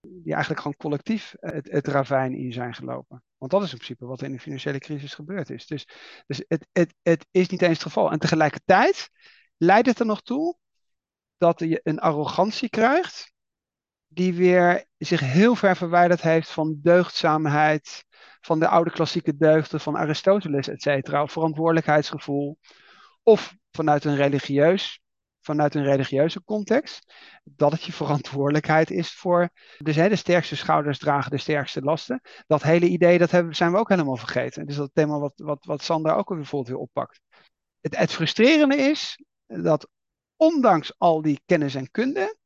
die 0.00 0.32
eigenlijk 0.32 0.60
gewoon 0.60 0.76
collectief 0.76 1.34
het, 1.40 1.86
ravijn 1.86 2.34
in 2.34 2.52
zijn 2.52 2.74
gelopen. 2.74 3.22
Want 3.38 3.50
dat 3.52 3.62
is 3.62 3.70
in 3.70 3.76
principe 3.76 4.06
wat 4.06 4.20
er 4.20 4.26
in 4.26 4.32
de 4.32 4.40
financiële 4.40 4.78
crisis 4.78 5.14
gebeurd 5.14 5.50
is. 5.50 5.66
Dus, 5.66 5.88
dus 6.26 6.44
het, 6.48 6.66
het, 6.72 6.94
het 7.02 7.26
is 7.30 7.48
niet 7.48 7.62
eens 7.62 7.72
het 7.72 7.82
geval. 7.82 8.10
En 8.10 8.18
tegelijkertijd 8.18 9.10
leidt 9.56 9.86
het 9.86 9.98
er 9.98 10.06
nog 10.06 10.22
toe 10.22 10.58
dat 11.36 11.58
je 11.58 11.80
een 11.82 11.98
arrogantie 11.98 12.68
krijgt, 12.68 13.32
die 14.06 14.34
weer 14.34 14.84
zich 14.98 15.20
heel 15.20 15.54
ver 15.54 15.76
verwijderd 15.76 16.20
heeft 16.20 16.50
van 16.50 16.78
deugdzaamheid, 16.82 18.04
van 18.40 18.58
de 18.58 18.68
oude 18.68 18.90
klassieke 18.90 19.36
deugden 19.36 19.80
van 19.80 19.96
Aristoteles, 19.96 20.68
et 20.68 20.82
cetera, 20.82 21.26
verantwoordelijkheidsgevoel, 21.26 22.58
of 23.22 23.56
vanuit 23.70 24.04
een 24.04 24.16
religieus 24.16 25.00
vanuit 25.40 25.74
een 25.74 25.84
religieuze 25.84 26.44
context, 26.44 27.12
dat 27.44 27.72
het 27.72 27.82
je 27.82 27.92
verantwoordelijkheid 27.92 28.90
is 28.90 29.12
voor, 29.12 29.50
dus 29.78 29.96
hè, 29.96 30.08
de 30.08 30.16
sterkste 30.16 30.56
schouders 30.56 30.98
dragen 30.98 31.30
de 31.30 31.38
sterkste 31.38 31.82
lasten. 31.82 32.20
Dat 32.46 32.62
hele 32.62 32.88
idee, 32.88 33.18
dat 33.18 33.30
hebben, 33.30 33.56
zijn 33.56 33.72
we 33.72 33.78
ook 33.78 33.88
helemaal 33.88 34.16
vergeten. 34.16 34.66
Dus 34.66 34.76
dat 34.76 34.90
thema 34.92 35.18
wat, 35.18 35.32
wat, 35.36 35.64
wat 35.64 35.82
Sander 35.82 36.14
ook 36.14 36.28
bijvoorbeeld 36.28 36.68
weer 36.68 36.82
oppakt. 36.82 37.20
Het, 37.80 37.96
het 37.96 38.12
frustrerende 38.12 38.76
is 38.76 39.24
dat 39.46 39.88
ondanks 40.36 40.98
al 40.98 41.22
die 41.22 41.40
kennis 41.46 41.74
en 41.74 41.90
kunde, 41.90 42.38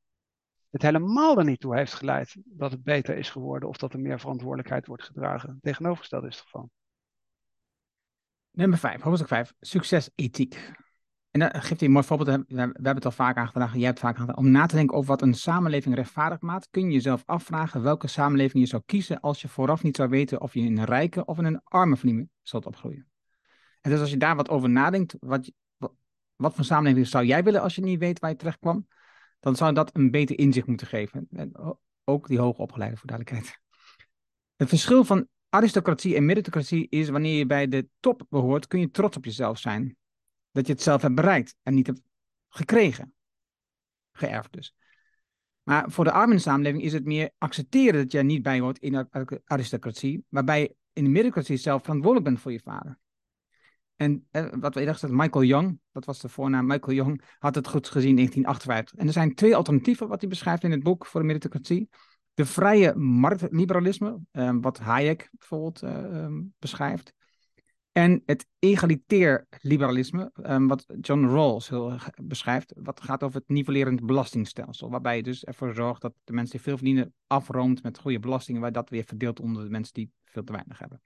het 0.70 0.82
helemaal 0.82 1.38
er 1.38 1.44
niet 1.44 1.60
toe 1.60 1.76
heeft 1.76 1.94
geleid 1.94 2.36
dat 2.44 2.70
het 2.70 2.82
beter 2.82 3.16
is 3.16 3.30
geworden 3.30 3.68
of 3.68 3.76
dat 3.76 3.92
er 3.92 4.00
meer 4.00 4.20
verantwoordelijkheid 4.20 4.86
wordt 4.86 5.02
gedragen. 5.02 5.58
Tegenovergesteld 5.62 6.24
is 6.24 6.34
het 6.34 6.44
geval. 6.44 6.70
Nummer 8.50 8.78
5, 8.78 9.00
hoofdstuk 9.00 9.28
5, 9.28 9.52
succesethiek. 9.60 10.72
En 11.34 11.40
dan 11.40 11.50
geeft 11.52 11.80
hij 11.80 11.88
een 11.88 11.94
mooi 11.94 12.04
voorbeeld. 12.04 12.44
We 12.48 12.56
hebben 12.56 12.94
het 12.94 13.04
al 13.04 13.10
vaak 13.10 13.36
aangevraagd, 13.36 13.74
jij 13.74 13.84
hebt 13.84 14.00
het 14.00 14.06
vaak 14.06 14.16
aangevraagd. 14.16 14.38
Om 14.38 14.50
na 14.50 14.66
te 14.66 14.74
denken 14.76 14.96
over 14.96 15.08
wat 15.08 15.22
een 15.22 15.34
samenleving 15.34 15.94
rechtvaardig 15.94 16.40
maakt, 16.40 16.68
kun 16.70 16.82
je 16.82 16.92
jezelf 16.92 17.22
afvragen 17.26 17.82
welke 17.82 18.08
samenleving 18.08 18.62
je 18.62 18.68
zou 18.68 18.82
kiezen 18.86 19.20
als 19.20 19.40
je 19.40 19.48
vooraf 19.48 19.82
niet 19.82 19.96
zou 19.96 20.08
weten 20.08 20.40
of 20.40 20.54
je 20.54 20.60
in 20.60 20.78
een 20.78 20.84
rijke 20.84 21.24
of 21.24 21.38
in 21.38 21.44
een 21.44 21.60
arme 21.64 21.96
familie 21.96 22.28
zult 22.42 22.66
opgroeien. 22.66 23.08
En 23.80 23.90
dus 23.90 24.00
als 24.00 24.10
je 24.10 24.16
daar 24.16 24.36
wat 24.36 24.48
over 24.48 24.70
nadenkt, 24.70 25.16
wat, 25.20 25.52
wat, 26.36 26.54
voor 26.54 26.64
samenleving 26.64 27.06
zou 27.06 27.24
jij 27.24 27.44
willen 27.44 27.62
als 27.62 27.74
je 27.74 27.82
niet 27.82 27.98
weet 27.98 28.18
waar 28.18 28.30
je 28.30 28.36
terecht 28.36 28.58
kwam, 28.58 28.86
dan 29.40 29.56
zou 29.56 29.74
dat 29.74 29.90
een 29.92 30.10
beter 30.10 30.38
inzicht 30.38 30.66
moeten 30.66 30.86
geven. 30.86 31.26
En 31.30 31.78
ook 32.04 32.26
die 32.26 32.38
hoogopgeleide, 32.38 32.96
voor 32.96 33.08
duidelijkheid. 33.08 33.58
Het 34.56 34.68
verschil 34.68 35.04
van 35.04 35.28
aristocratie 35.48 36.16
en 36.16 36.24
meritocratie 36.24 36.86
is 36.90 37.08
wanneer 37.08 37.38
je 37.38 37.46
bij 37.46 37.68
de 37.68 37.88
top 38.00 38.26
behoort, 38.28 38.66
kun 38.66 38.80
je 38.80 38.90
trots 38.90 39.16
op 39.16 39.24
jezelf 39.24 39.58
zijn. 39.58 39.96
Dat 40.54 40.66
je 40.66 40.72
het 40.72 40.82
zelf 40.82 41.02
hebt 41.02 41.14
bereikt 41.14 41.56
en 41.62 41.74
niet 41.74 41.86
hebt 41.86 42.00
gekregen. 42.48 43.14
Geërfd 44.12 44.52
dus. 44.52 44.74
Maar 45.62 45.90
voor 45.90 46.04
de 46.04 46.12
armensamenleving 46.12 46.82
is 46.82 46.92
het 46.92 47.04
meer 47.04 47.30
accepteren 47.38 48.02
dat 48.02 48.12
jij 48.12 48.22
niet 48.22 48.42
bij 48.42 48.60
hoort 48.60 48.78
in 48.78 48.92
de 48.92 49.42
aristocratie, 49.44 50.24
waarbij 50.28 50.60
je 50.60 50.76
in 50.92 51.04
de 51.04 51.10
meritocratie 51.10 51.56
zelf 51.56 51.82
verantwoordelijk 51.82 52.26
bent 52.26 52.40
voor 52.40 52.52
je 52.52 52.60
vader. 52.60 52.98
En 53.96 54.26
eh, 54.30 54.46
wat 54.60 54.74
we 54.74 54.80
eerder 54.80 54.94
gezegd, 54.94 55.12
Michael 55.12 55.44
Young, 55.44 55.78
dat 55.92 56.04
was 56.04 56.20
de 56.20 56.28
voornaam, 56.28 56.66
Michael 56.66 56.96
Young 56.96 57.22
had 57.38 57.54
het 57.54 57.68
goed 57.68 57.88
gezien 57.88 58.08
in 58.08 58.16
1958. 58.16 58.98
En 58.98 59.06
er 59.06 59.12
zijn 59.12 59.34
twee 59.34 59.56
alternatieven 59.56 60.08
wat 60.08 60.20
hij 60.20 60.30
beschrijft 60.30 60.64
in 60.64 60.70
het 60.70 60.82
boek 60.82 61.06
voor 61.06 61.20
de 61.20 61.26
meritocratie. 61.26 61.88
De 62.34 62.44
vrije 62.44 62.94
marktliberalisme, 62.94 64.18
eh, 64.30 64.56
wat 64.60 64.78
Hayek 64.78 65.28
bijvoorbeeld 65.32 65.82
eh, 65.82 66.26
beschrijft. 66.58 67.14
En 67.94 68.22
het 68.26 68.46
egalitair 68.58 69.46
liberalisme, 69.60 70.30
um, 70.42 70.68
wat 70.68 70.86
John 71.00 71.24
Rawls 71.24 71.68
heel 71.68 71.98
beschrijft, 72.22 72.72
wat 72.76 73.00
gaat 73.00 73.22
over 73.22 73.38
het 73.38 73.48
nivellerend 73.48 74.06
belastingstelsel. 74.06 74.90
Waarbij 74.90 75.16
je 75.16 75.22
dus 75.22 75.44
ervoor 75.44 75.74
zorgt 75.74 76.00
dat 76.00 76.14
de 76.24 76.32
mensen 76.32 76.56
die 76.56 76.64
veel 76.64 76.76
verdienen 76.76 77.14
afroomt 77.26 77.82
met 77.82 77.98
goede 77.98 78.18
belastingen, 78.18 78.60
waar 78.60 78.72
dat 78.72 78.90
weer 78.90 79.04
verdeelt 79.04 79.40
onder 79.40 79.64
de 79.64 79.70
mensen 79.70 79.94
die 79.94 80.10
veel 80.24 80.44
te 80.44 80.52
weinig 80.52 80.78
hebben. 80.78 81.02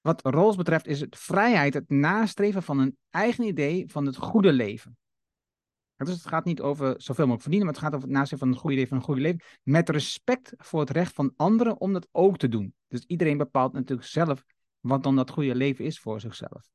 Wat 0.00 0.20
Rawls 0.22 0.56
betreft 0.56 0.86
is 0.86 1.00
het 1.00 1.16
vrijheid 1.18 1.74
het 1.74 1.88
nastreven 1.88 2.62
van 2.62 2.78
een 2.78 2.96
eigen 3.10 3.44
idee 3.44 3.84
van 3.88 4.06
het 4.06 4.16
goede 4.16 4.52
leven. 4.52 4.96
Dus 5.96 6.14
het 6.14 6.26
gaat 6.26 6.44
niet 6.44 6.60
over 6.60 6.86
zoveel 6.86 7.26
mogelijk 7.26 7.42
verdienen, 7.42 7.66
maar 7.66 7.74
het 7.74 7.84
gaat 7.84 7.94
over 7.94 8.08
het 8.08 8.16
nastreven 8.16 8.46
van 8.46 8.54
een 8.56 8.60
goede 8.60 8.76
idee 8.76 8.88
van 8.88 8.96
een 8.96 9.02
goede 9.02 9.20
leven. 9.20 9.40
Met 9.62 9.88
respect 9.88 10.52
voor 10.56 10.80
het 10.80 10.90
recht 10.90 11.14
van 11.14 11.32
anderen 11.36 11.80
om 11.80 11.92
dat 11.92 12.08
ook 12.12 12.36
te 12.36 12.48
doen. 12.48 12.74
Dus 12.88 13.04
iedereen 13.06 13.38
bepaalt 13.38 13.72
natuurlijk 13.72 14.08
zelf 14.08 14.44
wat 14.80 15.02
dan 15.02 15.16
dat 15.16 15.30
goede 15.30 15.54
leven 15.54 15.84
is 15.84 16.00
voor 16.00 16.20
zichzelf. 16.20 16.70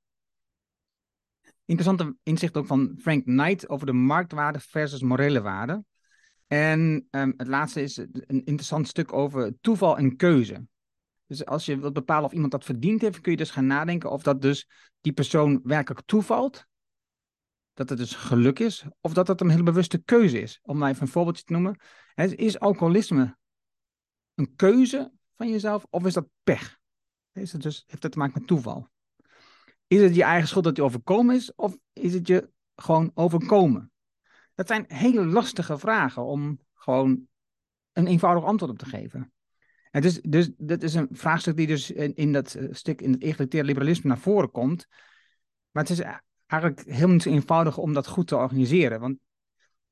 Interessante 1.65 2.15
inzicht 2.23 2.57
ook 2.57 2.65
van 2.65 2.97
Frank 3.01 3.23
Knight 3.23 3.69
over 3.69 3.85
de 3.85 3.93
marktwaarde 3.93 4.59
versus 4.59 5.01
morele 5.01 5.41
waarde. 5.41 5.83
En 6.47 7.07
um, 7.11 7.33
het 7.37 7.47
laatste 7.47 7.81
is 7.81 7.97
een 7.97 8.25
interessant 8.45 8.87
stuk 8.87 9.13
over 9.13 9.53
toeval 9.61 9.97
en 9.97 10.15
keuze. 10.15 10.67
Dus 11.25 11.45
als 11.45 11.65
je 11.65 11.79
wilt 11.79 11.93
bepalen 11.93 12.25
of 12.25 12.33
iemand 12.33 12.51
dat 12.51 12.65
verdiend 12.65 13.01
heeft, 13.01 13.21
kun 13.21 13.31
je 13.31 13.37
dus 13.37 13.51
gaan 13.51 13.67
nadenken 13.67 14.11
of 14.11 14.23
dat 14.23 14.41
dus 14.41 14.69
die 15.01 15.13
persoon 15.13 15.59
werkelijk 15.63 16.05
toevalt. 16.05 16.65
Dat 17.73 17.89
het 17.89 17.97
dus 17.97 18.15
geluk 18.15 18.59
is, 18.59 18.85
of 19.01 19.13
dat 19.13 19.27
het 19.27 19.41
een 19.41 19.49
hele 19.49 19.63
bewuste 19.63 20.03
keuze 20.03 20.41
is. 20.41 20.59
Om 20.63 20.77
maar 20.77 20.89
even 20.89 21.01
een 21.01 21.07
voorbeeldje 21.07 21.43
te 21.43 21.53
noemen. 21.53 21.79
Is 22.15 22.59
alcoholisme 22.59 23.37
een 24.35 24.55
keuze 24.55 25.11
van 25.35 25.49
jezelf, 25.49 25.85
of 25.89 26.05
is 26.05 26.13
dat 26.13 26.27
pech? 26.43 26.81
Is 27.33 27.51
het 27.51 27.61
dus, 27.61 27.83
heeft 27.87 28.03
het 28.03 28.11
te 28.11 28.17
maken 28.17 28.39
met 28.39 28.47
toeval? 28.47 28.87
Is 29.87 30.01
het 30.01 30.15
je 30.15 30.23
eigen 30.23 30.47
schuld 30.47 30.63
dat 30.63 30.75
je 30.75 30.83
overkomen 30.83 31.35
is, 31.35 31.55
of 31.55 31.77
is 31.93 32.13
het 32.13 32.27
je 32.27 32.49
gewoon 32.75 33.11
overkomen? 33.13 33.91
Dat 34.55 34.67
zijn 34.67 34.85
hele 34.87 35.25
lastige 35.25 35.77
vragen 35.77 36.25
om 36.25 36.59
gewoon 36.73 37.27
een 37.91 38.07
eenvoudig 38.07 38.43
antwoord 38.43 38.71
op 38.71 38.77
te 38.77 38.85
geven. 38.85 39.33
En 39.91 40.01
dus, 40.01 40.21
dus 40.21 40.51
dat 40.57 40.83
is 40.83 40.93
een 40.93 41.07
vraagstuk 41.11 41.57
die 41.57 41.67
dus 41.67 41.91
in, 41.91 42.15
in 42.15 42.33
dat 42.33 42.53
eh, 42.53 42.67
stuk 42.71 43.01
in 43.01 43.11
het 43.11 43.21
egalitaire 43.21 43.69
liberalisme 43.69 44.09
naar 44.09 44.19
voren 44.19 44.51
komt. 44.51 44.87
Maar 45.71 45.83
het 45.83 45.91
is 45.91 45.99
eigenlijk 46.45 46.83
helemaal 46.85 47.13
niet 47.13 47.21
zo 47.21 47.29
eenvoudig 47.29 47.77
om 47.77 47.93
dat 47.93 48.07
goed 48.07 48.27
te 48.27 48.35
organiseren. 48.35 48.99
Want 48.99 49.17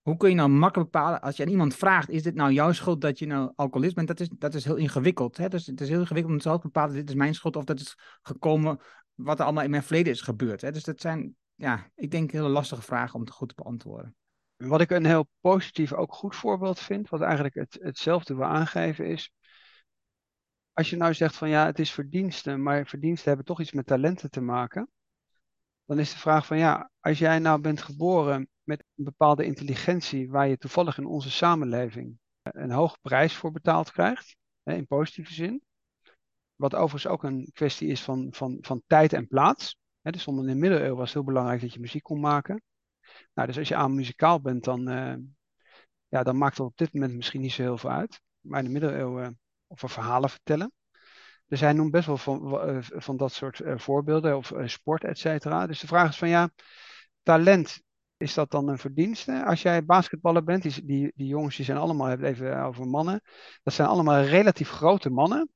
hoe 0.02 0.18
kun 0.18 0.30
je 0.30 0.36
nou 0.36 0.50
makkelijk 0.50 0.92
bepalen, 0.92 1.22
als 1.22 1.38
je 1.38 1.44
aan 1.44 1.50
iemand 1.50 1.76
vraagt, 1.76 2.10
is 2.10 2.24
dit 2.24 2.36
nou 2.36 2.52
jouw 2.52 2.72
schuld 2.72 3.02
dat 3.02 3.20
je 3.20 3.26
nou 3.26 3.52
alcoholist 3.56 3.96
bent? 3.96 4.08
Dat 4.08 4.20
is, 4.20 4.30
dat 4.30 4.54
is 4.54 4.66
heel 4.66 4.76
ingewikkeld. 4.76 5.38
Hè? 5.38 5.50
Dus 5.50 5.66
het 5.66 5.82
is 5.82 5.90
heel 5.90 6.00
ingewikkeld 6.00 6.34
om 6.34 6.40
zelf 6.40 6.62
te 6.62 6.68
bepalen, 6.68 6.96
dit 6.96 7.10
is 7.10 7.16
mijn 7.16 7.34
schuld 7.34 7.56
of 7.56 7.64
dat 7.64 7.80
is 7.80 7.98
gekomen 8.22 8.80
wat 9.14 9.40
er 9.40 9.46
allemaal 9.46 9.64
in 9.64 9.70
mijn 9.70 9.84
verleden 9.84 10.14
is 10.14 10.22
gebeurd. 10.22 10.62
Hè? 10.62 10.72
Dus 10.72 10.84
dat 10.84 11.02
zijn, 11.02 11.36
ja, 11.56 11.90
ik 11.96 12.12
denk 12.12 12.32
hele 12.32 12.50
lastige 12.50 12.82
vragen 12.82 13.20
om 13.20 13.26
te 13.26 13.32
goed 13.32 13.50
te 13.50 13.56
beantwoorden. 13.56 14.16
Wat 14.56 14.82
ik 14.82 14.92
een 14.92 15.06
heel 15.06 15.28
positief, 15.40 15.94
ook 15.94 16.14
goed 16.14 16.36
voorbeeld 16.36 16.80
vind, 16.80 17.10
wat 17.10 17.22
eigenlijk 17.22 17.54
het, 17.54 17.78
hetzelfde 17.82 18.36
wil 18.36 18.46
aangeven 18.46 19.06
is, 19.06 19.32
als 20.74 20.90
je 20.90 20.96
nou 20.96 21.14
zegt 21.14 21.36
van 21.36 21.50
ja, 21.50 21.66
het 21.66 21.80
is 21.80 21.92
verdiensten, 21.92 22.64
maar 22.64 22.88
verdiensten 22.88 23.28
hebben 23.28 23.46
toch 23.46 23.62
iets 23.62 23.72
met 23.72 23.86
talenten 23.86 24.30
te 24.30 24.42
maken, 24.42 24.90
dan 25.86 26.00
is 26.00 26.12
de 26.12 26.18
vraag 26.18 26.46
van 26.46 26.58
ja, 26.58 26.92
als 27.00 27.20
jij 27.20 27.40
nou 27.40 27.62
bent 27.62 27.82
geboren 27.82 28.50
met 28.64 28.84
een 28.96 29.04
bepaalde 29.04 29.46
intelligentie 29.46 30.30
waar 30.30 30.48
je 30.48 30.58
toevallig 30.58 30.98
in 30.98 31.06
onze 31.06 31.32
samenleving 31.32 32.20
een 32.42 32.72
hoge 32.72 32.98
prijs 33.02 33.36
voor 33.36 33.52
betaald 33.52 33.92
krijgt, 33.92 34.36
in 34.64 34.88
positieve 34.88 35.34
zin. 35.34 35.64
Wat 36.56 36.76
overigens 36.76 37.08
ook 37.08 37.24
een 37.24 37.50
kwestie 37.54 37.88
is 37.88 38.02
van, 38.02 38.28
van, 38.32 38.58
van 38.62 38.82
tijd 38.88 39.14
en 39.14 39.28
plaats. 39.28 39.78
Dus 40.02 40.28
onder 40.28 40.46
de 40.46 40.56
middeleeuwen 40.56 40.98
was 40.98 41.06
het 41.06 41.14
heel 41.14 41.24
belangrijk 41.24 41.62
dat 41.62 41.74
je 41.74 41.80
muziek 41.80 42.04
kon 42.04 42.20
maken. 42.20 42.62
Nou, 43.34 43.48
dus 43.48 43.58
als 43.58 43.68
je 43.68 43.76
aan 43.76 43.96
muzikaal 43.96 44.42
bent, 44.42 44.64
dan, 44.64 44.90
uh, 44.90 45.16
ja, 46.08 46.24
dan 46.24 46.38
maakt 46.38 46.58
dat 46.58 46.68
op 46.68 46.78
dit 46.78 46.94
moment 46.94 47.14
misschien 47.14 47.42
niet 47.42 47.52
zo 47.52 47.62
heel 47.62 47.78
veel 47.78 47.90
uit. 47.90 48.22
Maar 48.40 48.60
in 48.60 48.66
de 48.66 48.72
middeleeuwen, 48.72 49.40
of 49.68 49.80
verhalen 49.80 50.30
vertellen. 50.30 50.72
Dus 51.46 51.60
hij 51.60 51.74
noemt 51.74 51.92
best 51.92 52.06
wel 52.06 52.18
van, 52.18 52.60
eh, 52.62 52.78
van 52.80 53.18
dat 53.18 53.34
soort 53.34 53.62
voorbeelden, 53.66 54.38
of 54.38 54.54
sport, 54.66 55.04
et 55.04 55.18
cetera. 55.18 55.68
Dus 55.68 55.80
de 55.80 55.88
vraag 55.88 56.10
is 56.10 56.18
van 56.18 56.30
ja, 56.30 56.50
talent 57.24 57.82
is 58.22 58.34
dat 58.34 58.52
dan 58.52 58.68
een 58.68 58.78
verdienste? 58.78 59.46
Als 59.46 59.62
jij 59.62 59.86
basketballer 59.86 60.44
bent, 60.44 60.64
die, 60.64 61.12
die, 61.16 61.28
jongens 61.28 61.56
die 61.56 61.66
zijn 61.66 61.78
allemaal, 61.78 62.18
even 62.18 62.64
over 62.64 62.88
mannen, 62.88 63.22
dat 63.64 63.74
zijn 63.74 63.88
allemaal 63.88 64.24
relatief 64.24 64.70
grote 64.70 65.10
mannen. 65.10 65.50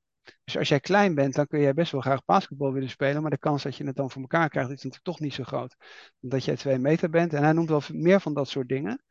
Dus 0.43 0.57
als 0.57 0.69
jij 0.69 0.79
klein 0.79 1.15
bent, 1.15 1.35
dan 1.35 1.47
kun 1.47 1.59
jij 1.59 1.73
best 1.73 1.91
wel 1.91 2.01
graag 2.01 2.25
basketbal 2.25 2.73
willen 2.73 2.89
spelen, 2.89 3.21
maar 3.21 3.31
de 3.31 3.37
kans 3.37 3.63
dat 3.63 3.75
je 3.75 3.85
het 3.85 3.95
dan 3.95 4.11
voor 4.11 4.21
elkaar 4.21 4.49
krijgt 4.49 4.69
is 4.69 4.75
natuurlijk 4.75 5.03
toch 5.03 5.19
niet 5.19 5.33
zo 5.33 5.43
groot. 5.43 5.75
Omdat 6.21 6.45
jij 6.45 6.55
twee 6.55 6.77
meter 6.77 7.09
bent. 7.09 7.33
En 7.33 7.43
hij 7.43 7.53
noemt 7.53 7.69
wel 7.69 7.81
meer 7.91 8.21
van 8.21 8.33
dat 8.33 8.49
soort 8.49 8.67
dingen. 8.67 9.03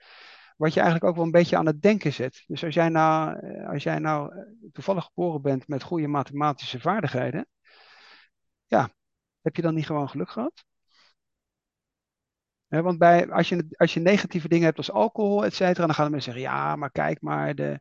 Wat 0.56 0.74
je 0.74 0.80
eigenlijk 0.80 1.10
ook 1.10 1.16
wel 1.16 1.24
een 1.24 1.30
beetje 1.30 1.56
aan 1.56 1.66
het 1.66 1.82
denken 1.82 2.12
zet. 2.12 2.44
Dus 2.46 2.64
als 2.64 2.74
jij 2.74 2.88
nou, 2.88 3.38
eh, 3.38 3.68
als 3.68 3.82
jij 3.82 3.98
nou 3.98 4.34
eh, 4.34 4.42
toevallig 4.72 5.04
geboren 5.04 5.42
bent 5.42 5.68
met 5.68 5.82
goede 5.82 6.06
mathematische 6.06 6.80
vaardigheden, 6.80 7.46
ja, 8.66 8.90
heb 9.42 9.56
je 9.56 9.62
dan 9.62 9.74
niet 9.74 9.86
gewoon 9.86 10.08
geluk 10.08 10.30
gehad? 10.30 10.64
Want 12.82 12.98
bij, 12.98 13.30
als, 13.30 13.48
je, 13.48 13.66
als 13.76 13.94
je 13.94 14.00
negatieve 14.00 14.48
dingen 14.48 14.64
hebt 14.64 14.78
als 14.78 14.90
alcohol, 14.90 15.44
et 15.44 15.54
cetera, 15.54 15.86
dan 15.86 15.94
gaan 15.94 16.04
de 16.04 16.10
mensen 16.10 16.32
zeggen, 16.32 16.50
ja, 16.50 16.76
maar 16.76 16.90
kijk 16.90 17.20
maar, 17.20 17.54
de, 17.54 17.80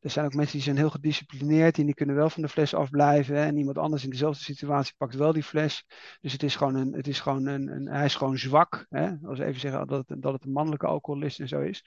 er 0.00 0.10
zijn 0.10 0.24
ook 0.24 0.34
mensen 0.34 0.52
die 0.52 0.62
zijn 0.62 0.76
heel 0.76 0.90
gedisciplineerd 0.90 1.78
en 1.78 1.84
die 1.84 1.94
kunnen 1.94 2.14
wel 2.14 2.30
van 2.30 2.42
de 2.42 2.48
fles 2.48 2.74
afblijven. 2.74 3.36
En 3.36 3.56
iemand 3.56 3.78
anders 3.78 4.04
in 4.04 4.10
dezelfde 4.10 4.42
situatie 4.42 4.94
pakt 4.96 5.14
wel 5.14 5.32
die 5.32 5.42
fles. 5.42 5.86
Dus 6.20 6.32
het 6.32 6.42
is 6.42 6.56
gewoon 6.56 6.74
een, 6.74 6.92
het 6.92 7.06
is 7.06 7.20
gewoon 7.20 7.46
een, 7.46 7.68
een 7.68 7.86
hij 7.86 8.04
is 8.04 8.14
gewoon 8.14 8.38
zwak. 8.38 8.86
Hè? 8.88 9.10
Als 9.22 9.38
we 9.38 9.44
even 9.44 9.60
zeggen 9.60 9.86
dat 9.86 10.08
het, 10.08 10.22
dat 10.22 10.32
het 10.32 10.44
een 10.44 10.52
mannelijke 10.52 10.86
alcoholist 10.86 11.40
en 11.40 11.48
zo 11.48 11.60
is. 11.60 11.84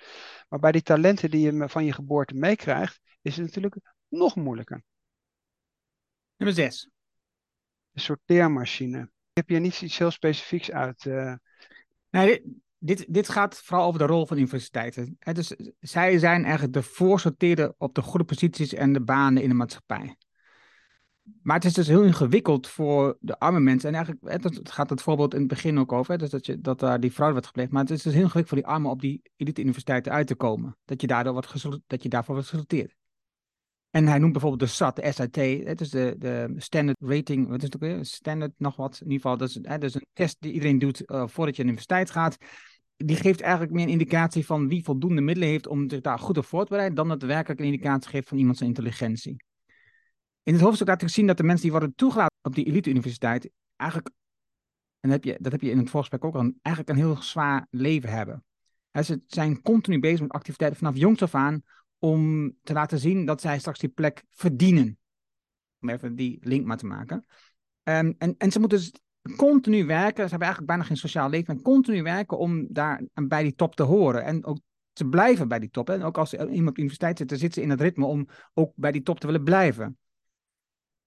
Maar 0.49 0.60
bij 0.60 0.72
die 0.72 0.82
talenten 0.82 1.32
die 1.32 1.52
je 1.52 1.70
van 1.70 1.86
je 1.86 1.93
geboorte 1.93 2.34
meekrijgt, 2.34 2.99
is 3.22 3.36
het 3.36 3.45
natuurlijk 3.45 3.78
nog 4.08 4.36
moeilijker. 4.36 4.84
Nummer 6.38 6.56
6. 6.56 6.89
De 7.91 7.99
sorteermachine. 7.99 9.02
Ik 9.02 9.38
heb 9.38 9.47
hier 9.47 9.60
niet 9.60 9.82
iets 9.82 9.97
heel 9.97 10.12
specifieks 10.12 10.72
uit. 10.72 11.06
Uh, 11.06 11.36
Nee, 12.12 12.62
dit, 12.78 13.05
dit 13.14 13.30
gaat 13.30 13.62
vooral 13.64 13.88
over 13.88 13.99
de 13.99 14.05
rol 14.05 14.26
van 14.26 14.38
universiteiten. 14.38 15.18
dus 15.34 15.55
zij 15.80 16.18
zijn 16.18 16.43
eigenlijk 16.43 16.74
de 16.74 16.84
voorsorteerder 16.84 17.74
op 17.78 17.95
de 17.95 18.01
goede 18.01 18.26
posities 18.26 18.74
en 18.74 18.93
de 18.93 19.01
banen 19.01 19.43
in 19.43 19.49
de 19.49 19.55
maatschappij. 19.55 20.16
Maar 21.41 21.55
het 21.55 21.66
is 21.66 21.74
dus 21.74 21.88
heel 21.88 22.03
ingewikkeld 22.03 22.68
voor 22.68 23.18
de 23.20 23.39
arme 23.39 23.59
mensen. 23.59 23.89
En 23.89 23.95
eigenlijk 23.95 24.70
gaat 24.70 24.89
het 24.89 25.01
voorbeeld 25.01 25.34
in 25.34 25.39
het 25.39 25.49
begin 25.49 25.80
ook 25.80 25.91
over, 25.91 26.12
hè, 26.12 26.18
dus 26.18 26.30
dat, 26.30 26.45
je, 26.45 26.62
dat 26.62 26.80
daar 26.80 26.99
die 26.99 27.12
fraude 27.12 27.34
wordt 27.34 27.47
gepleegd. 27.47 27.72
Maar 27.72 27.82
het 27.82 27.91
is 27.91 28.01
dus 28.01 28.14
heel 28.14 28.22
ingewikkeld 28.22 28.59
voor 28.59 28.68
die 28.68 28.76
armen 28.76 28.91
op 28.91 29.01
die 29.01 29.22
elite-universiteiten 29.36 30.12
uit 30.12 30.28
te 30.28 30.36
komen. 30.36 30.78
Dat 30.86 31.01
je, 31.01 31.07
daardoor 31.07 31.34
wordt 31.34 31.68
dat 31.88 32.03
je 32.03 32.09
daarvoor 32.09 32.34
wordt 32.34 32.49
gesorteerd. 32.49 32.95
En 33.91 34.07
hij 34.07 34.19
noemt 34.19 34.31
bijvoorbeeld 34.31 34.69
de 34.69 34.75
SAT, 34.75 34.95
de 34.95 35.11
SAT, 35.11 35.35
het 35.67 35.81
is 35.81 35.89
de, 35.89 36.15
de 36.17 36.53
Standard 36.57 36.97
Rating, 37.01 37.47
wat 37.47 37.57
is 37.57 37.63
het 37.63 37.75
ook 37.75 37.81
weer? 37.81 38.05
Standard 38.05 38.51
nog 38.57 38.75
wat, 38.75 38.93
in 38.93 39.11
ieder 39.11 39.21
geval, 39.21 39.37
dat 39.37 39.49
is, 39.49 39.55
hè, 39.55 39.77
dat 39.77 39.83
is 39.83 39.95
een 39.95 40.05
test 40.13 40.37
die 40.39 40.51
iedereen 40.51 40.79
doet 40.79 41.03
uh, 41.05 41.27
voordat 41.27 41.55
je 41.55 41.61
aan 41.61 41.67
de 41.67 41.73
universiteit 41.73 42.09
gaat. 42.09 42.37
Die 42.95 43.15
geeft 43.15 43.41
eigenlijk 43.41 43.71
meer 43.71 43.83
een 43.83 43.91
indicatie 43.91 44.45
van 44.45 44.67
wie 44.67 44.83
voldoende 44.83 45.21
middelen 45.21 45.49
heeft 45.49 45.67
om 45.67 45.89
zich 45.89 46.01
daar 46.01 46.19
goed 46.19 46.37
op 46.37 46.45
voor 46.45 46.63
te 46.63 46.69
bereiden, 46.69 46.95
dan 46.95 47.07
dat 47.07 47.21
werkelijk 47.21 47.59
een 47.59 47.65
indicatie 47.65 48.09
geeft 48.09 48.27
van 48.27 48.37
iemands 48.37 48.61
intelligentie. 48.61 49.43
In 50.43 50.53
het 50.53 50.61
hoofdstuk 50.61 50.87
laat 50.87 51.01
ik 51.01 51.09
zien 51.09 51.27
dat 51.27 51.37
de 51.37 51.43
mensen 51.43 51.63
die 51.63 51.71
worden 51.71 51.95
toegelaten 51.95 52.37
op 52.41 52.55
die 52.55 52.65
elite-universiteit 52.65 53.49
eigenlijk, 53.75 54.09
en 54.99 55.09
dat 55.09 55.11
heb, 55.11 55.23
je, 55.23 55.37
dat 55.41 55.51
heb 55.51 55.61
je 55.61 55.69
in 55.69 55.77
het 55.77 55.89
voorgesprek 55.89 56.25
ook 56.25 56.35
al, 56.35 56.53
eigenlijk 56.61 56.97
een 56.97 57.05
heel 57.05 57.21
zwaar 57.21 57.67
leven 57.69 58.09
hebben. 58.09 58.43
ze 59.03 59.21
zijn 59.27 59.61
continu 59.61 59.99
bezig 59.99 60.21
met 60.21 60.31
activiteiten 60.31 60.79
vanaf 60.79 60.97
jongs 60.97 61.21
af 61.21 61.35
aan 61.35 61.63
om 62.04 62.54
te 62.64 62.74
laten 62.74 62.99
zien 62.99 63.26
dat 63.26 63.41
zij 63.41 63.60
straks 63.60 63.80
die 63.80 63.89
plek 63.89 64.24
verdienen. 64.30 64.97
Om 65.82 65.89
even 65.89 66.16
die 66.16 66.39
link 66.41 66.66
maar 66.66 66.78
te 66.78 66.86
maken. 66.86 67.26
Um, 67.84 68.16
en, 68.18 68.36
en 68.38 68.52
ze 68.52 68.60
moeten 68.60 68.78
dus 68.78 68.91
continu 69.36 69.86
werken. 69.86 70.24
Ze 70.24 70.30
hebben 70.30 70.47
eigenlijk 70.47 70.68
bijna 70.68 70.84
geen 70.84 70.97
sociaal 70.97 71.30
leven. 71.30 71.56
En 71.56 71.62
continu 71.62 72.04
werken 72.04 72.38
om 72.38 72.68
daar 72.70 73.04
bij 73.14 73.43
die 73.43 73.56
top 73.56 73.76
te 73.76 73.84
horen. 73.84 74.24
En 74.24 74.45
ook 74.45 74.60
te 74.93 75.06
blijven 75.06 75.47
bij 75.47 75.60
die 75.60 75.70
top. 75.70 75.89
En 75.89 76.04
ook 76.04 76.18
als 76.18 76.34
iemand 76.34 76.68
op 76.68 76.76
de 76.76 76.82
universiteit 76.82 77.18
zit, 77.18 77.30
dan 77.30 77.38
zit 77.38 77.54
ze 77.54 77.62
in 77.62 77.70
het 77.70 77.82
ritme 77.82 78.06
om 78.06 78.28
ook 78.54 78.74
bij 78.76 78.91
die 78.91 79.04
top 79.04 79.20
te 79.20 79.26
willen 79.26 79.43
blijven. 79.43 79.97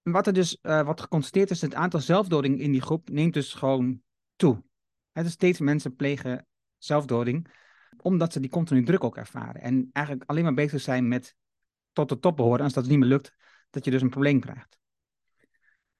wat 0.01 0.27
er 0.27 0.33
dus 0.33 0.57
uh, 0.61 0.85
wat 0.85 1.01
geconstateerd 1.01 1.49
is, 1.49 1.61
het 1.61 1.73
aantal 1.73 1.99
zelfdodingen 1.99 2.59
in 2.59 2.71
die 2.71 2.81
groep 2.81 3.09
neemt 3.09 3.33
dus 3.33 3.53
gewoon 3.53 4.01
toe. 4.35 4.63
Het 5.11 5.25
is 5.25 5.31
steeds 5.31 5.59
mensen 5.59 5.95
plegen 5.95 6.47
zelfdoding 6.77 7.47
omdat 8.01 8.33
ze 8.33 8.39
die 8.39 8.49
continu 8.49 8.83
druk 8.83 9.03
ook 9.03 9.17
ervaren. 9.17 9.61
En 9.61 9.89
eigenlijk 9.91 10.29
alleen 10.29 10.43
maar 10.43 10.53
bezig 10.53 10.81
zijn 10.81 11.07
met 11.07 11.35
tot 11.91 12.09
de 12.09 12.19
top 12.19 12.35
behoren. 12.35 12.59
En 12.59 12.63
als 12.63 12.73
dat 12.73 12.87
niet 12.87 12.99
meer 12.99 13.07
lukt, 13.07 13.35
dat 13.69 13.85
je 13.85 13.91
dus 13.91 14.01
een 14.01 14.09
probleem 14.09 14.39
krijgt. 14.39 14.77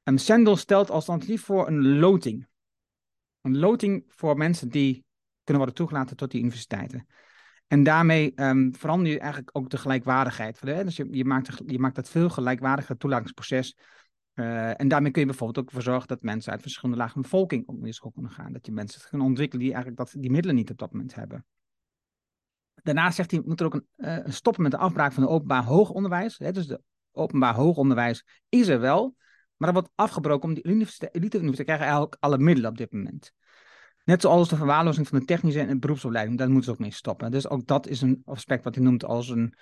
Een 0.04 0.20
Sandel 0.20 0.56
stelt 0.56 0.90
als 0.90 1.08
alternatief 1.08 1.44
voor 1.44 1.68
een 1.68 1.98
loting. 1.98 2.48
Een 3.42 3.58
loting 3.58 4.04
voor 4.08 4.38
mensen 4.38 4.70
die 4.70 5.06
kunnen 5.44 5.64
worden 5.64 5.74
toegelaten 5.74 6.16
tot 6.16 6.32
die 6.32 6.40
universiteiten. 6.40 7.08
En 7.68 7.84
daarmee 7.84 8.42
um, 8.42 8.76
verander 8.76 9.12
je 9.12 9.20
eigenlijk 9.20 9.58
ook 9.58 9.70
de 9.70 9.78
gelijkwaardigheid. 9.78 10.62
Dus 10.62 10.96
je, 10.96 11.08
je, 11.12 11.26
maakt, 11.26 11.62
je 11.66 11.80
maakt 11.80 11.96
dat 11.96 12.10
veel 12.10 12.30
gelijkwaardiger 12.30 12.98
toelatingsproces. 12.98 13.78
Uh, 14.34 14.80
en 14.80 14.88
daarmee 14.88 15.12
kun 15.12 15.22
je 15.22 15.28
bijvoorbeeld 15.28 15.60
ook 15.60 15.68
ervoor 15.68 15.84
zorgen 15.84 16.08
dat 16.08 16.22
mensen 16.22 16.52
uit 16.52 16.62
verschillende 16.62 16.98
lagen 16.98 17.22
bevolking 17.22 17.68
op 17.68 17.84
de 17.84 17.94
school 17.94 18.12
kunnen 18.12 18.32
gaan. 18.32 18.54
Dat 18.54 18.66
je 18.66 18.72
mensen 18.72 19.10
kunnen 19.10 19.28
ontwikkelen 19.28 19.64
die 19.64 19.74
eigenlijk 19.74 20.04
dat, 20.04 20.22
die 20.22 20.32
middelen 20.32 20.56
niet 20.56 20.72
op 20.72 20.78
dat 20.78 20.92
moment 20.92 21.16
hebben. 21.16 21.46
Daarnaast 22.84 23.16
zegt 23.16 23.32
hij, 23.32 23.42
moet 23.46 23.60
er 23.60 23.66
ook 23.66 23.74
een, 23.74 23.88
uh, 23.98 24.18
stoppen 24.26 24.64
met 24.64 24.72
de 24.72 24.78
afbraak 24.78 25.12
van 25.12 25.24
het 25.24 25.32
openbaar 25.32 25.64
hoog 25.64 25.90
onderwijs. 25.90 26.38
Hè, 26.38 26.52
dus 26.52 26.68
de 26.68 26.82
openbaar 27.12 27.56
hoog 27.56 27.78
onderwijs 27.78 28.26
is 28.50 28.68
er 28.68 28.80
wel, 28.80 29.16
maar 29.56 29.74
dat 29.74 29.82
wordt 29.82 29.92
afgebroken 29.96 30.50
om 30.50 30.54
die 30.54 30.64
elite-universiteiten 30.64 31.66
krijgen 31.66 31.86
eigenlijk 31.86 32.18
alle 32.20 32.38
middelen 32.38 32.70
op 32.70 32.78
dit 32.78 32.92
moment. 32.92 33.32
Net 34.04 34.22
zoals 34.22 34.50
de 34.50 34.56
verwaarlozing 34.56 35.08
van 35.08 35.20
de 35.20 35.26
technische 35.26 35.60
en 35.60 35.80
beroepsopleiding, 35.80 36.38
daar 36.38 36.48
moeten 36.48 36.66
ze 36.66 36.72
ook 36.72 36.80
mee 36.80 36.92
stoppen. 36.92 37.32
Dus 37.32 37.50
ook 37.50 37.68
dat 37.68 37.88
is 37.88 38.02
een 38.02 38.22
aspect 38.26 38.64
wat 38.64 38.76
hij 38.76 38.84
noemt 38.84 39.06
als 39.06 39.30
een 39.30 39.54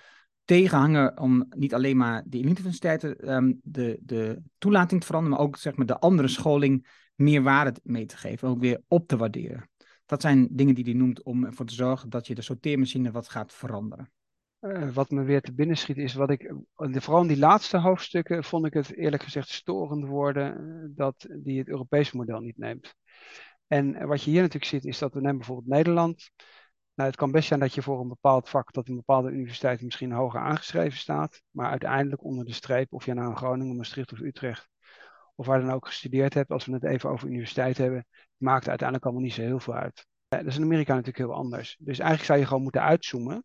tegenhanger 0.46 1.18
om 1.18 1.46
niet 1.50 1.74
alleen 1.74 1.98
maar 1.98 2.24
de 2.26 2.38
elite-universiteiten 2.38 3.34
um, 3.34 3.60
de, 3.64 4.00
de 4.02 4.42
toelating 4.58 5.00
te 5.00 5.06
veranderen, 5.06 5.38
maar 5.38 5.48
ook 5.48 5.58
zeg 5.58 5.76
maar, 5.76 5.86
de 5.86 6.00
andere 6.00 6.28
scholing 6.28 6.88
meer 7.16 7.44
waarde 7.44 7.80
mee 7.84 8.06
te 8.06 8.18
geven, 8.18 8.48
ook 8.48 8.60
weer 8.60 8.82
op 8.88 9.08
te 9.08 9.18
waarderen. 9.18 9.70
Dat 10.14 10.22
zijn 10.22 10.48
dingen 10.52 10.76
die 10.76 10.84
hij 10.84 10.94
noemt 10.94 11.24
om 11.24 11.46
ervoor 11.46 11.66
te 11.66 11.74
zorgen 11.74 12.10
dat 12.10 12.28
je 12.28 12.36
de 12.36 12.42
sorteermachine 12.42 13.12
wat 13.12 13.30
gaat 13.30 13.54
veranderen. 13.54 14.12
Uh, 14.62 14.90
wat 14.90 15.10
me 15.10 15.24
weer 15.24 15.42
te 15.42 15.54
binnen 15.54 15.78
schiet 15.78 15.98
is 15.98 16.14
wat 16.14 16.30
ik, 16.30 16.54
vooral 16.76 17.22
in 17.22 17.28
die 17.28 17.38
laatste 17.38 17.78
hoofdstukken 17.78 18.44
vond 18.44 18.66
ik 18.66 18.74
het 18.74 18.96
eerlijk 18.96 19.24
gezegd 19.24 19.50
storend 19.50 20.06
worden 20.06 20.58
eh, 20.58 20.90
dat 20.96 21.28
die 21.30 21.60
het 21.60 21.68
Europese 21.68 22.18
model 22.18 22.40
niet 22.40 22.58
neemt. 22.58 22.96
En 23.68 24.08
wat 24.08 24.24
je 24.24 24.30
hier 24.30 24.42
natuurlijk 24.42 24.72
ziet 24.72 24.86
is 24.86 24.98
dat 24.98 25.14
we 25.14 25.22
nemen 25.22 25.38
bijvoorbeeld 25.38 25.68
Nederland. 25.68 26.32
Nou, 26.94 27.10
het 27.10 27.18
kan 27.18 27.32
best 27.32 27.48
zijn 27.48 27.60
dat 27.60 27.74
je 27.74 27.82
voor 27.82 28.00
een 28.00 28.08
bepaald 28.08 28.50
vak, 28.50 28.74
dat 28.74 28.88
een 28.88 28.96
bepaalde 28.96 29.32
universiteit 29.32 29.82
misschien 29.82 30.12
hoger 30.12 30.40
aangeschreven 30.40 31.00
staat, 31.00 31.42
maar 31.50 31.70
uiteindelijk 31.70 32.24
onder 32.24 32.46
de 32.46 32.54
streep, 32.54 32.94
of 32.94 33.06
je 33.06 33.14
nou 33.14 33.30
in 33.30 33.38
Groningen, 33.38 33.76
Maastricht 33.76 34.12
of 34.12 34.20
Utrecht 34.20 34.73
of 35.36 35.46
waar 35.46 35.62
dan 35.62 35.72
ook 35.72 35.88
gestudeerd 35.88 36.34
hebt, 36.34 36.52
als 36.52 36.66
we 36.66 36.74
het 36.74 36.84
even 36.84 37.10
over 37.10 37.28
universiteit 37.28 37.78
hebben, 37.78 38.06
maakt 38.38 38.68
uiteindelijk 38.68 39.08
allemaal 39.08 39.24
niet 39.24 39.34
zo 39.34 39.42
heel 39.42 39.60
veel 39.60 39.74
uit. 39.74 40.06
Eh, 40.28 40.40
dat 40.40 40.48
is 40.48 40.58
in 40.58 40.64
Amerika 40.64 40.92
natuurlijk 40.96 41.26
heel 41.26 41.34
anders. 41.34 41.76
Dus 41.80 42.00
eigenlijk 42.00 42.28
zou 42.28 42.40
je 42.40 42.46
gewoon 42.46 42.64
moeten 42.64 42.82
uitzoomen. 42.82 43.44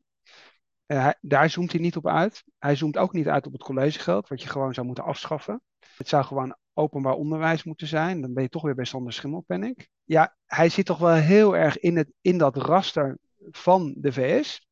Uh, 0.87 1.11
daar 1.21 1.51
zoomt 1.51 1.73
hij 1.73 1.81
niet 1.81 1.97
op 1.97 2.07
uit. 2.07 2.45
Hij 2.59 2.77
zoomt 2.77 2.97
ook 2.97 3.13
niet 3.13 3.29
uit 3.29 3.47
op 3.47 3.53
het 3.53 3.63
collegegeld, 3.63 4.29
wat 4.29 4.43
je 4.43 4.49
gewoon 4.49 4.75
zou 4.75 4.87
moeten 4.87 5.05
afschaffen. 5.05 5.63
Het 5.97 6.09
zou 6.09 6.25
gewoon 6.25 6.57
openbaar 6.75 7.13
onderwijs 7.13 7.65
moeten 7.65 7.87
zijn. 7.87 8.21
Dan 8.21 8.35
ben 8.35 8.43
je 8.43 8.49
toch 8.49 8.63
weer 8.63 8.75
bij 8.75 8.85
Sander 8.85 9.13
Schimmelpenning. 9.13 9.89
Ja, 10.05 10.37
hij 10.47 10.69
zit 10.69 10.87
toch 10.87 10.99
wel 10.99 11.15
heel 11.15 11.57
erg 11.57 11.79
in, 11.79 11.97
het, 11.97 12.13
in 12.21 12.39
dat 12.39 12.57
raster 12.57 13.19
van 13.51 13.95
de 13.97 14.13
VS. 14.13 14.67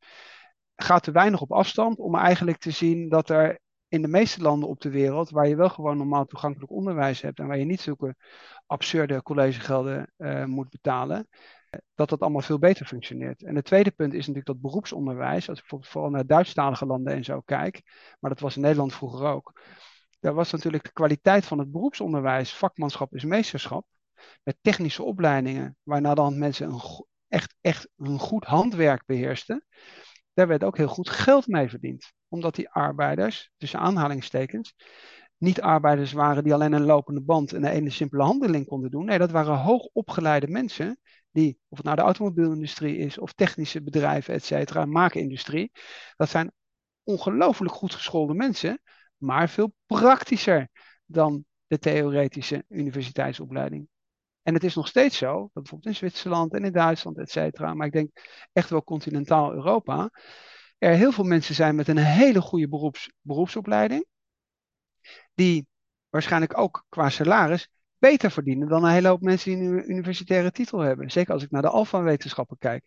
Gaat 0.77 1.03
te 1.03 1.11
weinig 1.11 1.41
op 1.41 1.53
afstand 1.53 1.99
om 1.99 2.17
eigenlijk 2.17 2.59
te 2.59 2.71
zien 2.71 3.09
dat 3.09 3.31
er 3.31 3.59
in 3.97 4.03
de 4.03 4.09
meeste 4.09 4.41
landen 4.41 4.69
op 4.69 4.81
de 4.81 4.91
wereld, 4.91 5.31
waar 5.31 5.49
je 5.49 5.57
wel 5.57 5.69
gewoon 5.69 5.97
normaal 5.97 6.25
toegankelijk 6.25 6.71
onderwijs 6.71 7.21
hebt 7.21 7.39
en 7.39 7.47
waar 7.47 7.59
je 7.59 7.65
niet 7.65 7.81
zulke 7.81 8.17
absurde 8.67 9.23
collegegelden 9.23 10.13
uh, 10.19 10.45
moet 10.45 10.71
betalen, 10.71 11.29
dat 11.95 12.09
dat 12.09 12.21
allemaal 12.21 12.41
veel 12.41 12.59
beter 12.59 12.87
functioneert. 12.87 13.43
En 13.43 13.57
het 13.57 13.65
tweede 13.65 13.91
punt 13.91 14.13
is 14.13 14.19
natuurlijk 14.19 14.47
dat 14.47 14.61
beroepsonderwijs, 14.61 15.49
als 15.49 15.59
ik 15.59 15.61
bijvoorbeeld 15.61 15.91
vooral 15.91 16.11
naar 16.11 16.27
Duitsstalige 16.27 16.87
landen 16.87 17.13
en 17.13 17.25
zo 17.25 17.41
kijk, 17.41 17.83
maar 18.21 18.31
dat 18.31 18.41
was 18.41 18.57
in 18.57 18.63
Nederland 18.63 18.95
vroeger 18.95 19.27
ook, 19.27 19.61
daar 20.21 20.35
was 20.35 20.53
natuurlijk 20.53 20.85
de 20.85 20.93
kwaliteit 20.93 21.47
van 21.47 21.59
het 21.59 21.71
beroepsonderwijs, 21.71 22.55
vakmanschap 22.55 23.15
is 23.15 23.25
meesterschap, 23.25 23.87
met 24.43 24.57
technische 24.61 25.03
opleidingen, 25.03 25.77
waarna 25.83 26.15
dan 26.15 26.39
mensen 26.39 26.69
een, 26.69 26.81
echt, 27.29 27.55
echt 27.61 27.89
een 27.97 28.19
goed 28.19 28.45
handwerk 28.45 29.03
beheersten, 29.07 29.65
daar 30.37 30.47
werd 30.47 30.65
ook 30.65 30.77
heel 30.77 30.89
goed 30.89 31.11
geld 31.11 31.47
mee 31.47 31.69
verdiend 31.69 32.13
omdat 32.29 32.55
die 32.55 32.71
arbeiders, 32.71 33.51
tussen 33.57 33.79
aanhalingstekens, 33.79 34.75
niet 35.37 35.61
arbeiders 35.61 36.13
waren 36.13 36.45
die 36.45 36.55
alleen 36.55 36.73
een 36.73 36.85
lopende 36.85 37.23
band 37.23 37.53
en 37.53 37.65
een 37.65 37.73
ene 37.73 37.91
simpele 37.91 38.23
handeling 38.23 38.67
konden 38.67 38.91
doen. 38.91 39.05
Nee, 39.05 39.19
dat 39.19 39.31
waren 39.31 39.57
hoogopgeleide 39.59 40.49
mensen 40.49 41.01
die, 41.31 41.59
of 41.69 41.77
het 41.77 41.87
nou 41.87 41.97
de 41.97 42.03
automobielindustrie 42.03 42.97
is, 42.97 43.19
of 43.19 43.33
technische 43.33 43.83
bedrijven, 43.83 44.35
et 44.35 44.45
cetera, 44.45 44.85
maakindustrie. 44.85 45.73
Dat 46.17 46.29
zijn 46.29 46.53
ongelooflijk 47.03 47.75
goed 47.75 47.95
geschoolde 47.95 48.35
mensen, 48.35 48.81
maar 49.17 49.49
veel 49.49 49.75
praktischer 49.87 50.69
dan 51.07 51.45
de 51.67 51.79
theoretische 51.79 52.65
universiteitsopleiding. 52.69 53.89
En 54.47 54.55
het 54.55 54.65
is 54.65 54.75
nog 54.75 54.89
steeds 54.89 55.17
zo, 55.17 55.33
dat 55.33 55.51
bijvoorbeeld 55.53 55.87
in 55.87 55.95
Zwitserland 55.95 56.55
en 56.55 56.65
in 56.65 56.73
Duitsland, 56.73 57.19
et 57.19 57.31
cetera, 57.31 57.75
maar 57.75 57.87
ik 57.87 57.93
denk 57.93 58.11
echt 58.53 58.71
wel 58.71 58.85
continentaal 58.85 59.53
Europa, 59.53 60.11
er 60.79 60.95
heel 60.95 61.13
veel 61.13 61.25
mensen 61.25 61.55
zijn 61.55 61.75
met 61.75 61.89
een 61.89 61.97
hele 61.97 62.41
goede 62.41 62.69
beroeps, 62.69 63.13
beroepsopleiding, 63.21 64.07
die 65.35 65.67
waarschijnlijk 66.09 66.59
ook 66.59 66.85
qua 66.89 67.09
salaris 67.09 67.69
beter 67.99 68.31
verdienen 68.31 68.69
dan 68.69 68.85
een 68.85 68.91
hele 68.91 69.09
hoop 69.09 69.21
mensen 69.21 69.59
die 69.59 69.69
een 69.69 69.91
universitaire 69.91 70.51
titel 70.51 70.79
hebben. 70.79 71.11
Zeker 71.11 71.33
als 71.33 71.43
ik 71.43 71.51
naar 71.51 71.63
de 71.63 71.69
alfa-wetenschappen 71.69 72.59
kijk. 72.59 72.85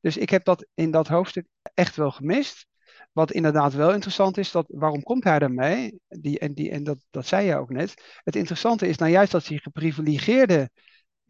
Dus 0.00 0.16
ik 0.16 0.30
heb 0.30 0.44
dat 0.44 0.66
in 0.74 0.90
dat 0.90 1.08
hoofdstuk 1.08 1.46
echt 1.74 1.96
wel 1.96 2.10
gemist. 2.10 2.66
Wat 3.12 3.32
inderdaad 3.32 3.74
wel 3.74 3.92
interessant 3.92 4.38
is, 4.38 4.50
dat, 4.50 4.66
waarom 4.68 5.02
komt 5.02 5.24
hij 5.24 5.38
daarmee? 5.38 6.00
Die, 6.08 6.38
en 6.38 6.52
die, 6.52 6.70
en 6.70 6.84
dat, 6.84 6.98
dat 7.10 7.26
zei 7.26 7.46
je 7.46 7.56
ook 7.56 7.70
net. 7.70 8.20
Het 8.24 8.36
interessante 8.36 8.88
is 8.88 8.96
nou 8.96 9.10
juist 9.10 9.32
dat 9.32 9.46
die 9.46 9.60
geprivilegeerde 9.60 10.70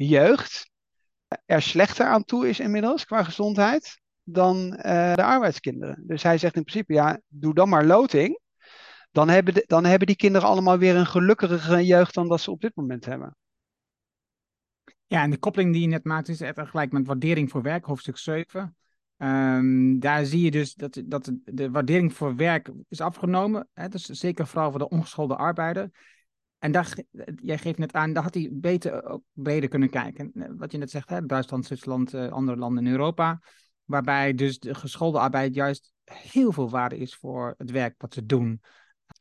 jeugd 0.07 0.71
er 1.47 1.63
slechter 1.63 2.07
aan 2.07 2.25
toe 2.25 2.49
is 2.49 2.61
inmiddels 2.61 3.05
qua 3.05 3.23
gezondheid 3.23 4.01
dan 4.23 4.57
uh, 4.77 5.15
de 5.15 5.25
arbeidskinderen. 5.25 6.03
Dus 6.07 6.23
hij 6.23 6.39
zegt 6.39 6.57
in 6.57 6.65
principe, 6.65 6.93
ja, 6.93 7.21
doe 7.29 7.55
dan 7.55 7.69
maar 7.69 7.85
loting. 7.85 8.41
Dan 9.11 9.29
hebben, 9.29 9.55
de, 9.55 9.65
dan 9.67 9.85
hebben 9.85 10.07
die 10.07 10.17
kinderen 10.17 10.49
allemaal 10.49 10.79
weer 10.79 10.97
een 10.97 11.07
gelukkigere 11.07 11.87
jeugd 11.87 12.15
dan 12.15 12.29
dat 12.29 12.41
ze 12.41 12.51
op 12.51 12.61
dit 12.61 12.75
moment 12.75 13.05
hebben. 13.05 13.37
Ja, 15.07 15.23
en 15.23 15.31
de 15.31 15.39
koppeling 15.39 15.73
die 15.73 15.83
je 15.83 15.89
net 15.89 16.05
maakt 16.05 16.29
is 16.29 16.41
echt 16.41 16.59
gelijk 16.61 16.93
met 16.93 17.07
waardering 17.07 17.51
voor 17.51 17.63
werk, 17.63 17.85
hoofdstuk 17.85 18.17
7. 18.17 18.61
Um, 18.61 19.29
ehm, 19.29 19.99
daar 19.99 20.25
zie 20.25 20.43
je 20.43 20.51
dus 20.51 20.75
dat, 20.75 21.03
dat 21.05 21.33
de 21.45 21.71
waardering 21.71 22.15
voor 22.15 22.37
werk 22.37 22.71
is 22.89 23.01
afgenomen. 23.01 23.69
Hè, 23.73 23.89
dus 23.89 24.05
zeker 24.05 24.47
vooral 24.47 24.71
voor 24.71 24.79
de 24.79 24.89
ongeschoolde 24.89 25.37
arbeider. 25.37 25.91
En 26.63 26.73
daar, 26.73 26.99
jij 27.43 27.59
geeft 27.59 27.79
net 27.79 27.93
aan, 27.93 28.13
daar 28.13 28.23
had 28.23 28.35
hij 28.35 28.49
beter 28.53 29.05
ook 29.05 29.23
breder 29.33 29.69
kunnen 29.69 29.91
kijken. 29.91 30.33
Wat 30.57 30.73
je 30.73 30.79
net 30.79 30.91
zegt, 30.91 31.09
hè, 31.09 31.27
Duitsland, 31.27 31.67
Zwitserland, 31.67 32.15
andere 32.15 32.59
landen 32.59 32.87
in 32.87 32.93
Europa. 32.93 33.41
Waarbij 33.85 34.35
dus 34.35 34.59
de 34.59 34.75
geschoolde 34.75 35.19
arbeid 35.19 35.55
juist 35.55 35.93
heel 36.05 36.53
veel 36.53 36.71
waarde 36.71 36.99
is 36.99 37.15
voor 37.15 37.55
het 37.59 37.71
werk 37.71 37.95
wat 37.99 38.15
ze 38.15 38.27
doen. 38.27 38.61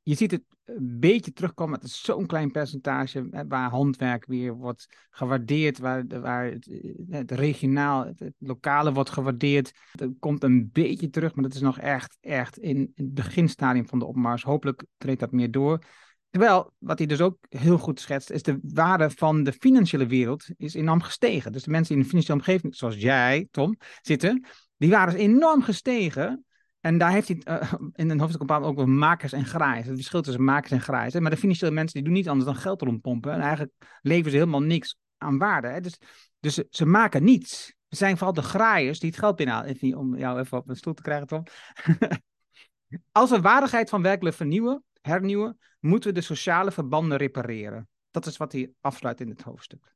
Je 0.04 0.16
ziet 0.16 0.32
het 0.32 0.44
een 0.64 1.00
beetje 1.00 1.34
terugkomen. 1.34 1.76
Het 1.76 1.84
is 1.84 2.02
zo'n 2.02 2.26
klein 2.26 2.52
percentage 2.52 3.28
hè, 3.32 3.48
waar 3.48 3.70
handwerk 3.70 4.26
weer 4.26 4.54
wordt 4.54 5.08
gewaardeerd, 5.10 5.78
waar, 5.78 6.08
waar 6.08 6.46
het, 6.46 6.68
eh, 6.68 6.94
het 7.10 7.32
regionaal, 7.32 8.06
het, 8.06 8.34
lokale 8.38 8.94
wordt 8.94 9.10
gewaardeerd. 9.10 9.72
Dat 9.92 10.10
komt 10.20 10.44
een 10.44 10.70
beetje 10.72 11.10
terug, 11.10 11.36
maar 11.36 11.44
dat 11.44 11.54
is 11.54 11.62
nog 11.62 11.80
echt, 11.80 12.18
echt 12.20 12.58
in, 12.58 12.78
in 12.78 13.06
het 13.06 13.14
beginstadium 13.14 13.88
van 13.88 14.00
de 14.00 14.06
opmars. 14.06 14.44
Hopelijk 14.44 14.86
treedt 14.98 15.20
dat 15.20 15.32
meer 15.32 15.52
door. 15.52 15.84
Terwijl, 16.32 16.74
wat 16.78 16.98
hij 16.98 17.08
dus 17.08 17.22
ook 17.22 17.38
heel 17.50 17.78
goed 17.78 18.00
schetst, 18.00 18.30
is 18.30 18.44
de 18.44 18.60
waarde 18.62 19.10
van 19.10 19.44
de 19.44 19.54
financiële 19.54 20.08
wereld 20.08 20.46
is 20.58 20.74
enorm 20.74 21.02
gestegen. 21.02 21.52
Dus 21.52 21.64
de 21.64 21.72
mensen 21.72 21.96
in 21.96 22.02
de 22.02 22.08
financiële 22.08 22.38
omgeving, 22.38 22.76
zoals 22.76 22.96
jij, 22.96 23.48
Tom, 23.52 23.78
zitten, 24.02 24.46
die 24.78 24.90
waren 24.90 25.14
dus 25.14 25.22
enorm 25.22 25.62
gestegen. 25.62 26.46
En 26.80 26.98
daar 26.98 27.12
heeft 27.12 27.28
hij 27.28 27.42
uh, 27.46 27.74
in 27.94 28.10
een 28.10 28.20
hoofdstuk 28.20 28.40
bepaald 28.40 28.64
ook 28.64 28.76
wel 28.76 28.86
makers 28.86 29.34
en 29.34 29.46
graaiers. 29.46 29.88
Het 29.88 29.96
verschil 29.96 30.22
tussen 30.22 30.44
makers 30.44 30.72
en 30.72 30.82
graaiers. 30.82 31.14
Maar 31.14 31.32
de 31.32 31.38
financiële 31.38 31.72
mensen 31.72 31.94
die 31.94 32.04
doen 32.04 32.14
niet 32.14 32.28
anders 32.30 32.46
dan 32.46 32.56
geld 32.56 32.82
rondpompen. 32.82 33.32
En 33.32 33.42
eigenlijk 33.42 33.74
leveren 34.02 34.32
ze 34.32 34.38
helemaal 34.38 34.62
niks 34.62 34.98
aan 35.18 35.38
waarde. 35.38 35.68
Hè? 35.68 35.82
Dus, 35.82 35.98
dus 36.40 36.54
ze, 36.54 36.68
ze, 36.70 36.86
maken 36.86 37.24
niets. 37.24 37.74
Het 37.90 37.98
zijn 37.98 38.18
vooral 38.18 38.34
de 38.34 38.42
graaiers 38.42 39.00
die 39.00 39.10
het 39.10 39.20
geld 39.20 39.36
binnenhalen. 39.36 39.98
Om 39.98 40.18
jou 40.18 40.40
even 40.40 40.58
op 40.58 40.70
een 40.70 40.76
stoel 40.76 40.94
te 40.94 41.02
krijgen, 41.02 41.28
Tom. 41.28 41.44
Als 43.12 43.30
we 43.30 43.42
waardigheid 43.42 43.90
van 43.90 44.02
werkelijk 44.02 44.36
vernieuwen, 44.36 44.84
hernieuwen, 45.02 45.60
moeten 45.80 46.10
we 46.10 46.16
de 46.16 46.26
sociale 46.26 46.72
verbanden 46.72 47.18
repareren. 47.18 47.89
Dat 48.12 48.26
is 48.26 48.38
wat 48.38 48.52
hij 48.52 48.74
afsluit 48.82 49.22
in 49.22 49.30
het 49.30 49.41
hoofdstuk. 49.41 49.93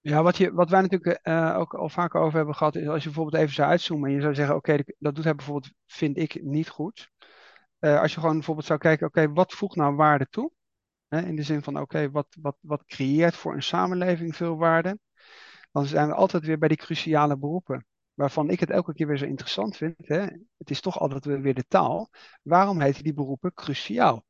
Ja, 0.00 0.22
wat, 0.22 0.36
je, 0.36 0.52
wat 0.52 0.70
wij 0.70 0.80
natuurlijk 0.80 1.26
uh, 1.28 1.56
ook 1.58 1.74
al 1.74 1.88
vaker 1.88 2.20
over 2.20 2.36
hebben 2.36 2.54
gehad, 2.54 2.74
is 2.74 2.88
als 2.88 3.02
je 3.02 3.08
bijvoorbeeld 3.08 3.42
even 3.42 3.54
zou 3.54 3.68
uitzoomen 3.68 4.08
en 4.08 4.14
je 4.14 4.20
zou 4.20 4.34
zeggen, 4.34 4.56
oké, 4.56 4.78
dat 4.98 5.14
doet 5.14 5.24
hij 5.24 5.34
bijvoorbeeld, 5.34 5.72
vind 5.86 6.16
ik, 6.16 6.42
niet 6.42 6.68
goed. 6.68 7.10
Uh, 7.80 8.00
als 8.00 8.14
je 8.14 8.20
gewoon 8.20 8.34
bijvoorbeeld 8.34 8.66
zou 8.66 8.78
kijken, 8.78 9.06
oké, 9.06 9.32
wat 9.32 9.52
voegt 9.52 9.76
nou 9.76 9.94
waarde 9.94 10.26
toe? 10.30 10.52
Hè, 11.08 11.20
in 11.20 11.36
de 11.36 11.42
zin 11.42 11.62
van, 11.62 11.80
oké, 11.80 12.10
wat, 12.10 12.36
wat, 12.40 12.56
wat 12.60 12.84
creëert 12.84 13.36
voor 13.36 13.54
een 13.54 13.62
samenleving 13.62 14.36
veel 14.36 14.56
waarde? 14.56 14.98
Dan 15.72 15.86
zijn 15.86 16.08
we 16.08 16.14
altijd 16.14 16.44
weer 16.44 16.58
bij 16.58 16.68
die 16.68 16.76
cruciale 16.76 17.38
beroepen 17.38 17.86
waarvan 18.20 18.50
ik 18.50 18.60
het 18.60 18.70
elke 18.70 18.94
keer 18.94 19.06
weer 19.06 19.18
zo 19.18 19.24
interessant 19.24 19.76
vind. 19.76 19.94
Hè? 19.98 20.20
Het 20.56 20.70
is 20.70 20.80
toch 20.80 20.98
altijd 20.98 21.24
weer 21.24 21.54
de 21.54 21.64
taal. 21.68 22.10
Waarom 22.42 22.80
heten 22.80 23.02
die 23.02 23.14
beroepen 23.14 23.54
cruciaal? 23.54 24.24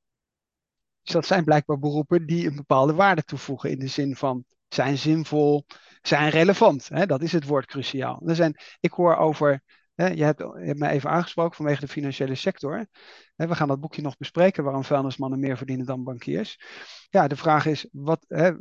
Dus 1.03 1.13
dat 1.13 1.27
zijn 1.27 1.45
blijkbaar 1.45 1.79
beroepen 1.79 2.27
die 2.27 2.47
een 2.47 2.57
bepaalde 2.57 2.95
waarde 2.95 3.23
toevoegen 3.23 3.71
in 3.71 3.79
de 3.79 3.87
zin 3.87 4.17
van 4.17 4.45
zijn 4.69 4.99
zinvol, 4.99 5.67
zijn 6.03 6.31
relevant. 6.31 6.89
Hè? 6.89 7.07
Dat 7.07 7.23
is 7.23 7.33
het 7.33 7.45
woord 7.45 7.67
cruciaal. 7.67 8.23
Er 8.27 8.35
zijn, 8.35 8.57
ik 8.81 8.93
hoor 8.93 9.17
over, 9.17 9.63
hè, 10.01 10.09
je, 10.09 10.25
hebt, 10.25 10.39
hebt 10.39 10.79
mij 10.79 10.91
even 10.91 11.11
aangesproken 11.11 11.57
vanwege 11.57 11.81
de 11.81 11.89
financiële 11.89 12.35
sector. 12.35 12.87
Hè, 13.37 13.47
we 13.47 13.55
gaan 13.55 13.69
dat 13.69 13.81
boekje 13.81 14.03
nog 14.03 14.17
bespreken 14.17 14.65
waarom 14.65 14.85
vuilnismannen 14.85 15.39
meer 15.39 15.57
verdienen 15.57 15.87
dan 15.87 16.05
bankiers. 16.05 16.61
Ja, 17.11 17.29
de 17.29 17.37
vraag 17.37 17.67
is, 17.67 17.89
wat, 17.93 18.25
hè, 18.29 18.53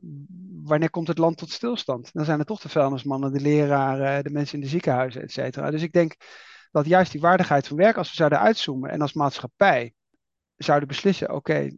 wanneer 0.64 0.90
komt 0.90 1.08
het 1.08 1.18
land 1.18 1.38
tot 1.38 1.52
stilstand? 1.52 2.14
Dan 2.14 2.26
zijn 2.26 2.40
er 2.40 2.46
toch 2.46 2.62
de 2.62 2.70
vuilnismannen, 2.70 3.34
de 3.34 3.40
leraren, 3.40 4.24
de 4.24 4.30
mensen 4.30 4.56
in 4.56 4.64
de 4.64 4.70
ziekenhuizen, 4.70 5.22
et 5.22 5.32
cetera. 5.32 5.72
Dus 5.72 5.82
ik 5.82 5.92
denk 5.92 6.16
dat 6.72 6.86
juist 6.86 7.12
die 7.12 7.22
waardigheid 7.22 7.68
van 7.68 7.78
werk, 7.78 7.98
als 7.98 8.10
we 8.10 8.16
zouden 8.16 8.40
uitzoomen 8.40 8.90
en 8.90 9.02
als 9.02 9.14
maatschappij 9.14 9.94
zouden 10.56 10.88
beslissen, 10.88 11.34
oké, 11.34 11.78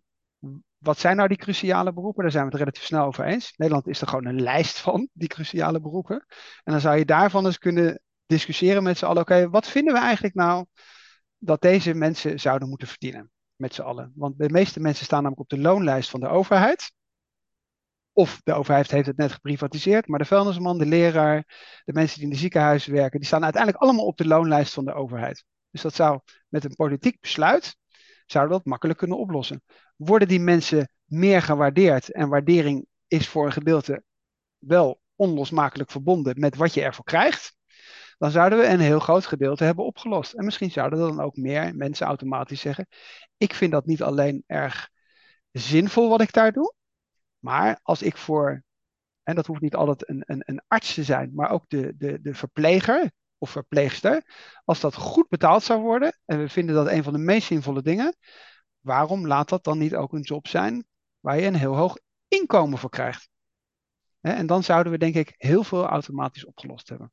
wat 0.77 0.99
zijn 0.99 1.15
nou 1.15 1.27
die 1.27 1.37
cruciale 1.37 1.93
beroepen? 1.93 2.23
Daar 2.23 2.31
zijn 2.31 2.45
we 2.45 2.49
het 2.49 2.59
relatief 2.59 2.83
snel 2.83 3.05
over 3.05 3.25
eens. 3.25 3.53
Nederland 3.55 3.87
is 3.87 4.01
er 4.01 4.07
gewoon 4.07 4.25
een 4.25 4.41
lijst 4.41 4.79
van, 4.79 5.09
die 5.13 5.27
cruciale 5.27 5.79
beroepen. 5.79 6.25
En 6.63 6.71
dan 6.71 6.81
zou 6.81 6.97
je 6.97 7.05
daarvan 7.05 7.45
eens 7.45 7.57
kunnen 7.57 8.01
discussiëren 8.31 8.83
met 8.83 8.97
z'n 8.97 9.05
allen. 9.05 9.21
Oké, 9.21 9.49
wat 9.49 9.67
vinden 9.67 9.93
we 9.93 9.99
eigenlijk 9.99 10.35
nou 10.35 10.65
dat 11.37 11.61
deze 11.61 11.93
mensen 11.93 12.39
zouden 12.39 12.69
moeten 12.69 12.87
verdienen? 12.87 13.31
Met 13.55 13.73
z'n 13.73 13.81
allen. 13.81 14.11
Want 14.15 14.37
de 14.37 14.49
meeste 14.49 14.79
mensen 14.79 15.05
staan 15.05 15.23
namelijk 15.23 15.51
op 15.51 15.57
de 15.57 15.63
loonlijst 15.63 16.09
van 16.09 16.19
de 16.19 16.27
overheid. 16.27 16.91
Of 18.13 18.41
de 18.43 18.53
overheid 18.53 18.91
heeft 18.91 19.07
het 19.07 19.17
net 19.17 19.31
geprivatiseerd, 19.31 20.07
maar 20.07 20.19
de 20.19 20.25
vuilnisman, 20.25 20.77
de 20.77 20.85
leraar, 20.85 21.43
de 21.85 21.93
mensen 21.93 22.15
die 22.15 22.27
in 22.27 22.33
de 22.33 22.39
ziekenhuizen 22.39 22.93
werken, 22.93 23.19
die 23.19 23.27
staan 23.27 23.43
uiteindelijk 23.43 23.83
allemaal 23.83 24.05
op 24.05 24.17
de 24.17 24.27
loonlijst 24.27 24.73
van 24.73 24.85
de 24.85 24.93
overheid. 24.93 25.43
Dus 25.71 25.81
dat 25.81 25.95
zou 25.95 26.19
met 26.47 26.63
een 26.63 26.75
politiek 26.75 27.19
besluit, 27.21 27.75
zouden 28.25 28.57
dat 28.57 28.65
makkelijk 28.65 28.99
kunnen 28.99 29.17
oplossen 29.17 29.63
worden 29.95 30.27
die 30.27 30.39
mensen 30.39 30.89
meer 31.05 31.41
gewaardeerd. 31.41 32.11
En 32.11 32.29
waardering 32.29 32.85
is 33.07 33.27
voor 33.27 33.45
een 33.45 33.51
gedeelte 33.51 34.03
wel 34.57 35.01
onlosmakelijk 35.15 35.91
verbonden 35.91 36.39
met 36.39 36.55
wat 36.55 36.73
je 36.73 36.81
ervoor 36.81 37.05
krijgt. 37.05 37.55
Dan 38.21 38.31
zouden 38.31 38.59
we 38.59 38.67
een 38.67 38.79
heel 38.79 38.99
groot 38.99 39.25
gedeelte 39.25 39.63
hebben 39.63 39.85
opgelost. 39.85 40.33
En 40.33 40.45
misschien 40.45 40.71
zouden 40.71 40.99
dan 40.99 41.21
ook 41.21 41.35
meer 41.35 41.75
mensen 41.75 42.07
automatisch 42.07 42.59
zeggen: 42.59 42.87
Ik 43.37 43.53
vind 43.53 43.71
dat 43.71 43.85
niet 43.85 44.01
alleen 44.01 44.43
erg 44.47 44.89
zinvol 45.51 46.09
wat 46.09 46.21
ik 46.21 46.33
daar 46.33 46.51
doe. 46.51 46.73
Maar 47.39 47.79
als 47.83 48.01
ik 48.01 48.17
voor, 48.17 48.63
en 49.23 49.35
dat 49.35 49.45
hoeft 49.45 49.61
niet 49.61 49.75
altijd 49.75 50.09
een, 50.09 50.23
een, 50.25 50.43
een 50.45 50.61
arts 50.67 50.93
te 50.93 51.03
zijn, 51.03 51.31
maar 51.33 51.49
ook 51.49 51.63
de, 51.67 51.93
de, 51.97 52.21
de 52.21 52.33
verpleger 52.33 53.11
of 53.37 53.49
verpleegster, 53.49 54.23
als 54.65 54.79
dat 54.79 54.95
goed 54.95 55.29
betaald 55.29 55.63
zou 55.63 55.81
worden, 55.81 56.19
en 56.25 56.39
we 56.39 56.49
vinden 56.49 56.75
dat 56.75 56.87
een 56.87 57.03
van 57.03 57.13
de 57.13 57.19
meest 57.19 57.47
zinvolle 57.47 57.81
dingen, 57.81 58.15
waarom 58.79 59.27
laat 59.27 59.49
dat 59.49 59.63
dan 59.63 59.77
niet 59.77 59.95
ook 59.95 60.13
een 60.13 60.21
job 60.21 60.47
zijn 60.47 60.85
waar 61.19 61.39
je 61.39 61.45
een 61.45 61.55
heel 61.55 61.75
hoog 61.75 61.97
inkomen 62.27 62.77
voor 62.77 62.89
krijgt? 62.89 63.29
En 64.19 64.45
dan 64.45 64.63
zouden 64.63 64.91
we 64.91 64.97
denk 64.97 65.15
ik 65.15 65.33
heel 65.37 65.63
veel 65.63 65.85
automatisch 65.85 66.45
opgelost 66.45 66.89
hebben. 66.89 67.11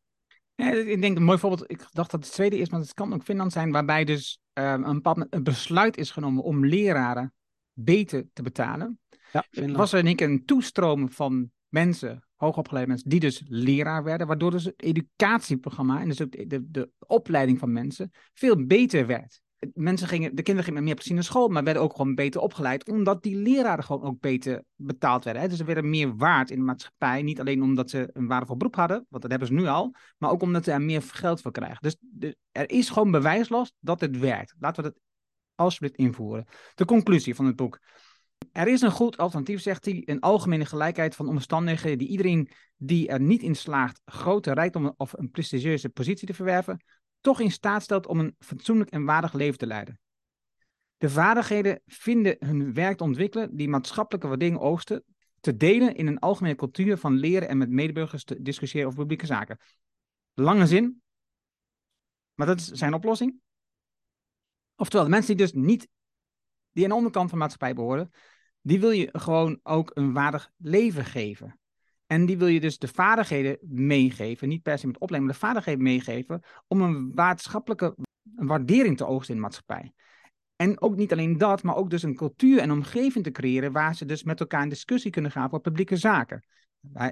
Ja, 0.59 0.73
ik 0.73 1.01
denk 1.01 1.17
een 1.17 1.23
mooi 1.23 1.39
voorbeeld, 1.39 1.71
ik 1.71 1.87
dacht 1.93 2.11
dat 2.11 2.25
het 2.25 2.33
tweede 2.33 2.59
is, 2.59 2.69
maar 2.69 2.81
het 2.81 2.95
kan 2.95 3.13
ook 3.13 3.23
Finland 3.23 3.53
zijn, 3.53 3.73
waarbij 3.73 4.05
dus 4.05 4.41
um, 4.53 4.85
een, 4.85 5.27
een 5.31 5.43
besluit 5.43 5.97
is 5.97 6.11
genomen 6.11 6.43
om 6.43 6.67
leraren 6.67 7.35
beter 7.73 8.27
te 8.33 8.43
betalen. 8.43 9.01
Ja, 9.33 9.45
was 9.73 9.93
er 9.93 10.05
één 10.05 10.23
een 10.23 10.45
toestroom 10.45 11.11
van 11.11 11.51
mensen, 11.69 12.29
hoogopgeleide 12.37 12.91
mensen, 12.91 13.11
die 13.11 13.21
dus 13.21 13.43
leraar 13.47 14.05
werden, 14.05 14.27
waardoor 14.27 14.51
dus 14.51 14.65
het 14.65 14.83
educatieprogramma 14.83 16.01
en 16.01 16.09
dus 16.09 16.23
ook 16.23 16.33
de, 16.33 16.47
de, 16.47 16.71
de 16.71 16.91
opleiding 16.99 17.59
van 17.59 17.73
mensen 17.73 18.11
veel 18.33 18.67
beter 18.67 19.07
werd 19.07 19.41
mensen 19.75 20.09
gingen, 20.09 20.35
de 20.35 20.43
kinderen 20.43 20.65
gingen 20.69 20.85
meer 20.85 20.95
plezier 20.95 21.15
naar 21.15 21.25
school, 21.25 21.49
maar 21.49 21.65
werden 21.65 21.83
ook 21.83 21.97
gewoon 21.97 22.15
beter 22.15 22.41
opgeleid, 22.41 22.89
omdat 22.89 23.23
die 23.23 23.37
leraren 23.37 23.85
gewoon 23.85 24.03
ook 24.03 24.21
beter 24.21 24.65
betaald 24.75 25.25
werden. 25.25 25.43
Hè? 25.43 25.49
Dus 25.49 25.59
ze 25.59 25.65
werden 25.65 25.91
meer 25.91 26.17
waard 26.17 26.51
in 26.51 26.59
de 26.59 26.65
maatschappij, 26.65 27.23
niet 27.23 27.41
alleen 27.41 27.63
omdat 27.63 27.91
ze 27.91 28.11
een 28.13 28.27
waardevol 28.27 28.57
beroep 28.57 28.75
hadden, 28.75 29.07
want 29.09 29.23
dat 29.23 29.31
hebben 29.31 29.49
ze 29.49 29.55
nu 29.55 29.67
al, 29.67 29.95
maar 30.19 30.31
ook 30.31 30.43
omdat 30.43 30.65
ze 30.65 30.73
er 30.73 30.83
meer 30.83 31.03
geld 31.03 31.41
voor 31.41 31.53
krijgen. 31.53 31.79
Dus 31.81 31.97
er 32.53 32.71
is 32.71 32.91
gewoon 32.91 33.11
bewijslast 33.11 33.75
dat 33.81 34.01
het 34.01 34.19
werkt. 34.19 34.55
Laten 34.59 34.83
we 34.83 34.91
dat 34.91 35.01
alsjeblieft 35.55 35.97
invoeren. 35.97 36.47
De 36.75 36.85
conclusie 36.85 37.35
van 37.35 37.47
het 37.47 37.57
boek. 37.57 37.79
Er 38.53 38.69
is 38.69 38.81
een 38.81 38.91
goed 38.91 39.17
alternatief, 39.17 39.61
zegt 39.61 39.85
hij, 39.85 40.03
een 40.05 40.21
algemene 40.21 40.65
gelijkheid 40.65 41.15
van 41.15 41.29
omstandigheden 41.29 41.99
die 41.99 42.09
iedereen 42.09 42.51
die 42.77 43.09
er 43.09 43.21
niet 43.21 43.43
in 43.43 43.57
slaagt 43.57 44.01
grote 44.05 44.53
rijkdom 44.53 44.95
of 44.97 45.13
een 45.13 45.31
prestigieuze 45.31 45.89
positie 45.89 46.27
te 46.27 46.35
verwerven, 46.35 46.85
toch 47.21 47.41
in 47.41 47.51
staat 47.51 47.83
stelt 47.83 48.07
om 48.07 48.19
een 48.19 48.37
fatsoenlijk 48.39 48.91
en 48.91 49.05
waardig 49.05 49.33
leven 49.33 49.59
te 49.59 49.67
leiden. 49.67 50.01
De 50.97 51.11
vaardigheden 51.11 51.81
vinden 51.87 52.37
hun 52.39 52.75
werk 52.75 52.97
te 52.97 53.05
ontwikkelen 53.05 53.57
die 53.57 53.69
maatschappelijke 53.69 54.29
waarderingen 54.29 54.61
oogsten, 54.61 55.05
te 55.41 55.57
delen 55.57 55.95
in 55.95 56.07
een 56.07 56.19
algemene 56.19 56.55
cultuur 56.55 56.99
van 56.99 57.13
leren 57.13 57.49
en 57.49 57.59
met 57.59 57.71
medeburgers 57.71 58.25
te 58.25 58.43
discussiëren 58.43 58.87
over 58.87 58.99
publieke 58.99 59.27
zaken. 59.27 59.59
Lange 60.35 60.67
zin, 60.67 61.03
maar 62.35 62.47
dat 62.47 62.59
is 62.59 62.67
zijn 62.67 62.95
oplossing. 62.95 63.41
Oftewel, 64.77 65.05
de 65.05 65.11
mensen 65.11 65.37
die 65.37 65.47
dus 65.47 65.55
niet, 65.55 65.89
die 66.73 66.85
aan 66.85 66.91
de 66.91 66.97
onderkant 66.97 67.31
van 67.31 67.39
de 67.39 67.45
maatschappij 67.45 67.75
behoren, 67.75 68.11
die 68.61 68.81
wil 68.81 68.91
je 68.91 69.09
gewoon 69.13 69.61
ook 69.63 69.91
een 69.95 70.13
waardig 70.13 70.51
leven 70.57 71.05
geven. 71.05 71.58
En 72.09 72.27
die 72.27 72.39
wil 72.39 72.47
je 72.47 72.61
dus 72.61 72.79
de 72.79 72.89
vaardigheden 72.89 73.59
meegeven, 73.61 74.49
niet 74.49 74.63
per 74.63 74.79
se 74.79 74.87
met 74.87 74.99
opleiding, 74.99 75.25
maar 75.25 75.41
de 75.41 75.47
vaardigheden 75.47 75.83
meegeven 75.83 76.43
om 76.67 76.81
een 76.81 77.13
maatschappelijke 77.15 77.97
waardering 78.23 78.97
te 78.97 79.07
oogsten 79.07 79.35
in 79.35 79.41
de 79.41 79.47
maatschappij. 79.47 79.93
En 80.57 80.81
ook 80.81 80.97
niet 80.97 81.13
alleen 81.13 81.39
dat, 81.39 81.63
maar 81.63 81.77
ook 81.77 81.91
dus 81.91 82.03
een 82.03 82.17
cultuur 82.17 82.59
en 82.59 82.71
omgeving 82.71 83.25
te 83.25 83.31
creëren 83.31 83.73
waar 83.73 83.95
ze 83.95 84.05
dus 84.05 84.23
met 84.23 84.41
elkaar 84.41 84.63
in 84.63 84.69
discussie 84.69 85.11
kunnen 85.11 85.31
gaan 85.31 85.45
over 85.45 85.61
publieke 85.61 85.97
zaken. 85.97 86.45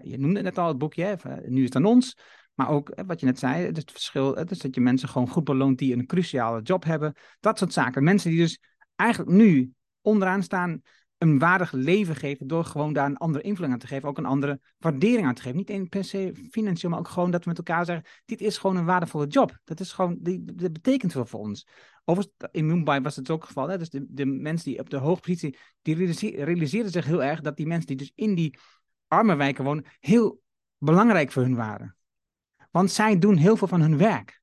Je 0.03 0.19
noemde 0.19 0.43
net 0.43 0.59
al 0.59 0.69
het 0.69 0.79
boekje, 0.79 1.19
nu 1.47 1.59
is 1.59 1.65
het 1.65 1.77
aan 1.77 1.85
ons. 1.85 2.19
Maar 2.55 2.69
ook 2.69 3.03
wat 3.07 3.21
je 3.21 3.27
net 3.27 3.39
zei, 3.39 3.67
het 3.67 3.91
verschil, 3.91 4.35
dus 4.45 4.59
dat 4.59 4.75
je 4.75 4.81
mensen 4.81 5.09
gewoon 5.09 5.29
goed 5.29 5.45
beloont 5.45 5.79
die 5.79 5.97
een 5.97 6.07
cruciale 6.07 6.63
job 6.63 6.85
hebben. 6.85 7.15
Dat 7.41 7.59
soort 7.59 7.73
zaken. 7.73 8.05
Mensen 8.05 8.31
die 8.31 8.39
dus 8.39 8.61
eigenlijk 8.95 9.31
nu 9.31 9.73
onderaan 10.01 10.43
staan 10.43 10.81
een 11.19 11.39
waardig 11.39 11.73
leven 11.73 12.17
geven 12.17 12.47
door 12.47 12.65
gewoon 12.65 12.93
daar 12.93 13.07
een 13.07 13.17
andere 13.17 13.45
invulling 13.45 13.73
aan 13.73 13.79
te 13.79 13.87
geven, 13.87 14.09
ook 14.09 14.19
een 14.19 14.27
andere 14.27 14.61
waardering 14.79 15.27
aan 15.27 15.35
te 15.35 15.43
geven. 15.43 15.57
Niet 15.57 15.71
één 15.71 15.89
per 15.89 16.05
se 16.05 16.33
financieel, 16.51 16.91
maar 16.91 17.01
ook 17.01 17.09
gewoon 17.09 17.31
dat 17.31 17.45
we 17.45 17.49
met 17.49 17.59
elkaar 17.59 17.85
zeggen, 17.85 18.05
dit 18.25 18.41
is 18.41 18.59
gewoon 18.59 18.77
een 18.77 18.85
waardevolle 18.85 19.27
job. 19.27 19.59
Dat 19.65 19.81
is 19.81 19.93
gewoon, 19.93 20.17
die, 20.21 20.45
dat 20.45 20.73
betekent 20.73 21.13
veel 21.13 21.27
voor 21.27 21.41
ons. 21.41 21.67
Overigens, 22.05 22.49
in 22.51 22.67
Mumbai 22.67 23.01
was 23.01 23.17
het 23.17 23.31
ook 23.31 23.39
het 23.39 23.47
geval, 23.47 23.69
hè? 23.69 23.79
dus 23.79 23.91
de, 23.91 24.07
de 24.09 24.27
mensen 24.27 24.71
die 24.71 24.79
op 24.79 24.91
de 24.91 24.97
hoge 24.97 25.21
positie, 25.21 25.59
die 25.83 25.95
realiseerden 26.45 26.93
zich 26.93 27.05
heel 27.05 27.23
erg 27.23 27.41
dat 27.41 27.57
die 27.57 27.67
mensen 27.67 27.87
die 27.87 27.97
dus 27.97 28.13
in 28.15 28.35
die 28.35 28.59
arme 29.09 29.37
wijken 29.37 29.65
wonen, 29.65 29.85
heel 30.01 30.41
belangrijk 30.79 31.33
voor 31.33 31.43
hun 31.43 31.57
waren. 31.57 31.97
Want 32.71 32.91
zij 32.91 33.19
doen 33.19 33.37
heel 33.37 33.57
veel 33.57 33.69
van 33.69 33.81
hun 33.81 33.97
werk. 33.99 34.41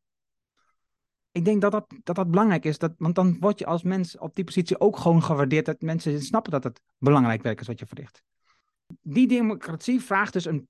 Ik 1.34 1.45
denk 1.45 1.61
dat 1.61 1.71
dat, 1.71 1.86
dat 2.03 2.15
dat 2.15 2.31
belangrijk 2.31 2.65
is, 2.65 2.77
dat, 2.77 2.93
want 2.97 3.15
dan 3.15 3.38
word 3.39 3.59
je 3.59 3.65
als 3.65 3.84
mens 3.84 4.17
op 4.17 4.36
die 4.36 4.43
positie 4.43 4.79
ook 4.79 4.97
gewoon 4.97 5.23
gewaardeerd, 5.23 5.65
dat 5.65 5.81
mensen 5.81 6.21
snappen 6.21 6.51
dat 6.51 6.63
het 6.63 6.81
belangrijk 6.97 7.41
werk 7.41 7.59
is 7.59 7.67
wat 7.67 7.79
je 7.79 7.86
verricht. 7.86 8.23
Die 9.01 9.27
democratie 9.27 10.01
vraagt 10.01 10.34
dus 10.34 10.45
een 10.45 10.67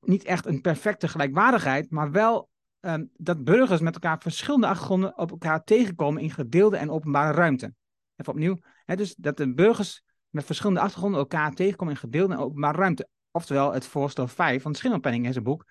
niet 0.00 0.24
echt 0.24 0.46
een 0.46 0.60
perfecte 0.60 1.08
gelijkwaardigheid, 1.08 1.90
maar 1.90 2.10
wel 2.10 2.48
Ehm, 2.80 3.04
dat 3.16 3.44
burgers 3.44 3.80
met 3.80 3.94
elkaar 3.94 4.18
verschillende 4.18 4.66
achtergronden 4.66 5.18
op 5.18 5.30
elkaar 5.30 5.64
tegenkomen 5.64 6.22
in 6.22 6.30
gedeelde 6.30 6.76
en 6.76 6.90
openbare 6.90 7.32
ruimte. 7.32 7.74
Even 8.16 8.32
opnieuw. 8.32 8.58
Hè, 8.84 8.96
dus 8.96 9.14
dat 9.14 9.36
de 9.36 9.54
burgers 9.54 10.02
met 10.28 10.44
verschillende 10.44 10.80
achtergronden 10.80 11.20
elkaar 11.20 11.52
tegenkomen 11.52 11.94
in 11.94 12.00
gedeelde 12.00 12.34
en 12.34 12.40
openbare 12.40 12.78
ruimte. 12.78 13.08
Oftewel 13.30 13.72
het 13.72 13.86
voorstel 13.86 14.26
5 14.26 14.62
van 14.62 14.74
Schimmelpenning 14.74 15.26
in 15.26 15.32
zijn 15.32 15.44
boek. 15.44 15.64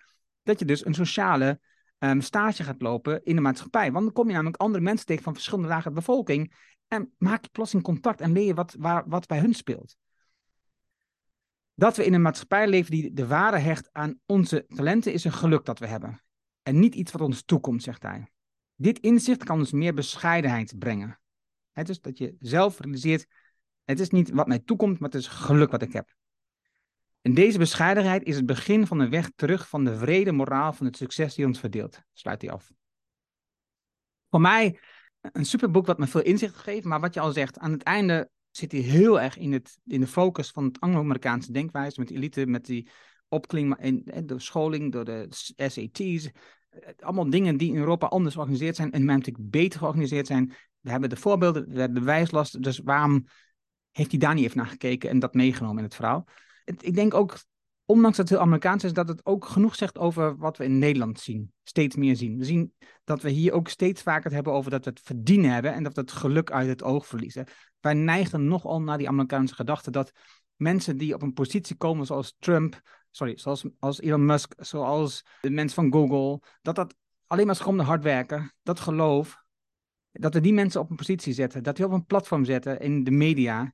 Dat 0.44 0.60
je 0.60 0.66
dus 0.66 0.86
een 0.86 0.94
sociale 0.94 1.60
um, 2.00 2.22
stage 2.22 2.64
gaat 2.64 2.82
lopen 2.82 3.24
in 3.24 3.36
de 3.36 3.42
maatschappij. 3.42 3.92
Want 3.92 4.06
dan 4.06 4.14
kom 4.14 4.28
je 4.28 4.34
namelijk 4.34 4.58
andere 4.58 4.84
mensen 4.84 5.06
tegen 5.06 5.24
van 5.24 5.34
verschillende 5.34 5.68
lagen 5.68 5.90
de 5.90 5.98
bevolking. 5.98 6.54
En 6.88 7.14
maak 7.18 7.44
je 7.44 7.50
plotseling 7.52 7.86
contact 7.86 8.22
en 8.22 8.32
leer 8.32 8.46
je 8.46 8.54
wat, 8.54 8.76
waar, 8.80 9.04
wat 9.08 9.28
bij 9.28 9.40
hun 9.40 9.54
speelt. 9.54 9.98
Dat 11.74 11.98
we 11.98 12.06
in 12.06 12.14
een 12.14 12.22
maatschappij 12.22 12.68
leven 12.68 12.92
die 12.92 13.14
de 13.14 13.28
waarde 13.28 13.60
hecht 13.60 13.90
aan 13.92 14.20
onze 14.26 14.66
talenten, 14.68 15.14
is 15.14 15.24
een 15.24 15.34
geluk 15.34 15.66
dat 15.66 15.80
we 15.80 15.88
hebben 15.88 16.22
en 16.68 16.80
niet 16.80 16.96
iets 16.96 17.12
wat 17.12 17.22
ons 17.22 17.44
toekomt, 17.44 17.84
zegt 17.84 18.04
hij. 18.04 18.28
Dit 18.76 19.00
inzicht 19.00 19.44
kan 19.44 19.60
ons 19.60 19.72
meer 19.72 19.94
bescheidenheid 19.94 20.80
brengen. 20.80 21.20
Het 21.72 21.90
is 21.90 22.02
dat 22.02 22.18
je 22.18 22.36
zelf 22.40 22.80
realiseert, 22.80 23.28
het 23.84 24.00
is 24.00 24.10
niet 24.10 24.30
wat 24.30 24.48
mij 24.48 24.60
toekomt, 24.60 25.00
maar 25.00 25.10
het 25.10 25.20
is 25.20 25.28
geluk 25.28 25.72
wat 25.72 25.82
ik 25.82 25.94
heb. 25.94 26.16
En 27.22 27.34
deze 27.34 27.58
bescheidenheid 27.58 28.24
is 28.24 28.36
het 28.36 28.46
begin 28.46 28.88
van 28.88 28.98
de 28.98 29.10
weg 29.10 29.32
terug 29.36 29.70
van 29.70 29.84
de 29.84 29.98
vrede 29.98 30.32
moraal 30.32 30.74
van 30.74 30.86
het 30.86 30.98
succes 30.98 31.36
die 31.36 31.46
ons 31.46 31.60
verdeelt, 31.60 32.02
sluit 32.14 32.42
hij 32.42 32.52
af. 32.52 32.72
Voor 34.30 34.42
mij 34.42 34.80
een 35.22 35.46
superboek 35.46 35.86
wat 35.86 35.98
me 35.98 36.08
veel 36.08 36.22
inzicht 36.22 36.56
geeft, 36.56 36.86
maar 36.86 37.00
wat 37.00 37.14
je 37.14 37.20
al 37.20 37.32
zegt, 37.32 37.60
aan 37.60 37.72
het 37.72 37.84
einde 37.84 38.30
zit 38.52 38.72
hij 38.72 38.82
heel 38.82 39.22
erg 39.22 39.38
in, 39.38 39.54
het, 39.54 39.80
in 39.86 40.00
de 40.00 40.08
focus 40.08 40.50
van 40.50 40.64
het 40.64 40.80
Anglo-Amerikaanse 40.80 41.52
denkwijze, 41.52 42.00
met 42.00 42.10
de 42.10 42.16
elite, 42.16 42.46
met 42.46 42.66
die 42.66 42.90
opkling 43.28 43.78
in, 43.80 44.04
de 44.26 44.40
scholing, 44.40 44.92
door 44.92 45.06
de 45.06 45.28
SAT's, 45.56 46.26
eh, 46.70 46.90
allemaal 47.00 47.30
dingen 47.30 47.58
die 47.58 47.70
in 47.70 47.78
Europa 47.78 48.08
anders 48.08 48.34
georganiseerd 48.34 48.76
zijn 48.76 48.92
en 48.92 49.06
natuurlijk 49.06 49.50
beter 49.50 49.80
georganiseerd 49.80 50.28
zijn. 50.28 50.54
We 50.80 50.90
hebben 50.90 51.10
de 51.10 51.16
voorbeelden, 51.16 51.70
we 51.70 51.80
hebben 51.80 52.00
de 52.00 52.06
wijslast, 52.06 52.64
dus 52.64 52.80
waarom 52.80 53.26
heeft 53.92 54.12
hij 54.12 54.20
daar 54.20 54.34
niet 54.34 54.46
even 54.46 54.58
naar 54.58 54.68
gekeken 54.68 55.10
en 55.10 55.20
dat 55.20 55.34
meegenomen 55.34 55.78
in 55.78 55.84
het 55.84 55.96
verhaal? 55.96 56.26
Ik 56.68 56.96
denk 56.96 57.14
ook, 57.14 57.38
ondanks 57.86 58.18
dat 58.18 58.30
het 58.30 58.38
heel 58.38 58.46
Amerikaans 58.46 58.84
is, 58.84 58.94
dat 58.94 59.08
het 59.08 59.26
ook 59.26 59.46
genoeg 59.46 59.76
zegt 59.76 59.98
over 59.98 60.38
wat 60.38 60.58
we 60.58 60.64
in 60.64 60.80
Nederland 60.80 61.20
zien. 61.20 61.54
Steeds 61.64 61.96
meer 61.96 62.16
zien. 62.16 62.38
We 62.38 62.46
zien 62.46 62.74
dat 63.04 63.22
we 63.22 63.30
hier 63.30 63.54
ook 63.54 63.68
steeds 63.68 64.02
vaker 64.02 64.24
het 64.24 64.34
hebben 64.34 64.54
over 64.54 64.72
dat 64.72 64.84
we 64.84 64.90
het 64.90 65.02
verdienen 65.04 65.52
hebben 65.52 65.74
en 65.74 65.84
dat 65.84 65.94
we 65.94 66.02
het 66.02 66.12
geluk 66.12 66.52
uit 66.52 66.68
het 66.68 66.84
oog 66.84 67.08
verliezen. 67.08 67.48
Wij 67.80 67.94
neigen 67.94 68.48
nogal 68.48 68.82
naar 68.82 68.98
die 68.98 69.08
Amerikaanse 69.08 69.56
gedachte 69.56 69.92
dat 69.92 70.12
mensen 70.56 70.98
die 70.98 71.14
op 71.14 71.22
een 71.22 71.34
positie 71.34 71.76
komen 71.76 72.06
zoals 72.06 72.36
Trump, 72.40 72.82
sorry, 73.12 73.38
zoals 73.38 73.66
als 73.80 74.00
Elon 74.00 74.26
Musk, 74.26 74.54
zoals 74.58 75.26
de 75.42 75.50
mensen 75.50 75.76
van 75.76 75.92
Google, 75.92 76.42
dat 76.62 76.76
dat 76.76 76.96
alleen 77.28 77.46
maar 77.46 77.56
schroomde 77.56 77.84
hard 77.84 78.04
werken, 78.04 78.54
dat 78.64 78.80
geloof, 78.80 79.44
dat 80.12 80.34
we 80.34 80.42
die 80.42 80.54
mensen 80.54 80.82
op 80.82 80.90
een 80.90 80.96
positie 80.96 81.34
zetten, 81.34 81.64
dat 81.64 81.76
die 81.76 81.86
op 81.86 81.92
een 81.92 82.06
platform 82.06 82.46
zetten 82.46 82.80
in 82.80 83.04
de 83.04 83.12
media. 83.12 83.74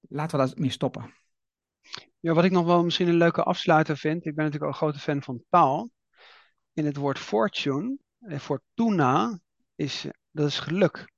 Laten 0.00 0.38
we 0.38 0.46
daar 0.46 0.54
mee 0.56 0.70
stoppen. 0.70 1.14
Ja, 2.20 2.32
wat 2.32 2.44
ik 2.44 2.50
nog 2.50 2.66
wel 2.66 2.84
misschien 2.84 3.08
een 3.08 3.16
leuke 3.16 3.42
afsluiter 3.42 3.96
vind, 3.96 4.26
ik 4.26 4.34
ben 4.34 4.44
natuurlijk 4.44 4.64
ook 4.64 4.68
een 4.68 4.88
grote 4.88 4.98
fan 4.98 5.22
van 5.22 5.44
taal. 5.48 5.90
In 6.72 6.84
het 6.84 6.96
woord 6.96 7.18
fortune, 7.18 7.98
eh, 8.18 8.38
fortuna, 8.38 9.40
is, 9.74 10.06
dat 10.30 10.46
is 10.46 10.58
geluk. 10.58 11.14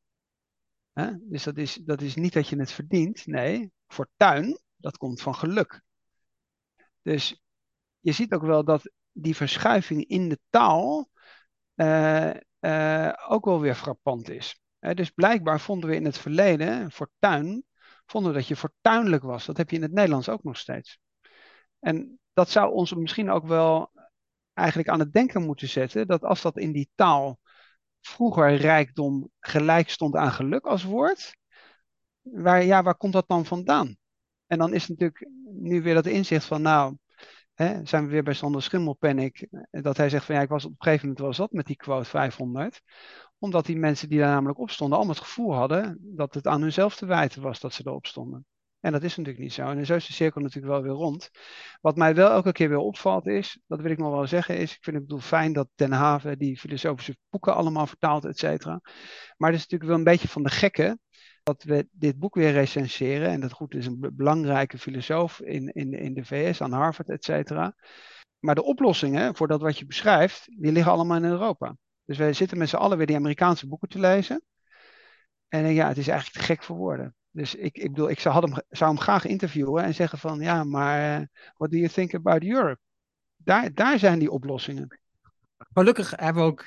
Dus 1.21 1.43
dat 1.43 1.57
is, 1.57 1.75
dat 1.75 2.01
is 2.01 2.15
niet 2.15 2.33
dat 2.33 2.49
je 2.49 2.59
het 2.59 2.73
verdient, 2.73 3.27
nee, 3.27 3.73
fortuin, 3.87 4.59
dat 4.77 4.97
komt 4.97 5.21
van 5.21 5.35
geluk. 5.35 5.83
Dus 7.03 7.43
je 8.01 8.13
ziet 8.13 8.33
ook 8.33 8.43
wel 8.43 8.65
dat 8.65 8.91
die 9.13 9.37
verschuiving 9.37 10.05
in 10.05 10.29
de 10.29 10.39
taal 10.51 11.11
uh, 11.75 13.13
ook 13.29 13.45
wel 13.45 13.61
weer 13.61 13.75
frappant 13.75 14.29
is. 14.31 14.61
dus 14.79 15.11
blijkbaar 15.11 15.61
vonden 15.61 15.91
we 15.91 15.97
in 15.97 16.05
het 16.05 16.19
verleden, 16.19 16.91
fortuin, 16.91 17.65
vonden 18.11 18.33
dat 18.33 18.47
je 18.47 18.57
fortuinlijk 18.57 19.23
was. 19.23 19.47
Dat 19.47 19.57
heb 19.57 19.71
je 19.71 19.77
in 19.77 19.83
het 19.83 19.93
Nederlands 19.93 20.29
ook 20.29 20.43
nog 20.43 20.57
steeds. 20.57 20.99
En 21.79 22.19
dat 22.33 22.51
zou 22.51 22.73
ons 22.73 22.95
misschien 22.95 23.31
ook 23.31 23.47
wel 23.47 23.91
eigenlijk 24.55 24.89
aan 24.89 24.99
het 24.99 25.13
denken 25.13 25.43
moeten 25.43 25.69
zetten, 25.69 26.07
dat 26.07 26.23
als 26.23 26.43
dat 26.43 26.57
in 26.59 26.73
die 26.73 26.91
taal 26.95 27.39
vroeger 28.01 28.55
rijkdom 28.55 29.31
gelijk 29.41 29.91
stond 29.91 30.17
aan 30.17 30.33
geluk 30.33 30.65
als 30.67 30.85
woord, 30.85 31.37
waar, 32.21 32.65
ja, 32.65 32.83
waar 32.83 32.97
komt 32.97 33.13
dat 33.13 33.29
dan 33.29 33.45
vandaan? 33.45 33.97
En 34.47 34.59
dan 34.59 34.75
is 34.75 34.89
natuurlijk 34.89 35.29
nu 35.45 35.83
weer 35.83 35.95
dat 35.95 36.07
inzicht 36.07 36.45
van, 36.45 36.63
nou, 36.63 36.97
zijn 37.83 38.05
we 38.05 38.11
weer 38.11 38.23
bij 38.23 38.35
Sander 38.35 38.63
Schimmelpennik, 38.63 39.41
eh, 39.41 39.83
dat 39.83 39.97
hij 39.97 40.09
zegt 40.09 40.25
van 40.25 40.35
ja, 40.35 40.41
ik 40.41 40.49
was 40.49 40.65
op 40.65 40.71
een 40.71 40.77
gegeven 40.79 41.09
moment 41.09 41.25
wel 41.25 41.35
zat 41.35 41.53
met 41.53 41.67
die 41.67 41.77
quote 41.77 42.09
500 42.09 42.83
omdat 43.39 43.67
die 43.67 43.77
mensen 43.77 44.09
die 44.09 44.19
daar 44.19 44.29
namelijk 44.29 44.59
op 44.59 44.71
stonden 44.71 44.97
allemaal 44.97 45.15
het 45.15 45.25
gevoel 45.25 45.55
hadden 45.55 45.99
dat 46.01 46.35
het 46.35 46.47
aan 46.47 46.63
hunzelf 46.63 46.97
te 46.97 47.07
wijten 47.07 47.43
was 47.43 47.61
dat 47.61 47.73
ze 47.73 47.83
erop 47.87 48.07
stonden. 48.07 48.47
En 48.81 48.93
dat 48.93 49.03
is 49.03 49.17
natuurlijk 49.17 49.45
niet 49.45 49.53
zo. 49.53 49.71
En 49.71 49.87
zo 49.87 49.95
is 49.95 50.07
de 50.07 50.13
cirkel 50.13 50.41
natuurlijk 50.41 50.73
wel 50.73 50.83
weer 50.83 50.93
rond. 50.93 51.31
Wat 51.81 51.97
mij 51.97 52.15
wel 52.15 52.31
elke 52.31 52.53
keer 52.53 52.69
weer 52.69 52.79
opvalt 52.79 53.27
is, 53.27 53.61
dat 53.67 53.81
wil 53.81 53.91
ik 53.91 53.99
nog 53.99 54.13
wel 54.13 54.27
zeggen, 54.27 54.57
is, 54.57 54.75
ik 54.75 54.83
vind 54.83 54.97
het 54.97 55.07
bedoel 55.07 55.21
fijn 55.21 55.53
dat 55.53 55.69
Den 55.75 55.93
Haven 55.93 56.39
die 56.39 56.59
filosofische 56.59 57.17
boeken 57.31 57.55
allemaal 57.55 57.87
vertaalt, 57.87 58.25
et 58.25 58.39
cetera. 58.39 58.81
Maar 59.37 59.51
het 59.51 59.59
is 59.59 59.67
natuurlijk 59.67 59.91
wel 59.91 59.99
een 59.99 60.05
beetje 60.05 60.29
van 60.29 60.43
de 60.43 60.51
gekke 60.51 60.99
dat 61.43 61.63
we 61.63 61.89
dit 61.91 62.19
boek 62.19 62.35
weer 62.35 62.53
recenseren. 62.53 63.29
En 63.29 63.41
dat 63.41 63.53
goed 63.53 63.75
is 63.75 63.87
een 63.87 64.11
belangrijke 64.13 64.79
filosoof 64.79 65.41
in, 65.41 65.73
in, 65.73 65.93
in 65.93 66.15
de 66.15 66.25
VS, 66.25 66.61
aan 66.61 66.73
Harvard, 66.73 67.09
et 67.09 67.25
cetera. 67.25 67.75
Maar 68.39 68.55
de 68.55 68.65
oplossingen 68.65 69.37
voor 69.37 69.49
dat 69.49 69.61
wat 69.61 69.79
je 69.79 69.87
beschrijft, 69.87 70.45
die 70.47 70.73
liggen 70.73 70.93
allemaal 70.93 71.17
in 71.17 71.25
Europa. 71.25 71.77
Dus 72.09 72.19
wij 72.19 72.33
zitten 72.33 72.59
met 72.59 72.69
z'n 72.69 72.77
allen 72.77 72.97
weer 72.97 73.07
die 73.07 73.17
Amerikaanse 73.17 73.67
boeken 73.67 73.89
te 73.89 73.99
lezen. 73.99 74.43
En 75.49 75.73
ja, 75.75 75.89
het 75.89 75.97
is 75.97 76.09
eigenlijk 76.09 76.39
te 76.39 76.45
gek 76.53 76.63
voor 76.63 76.77
woorden. 76.77 77.15
Dus 77.31 77.55
ik, 77.55 77.79
ik 77.79 77.91
bedoel, 77.91 78.11
ik 78.11 78.21
zou 78.21 78.45
hem, 78.45 78.63
zou 78.69 78.91
hem 78.91 79.01
graag 79.01 79.25
interviewen 79.25 79.85
en 79.85 79.95
zeggen 79.95 80.19
van, 80.19 80.41
ja, 80.41 80.65
maar 80.65 81.21
uh, 81.21 81.27
what 81.57 81.71
do 81.71 81.77
you 81.77 81.89
think 81.89 82.15
about 82.15 82.43
Europe? 82.43 82.79
Daar, 83.37 83.75
daar 83.75 83.99
zijn 83.99 84.19
die 84.19 84.31
oplossingen. 84.31 84.99
Gelukkig 85.73 86.11
hebben 86.11 86.43
we 86.43 86.49
ook 86.49 86.65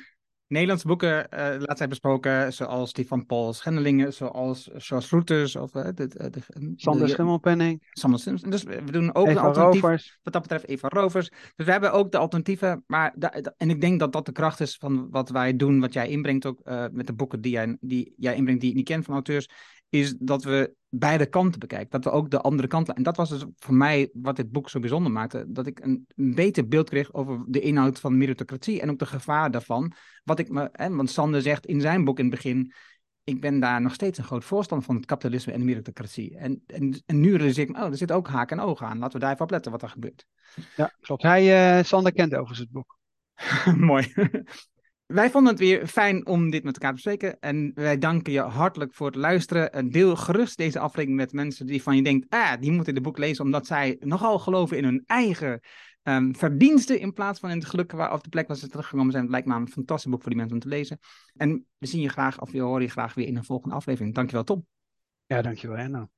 Nederlandse 0.52 0.88
boeken 0.88 1.28
uh, 1.34 1.40
laatst 1.40 1.78
zijn 1.78 1.90
besproken, 1.90 2.54
zoals 2.54 2.94
die 2.94 3.08
van 3.08 3.26
Paul 3.26 3.54
Schendelingen, 3.54 4.14
zoals 4.14 4.70
Charles 4.76 5.10
Roeters 5.10 5.56
of 5.56 5.76
uh, 5.76 5.84
de, 5.84 5.94
de, 5.94 6.30
de, 6.30 6.74
Sander 6.76 7.10
Schimmelpenning. 7.10 7.88
Sander 7.92 8.20
Schimmelpenning. 8.20 8.64
Dus 8.64 8.86
we 8.86 8.92
doen 8.92 9.16
ook 9.16 9.28
Eva 9.28 9.40
een 9.40 9.46
alternatief. 9.46 9.82
Rovers. 9.82 10.20
Wat 10.24 10.34
dat 10.34 10.42
betreft 10.42 10.68
Eva 10.68 10.88
Rovers. 10.88 11.30
Dus 11.30 11.66
we 11.66 11.72
hebben 11.72 11.92
ook 11.92 12.12
de 12.12 12.18
alternatieven. 12.18 12.84
Maar 12.88 13.14
en 13.58 13.70
ik 13.70 13.82
denk 13.82 14.00
dat 14.00 14.14
dat 14.14 14.26
de 14.26 14.32
kracht 14.32 14.60
is 14.60 14.76
van 14.76 15.10
wat 15.10 15.30
wij 15.30 15.56
doen, 15.56 15.80
wat 15.80 15.94
jij 15.94 16.08
inbrengt 16.08 16.46
ook 16.46 16.62
uh, 16.64 16.86
met 16.92 17.08
de 17.08 17.14
boeken 17.14 17.42
die 17.42 17.52
jij, 17.52 17.78
die 17.80 18.14
jij 18.18 18.36
inbrengt, 18.36 18.62
die 18.62 18.70
ik 18.70 18.76
niet 18.76 18.86
ken 18.86 19.04
van 19.04 19.14
auteurs 19.14 19.50
is 19.92 20.16
dat 20.20 20.44
we 20.44 20.76
beide 20.90 21.26
kanten 21.26 21.60
bekijken. 21.60 21.90
Dat 21.90 22.04
we 22.04 22.12
ook 22.12 22.30
de 22.32 22.42
andere 22.42 22.68
kant. 22.68 22.94
En 22.94 23.04
dat 23.04 23.18
was 23.18 23.30
dus 23.30 23.46
voor 23.56 23.74
mij 23.74 24.10
wat 24.14 24.36
dit 24.36 24.52
boek 24.52 24.70
zo 24.70 24.80
bijzonder 24.80 25.12
maakte. 25.12 25.46
Dat 25.48 25.68
ik 25.68 25.80
een, 25.80 26.06
een 26.16 26.36
beter 26.36 26.68
beeld 26.68 26.90
kreeg 26.90 27.14
over 27.14 27.44
de 27.48 27.60
inhoud 27.60 28.00
van 28.00 28.18
meritocratie 28.18 28.82
en 28.82 28.90
ook 28.90 29.00
de 29.00 29.06
gevaar 29.06 29.52
daarvan. 29.52 29.94
Wat 30.24 30.40
ik 30.40 30.50
me, 30.50 30.70
hè, 30.72 30.96
want 30.96 31.10
Sander 31.10 31.42
zegt 31.42 31.66
in 31.66 31.82
zijn 31.82 32.04
boek 32.04 32.20
in 32.20 32.26
het 32.26 32.34
begin. 32.34 32.74
Ik 33.24 33.42
ben 33.42 33.60
daar 33.60 33.82
nog 33.82 33.94
steeds 33.94 34.18
een 34.18 34.24
groot 34.24 34.44
voorstander 34.44 34.86
van 34.86 34.96
het 34.96 35.06
kapitalisme 35.06 35.54
en 35.54 35.60
de 35.60 35.66
meritocratie. 35.66 36.38
En, 36.38 36.64
en, 36.68 37.04
en 37.06 37.20
nu 37.20 37.36
realiseer 37.36 37.64
ik 37.64 37.72
me, 37.72 37.84
oh, 37.84 37.90
er 37.90 37.98
zit 37.98 38.12
ook 38.12 38.28
haken 38.28 38.60
en 38.60 38.66
ogen 38.66 38.88
aan. 38.88 39.00
Laten 39.00 39.14
we 39.14 39.20
daar 39.20 39.34
even 39.34 39.46
op 39.46 39.52
letten 39.52 39.72
wat 39.72 39.82
er 39.82 39.90
gebeurt. 39.90 40.26
Ja, 40.76 40.94
klopt. 41.02 41.22
Hij, 41.22 41.78
uh, 41.78 41.84
Sander 41.84 42.14
kent 42.14 42.32
overigens 42.34 42.60
het 42.60 42.72
boek. 42.72 42.98
Mooi. 43.78 44.14
Wij 45.12 45.30
vonden 45.30 45.52
het 45.52 45.62
weer 45.62 45.88
fijn 45.88 46.26
om 46.26 46.50
dit 46.50 46.64
met 46.64 46.74
elkaar 46.74 46.90
te 46.90 46.96
bespreken. 46.96 47.40
En 47.40 47.72
wij 47.76 47.98
danken 47.98 48.34
je 48.34 48.40
hartelijk 48.40 48.94
voor 48.94 49.08
het 49.08 49.16
luisteren. 49.16 49.92
Deel 49.92 50.16
gerust 50.16 50.58
deze 50.58 50.80
aflevering 50.80 51.20
met 51.20 51.34
mensen 51.34 51.66
die 51.66 51.84
van 51.84 51.96
je 51.96 52.04
denkt, 52.04 52.26
ah, 52.30 52.54
die 52.60 52.72
moeten 52.72 52.94
dit 52.94 53.04
boek 53.04 53.18
lezen, 53.18 53.46
omdat 53.46 53.68
zij 53.68 53.98
nogal 54.00 54.40
geloven 54.40 54.78
in 54.78 54.84
hun 54.84 55.04
eigen 55.06 55.60
um, 56.04 56.36
verdiensten 56.36 57.00
in 57.00 57.14
plaats 57.14 57.40
van 57.40 57.50
in 57.50 57.58
het 57.58 57.66
geluk 57.66 57.92
waar 57.92 58.14
op 58.14 58.24
de 58.24 58.30
plek 58.30 58.48
waar 58.48 58.58
ze 58.58 58.68
teruggekomen 58.68 59.12
zijn. 59.12 59.24
Het 59.24 59.32
lijkt 59.32 59.48
me 59.48 59.56
een 59.56 59.70
fantastisch 59.70 60.12
boek 60.12 60.22
voor 60.22 60.30
die 60.30 60.40
mensen 60.40 60.56
om 60.56 60.62
te 60.62 60.76
lezen. 60.76 61.00
En 61.36 61.66
we 61.78 61.88
zien 61.88 62.02
je 62.02 62.10
graag, 62.10 62.42
of 62.42 62.52
we 62.52 62.60
horen 62.60 62.82
je 62.82 62.90
graag 62.90 63.14
weer 63.14 63.28
in 63.28 63.38
een 63.38 63.44
volgende 63.44 63.76
aflevering. 63.76 64.16
Dankjewel, 64.16 64.44
Tom. 64.44 64.66
Ja, 65.26 65.42
dankjewel, 65.42 65.78
Enno. 65.78 66.10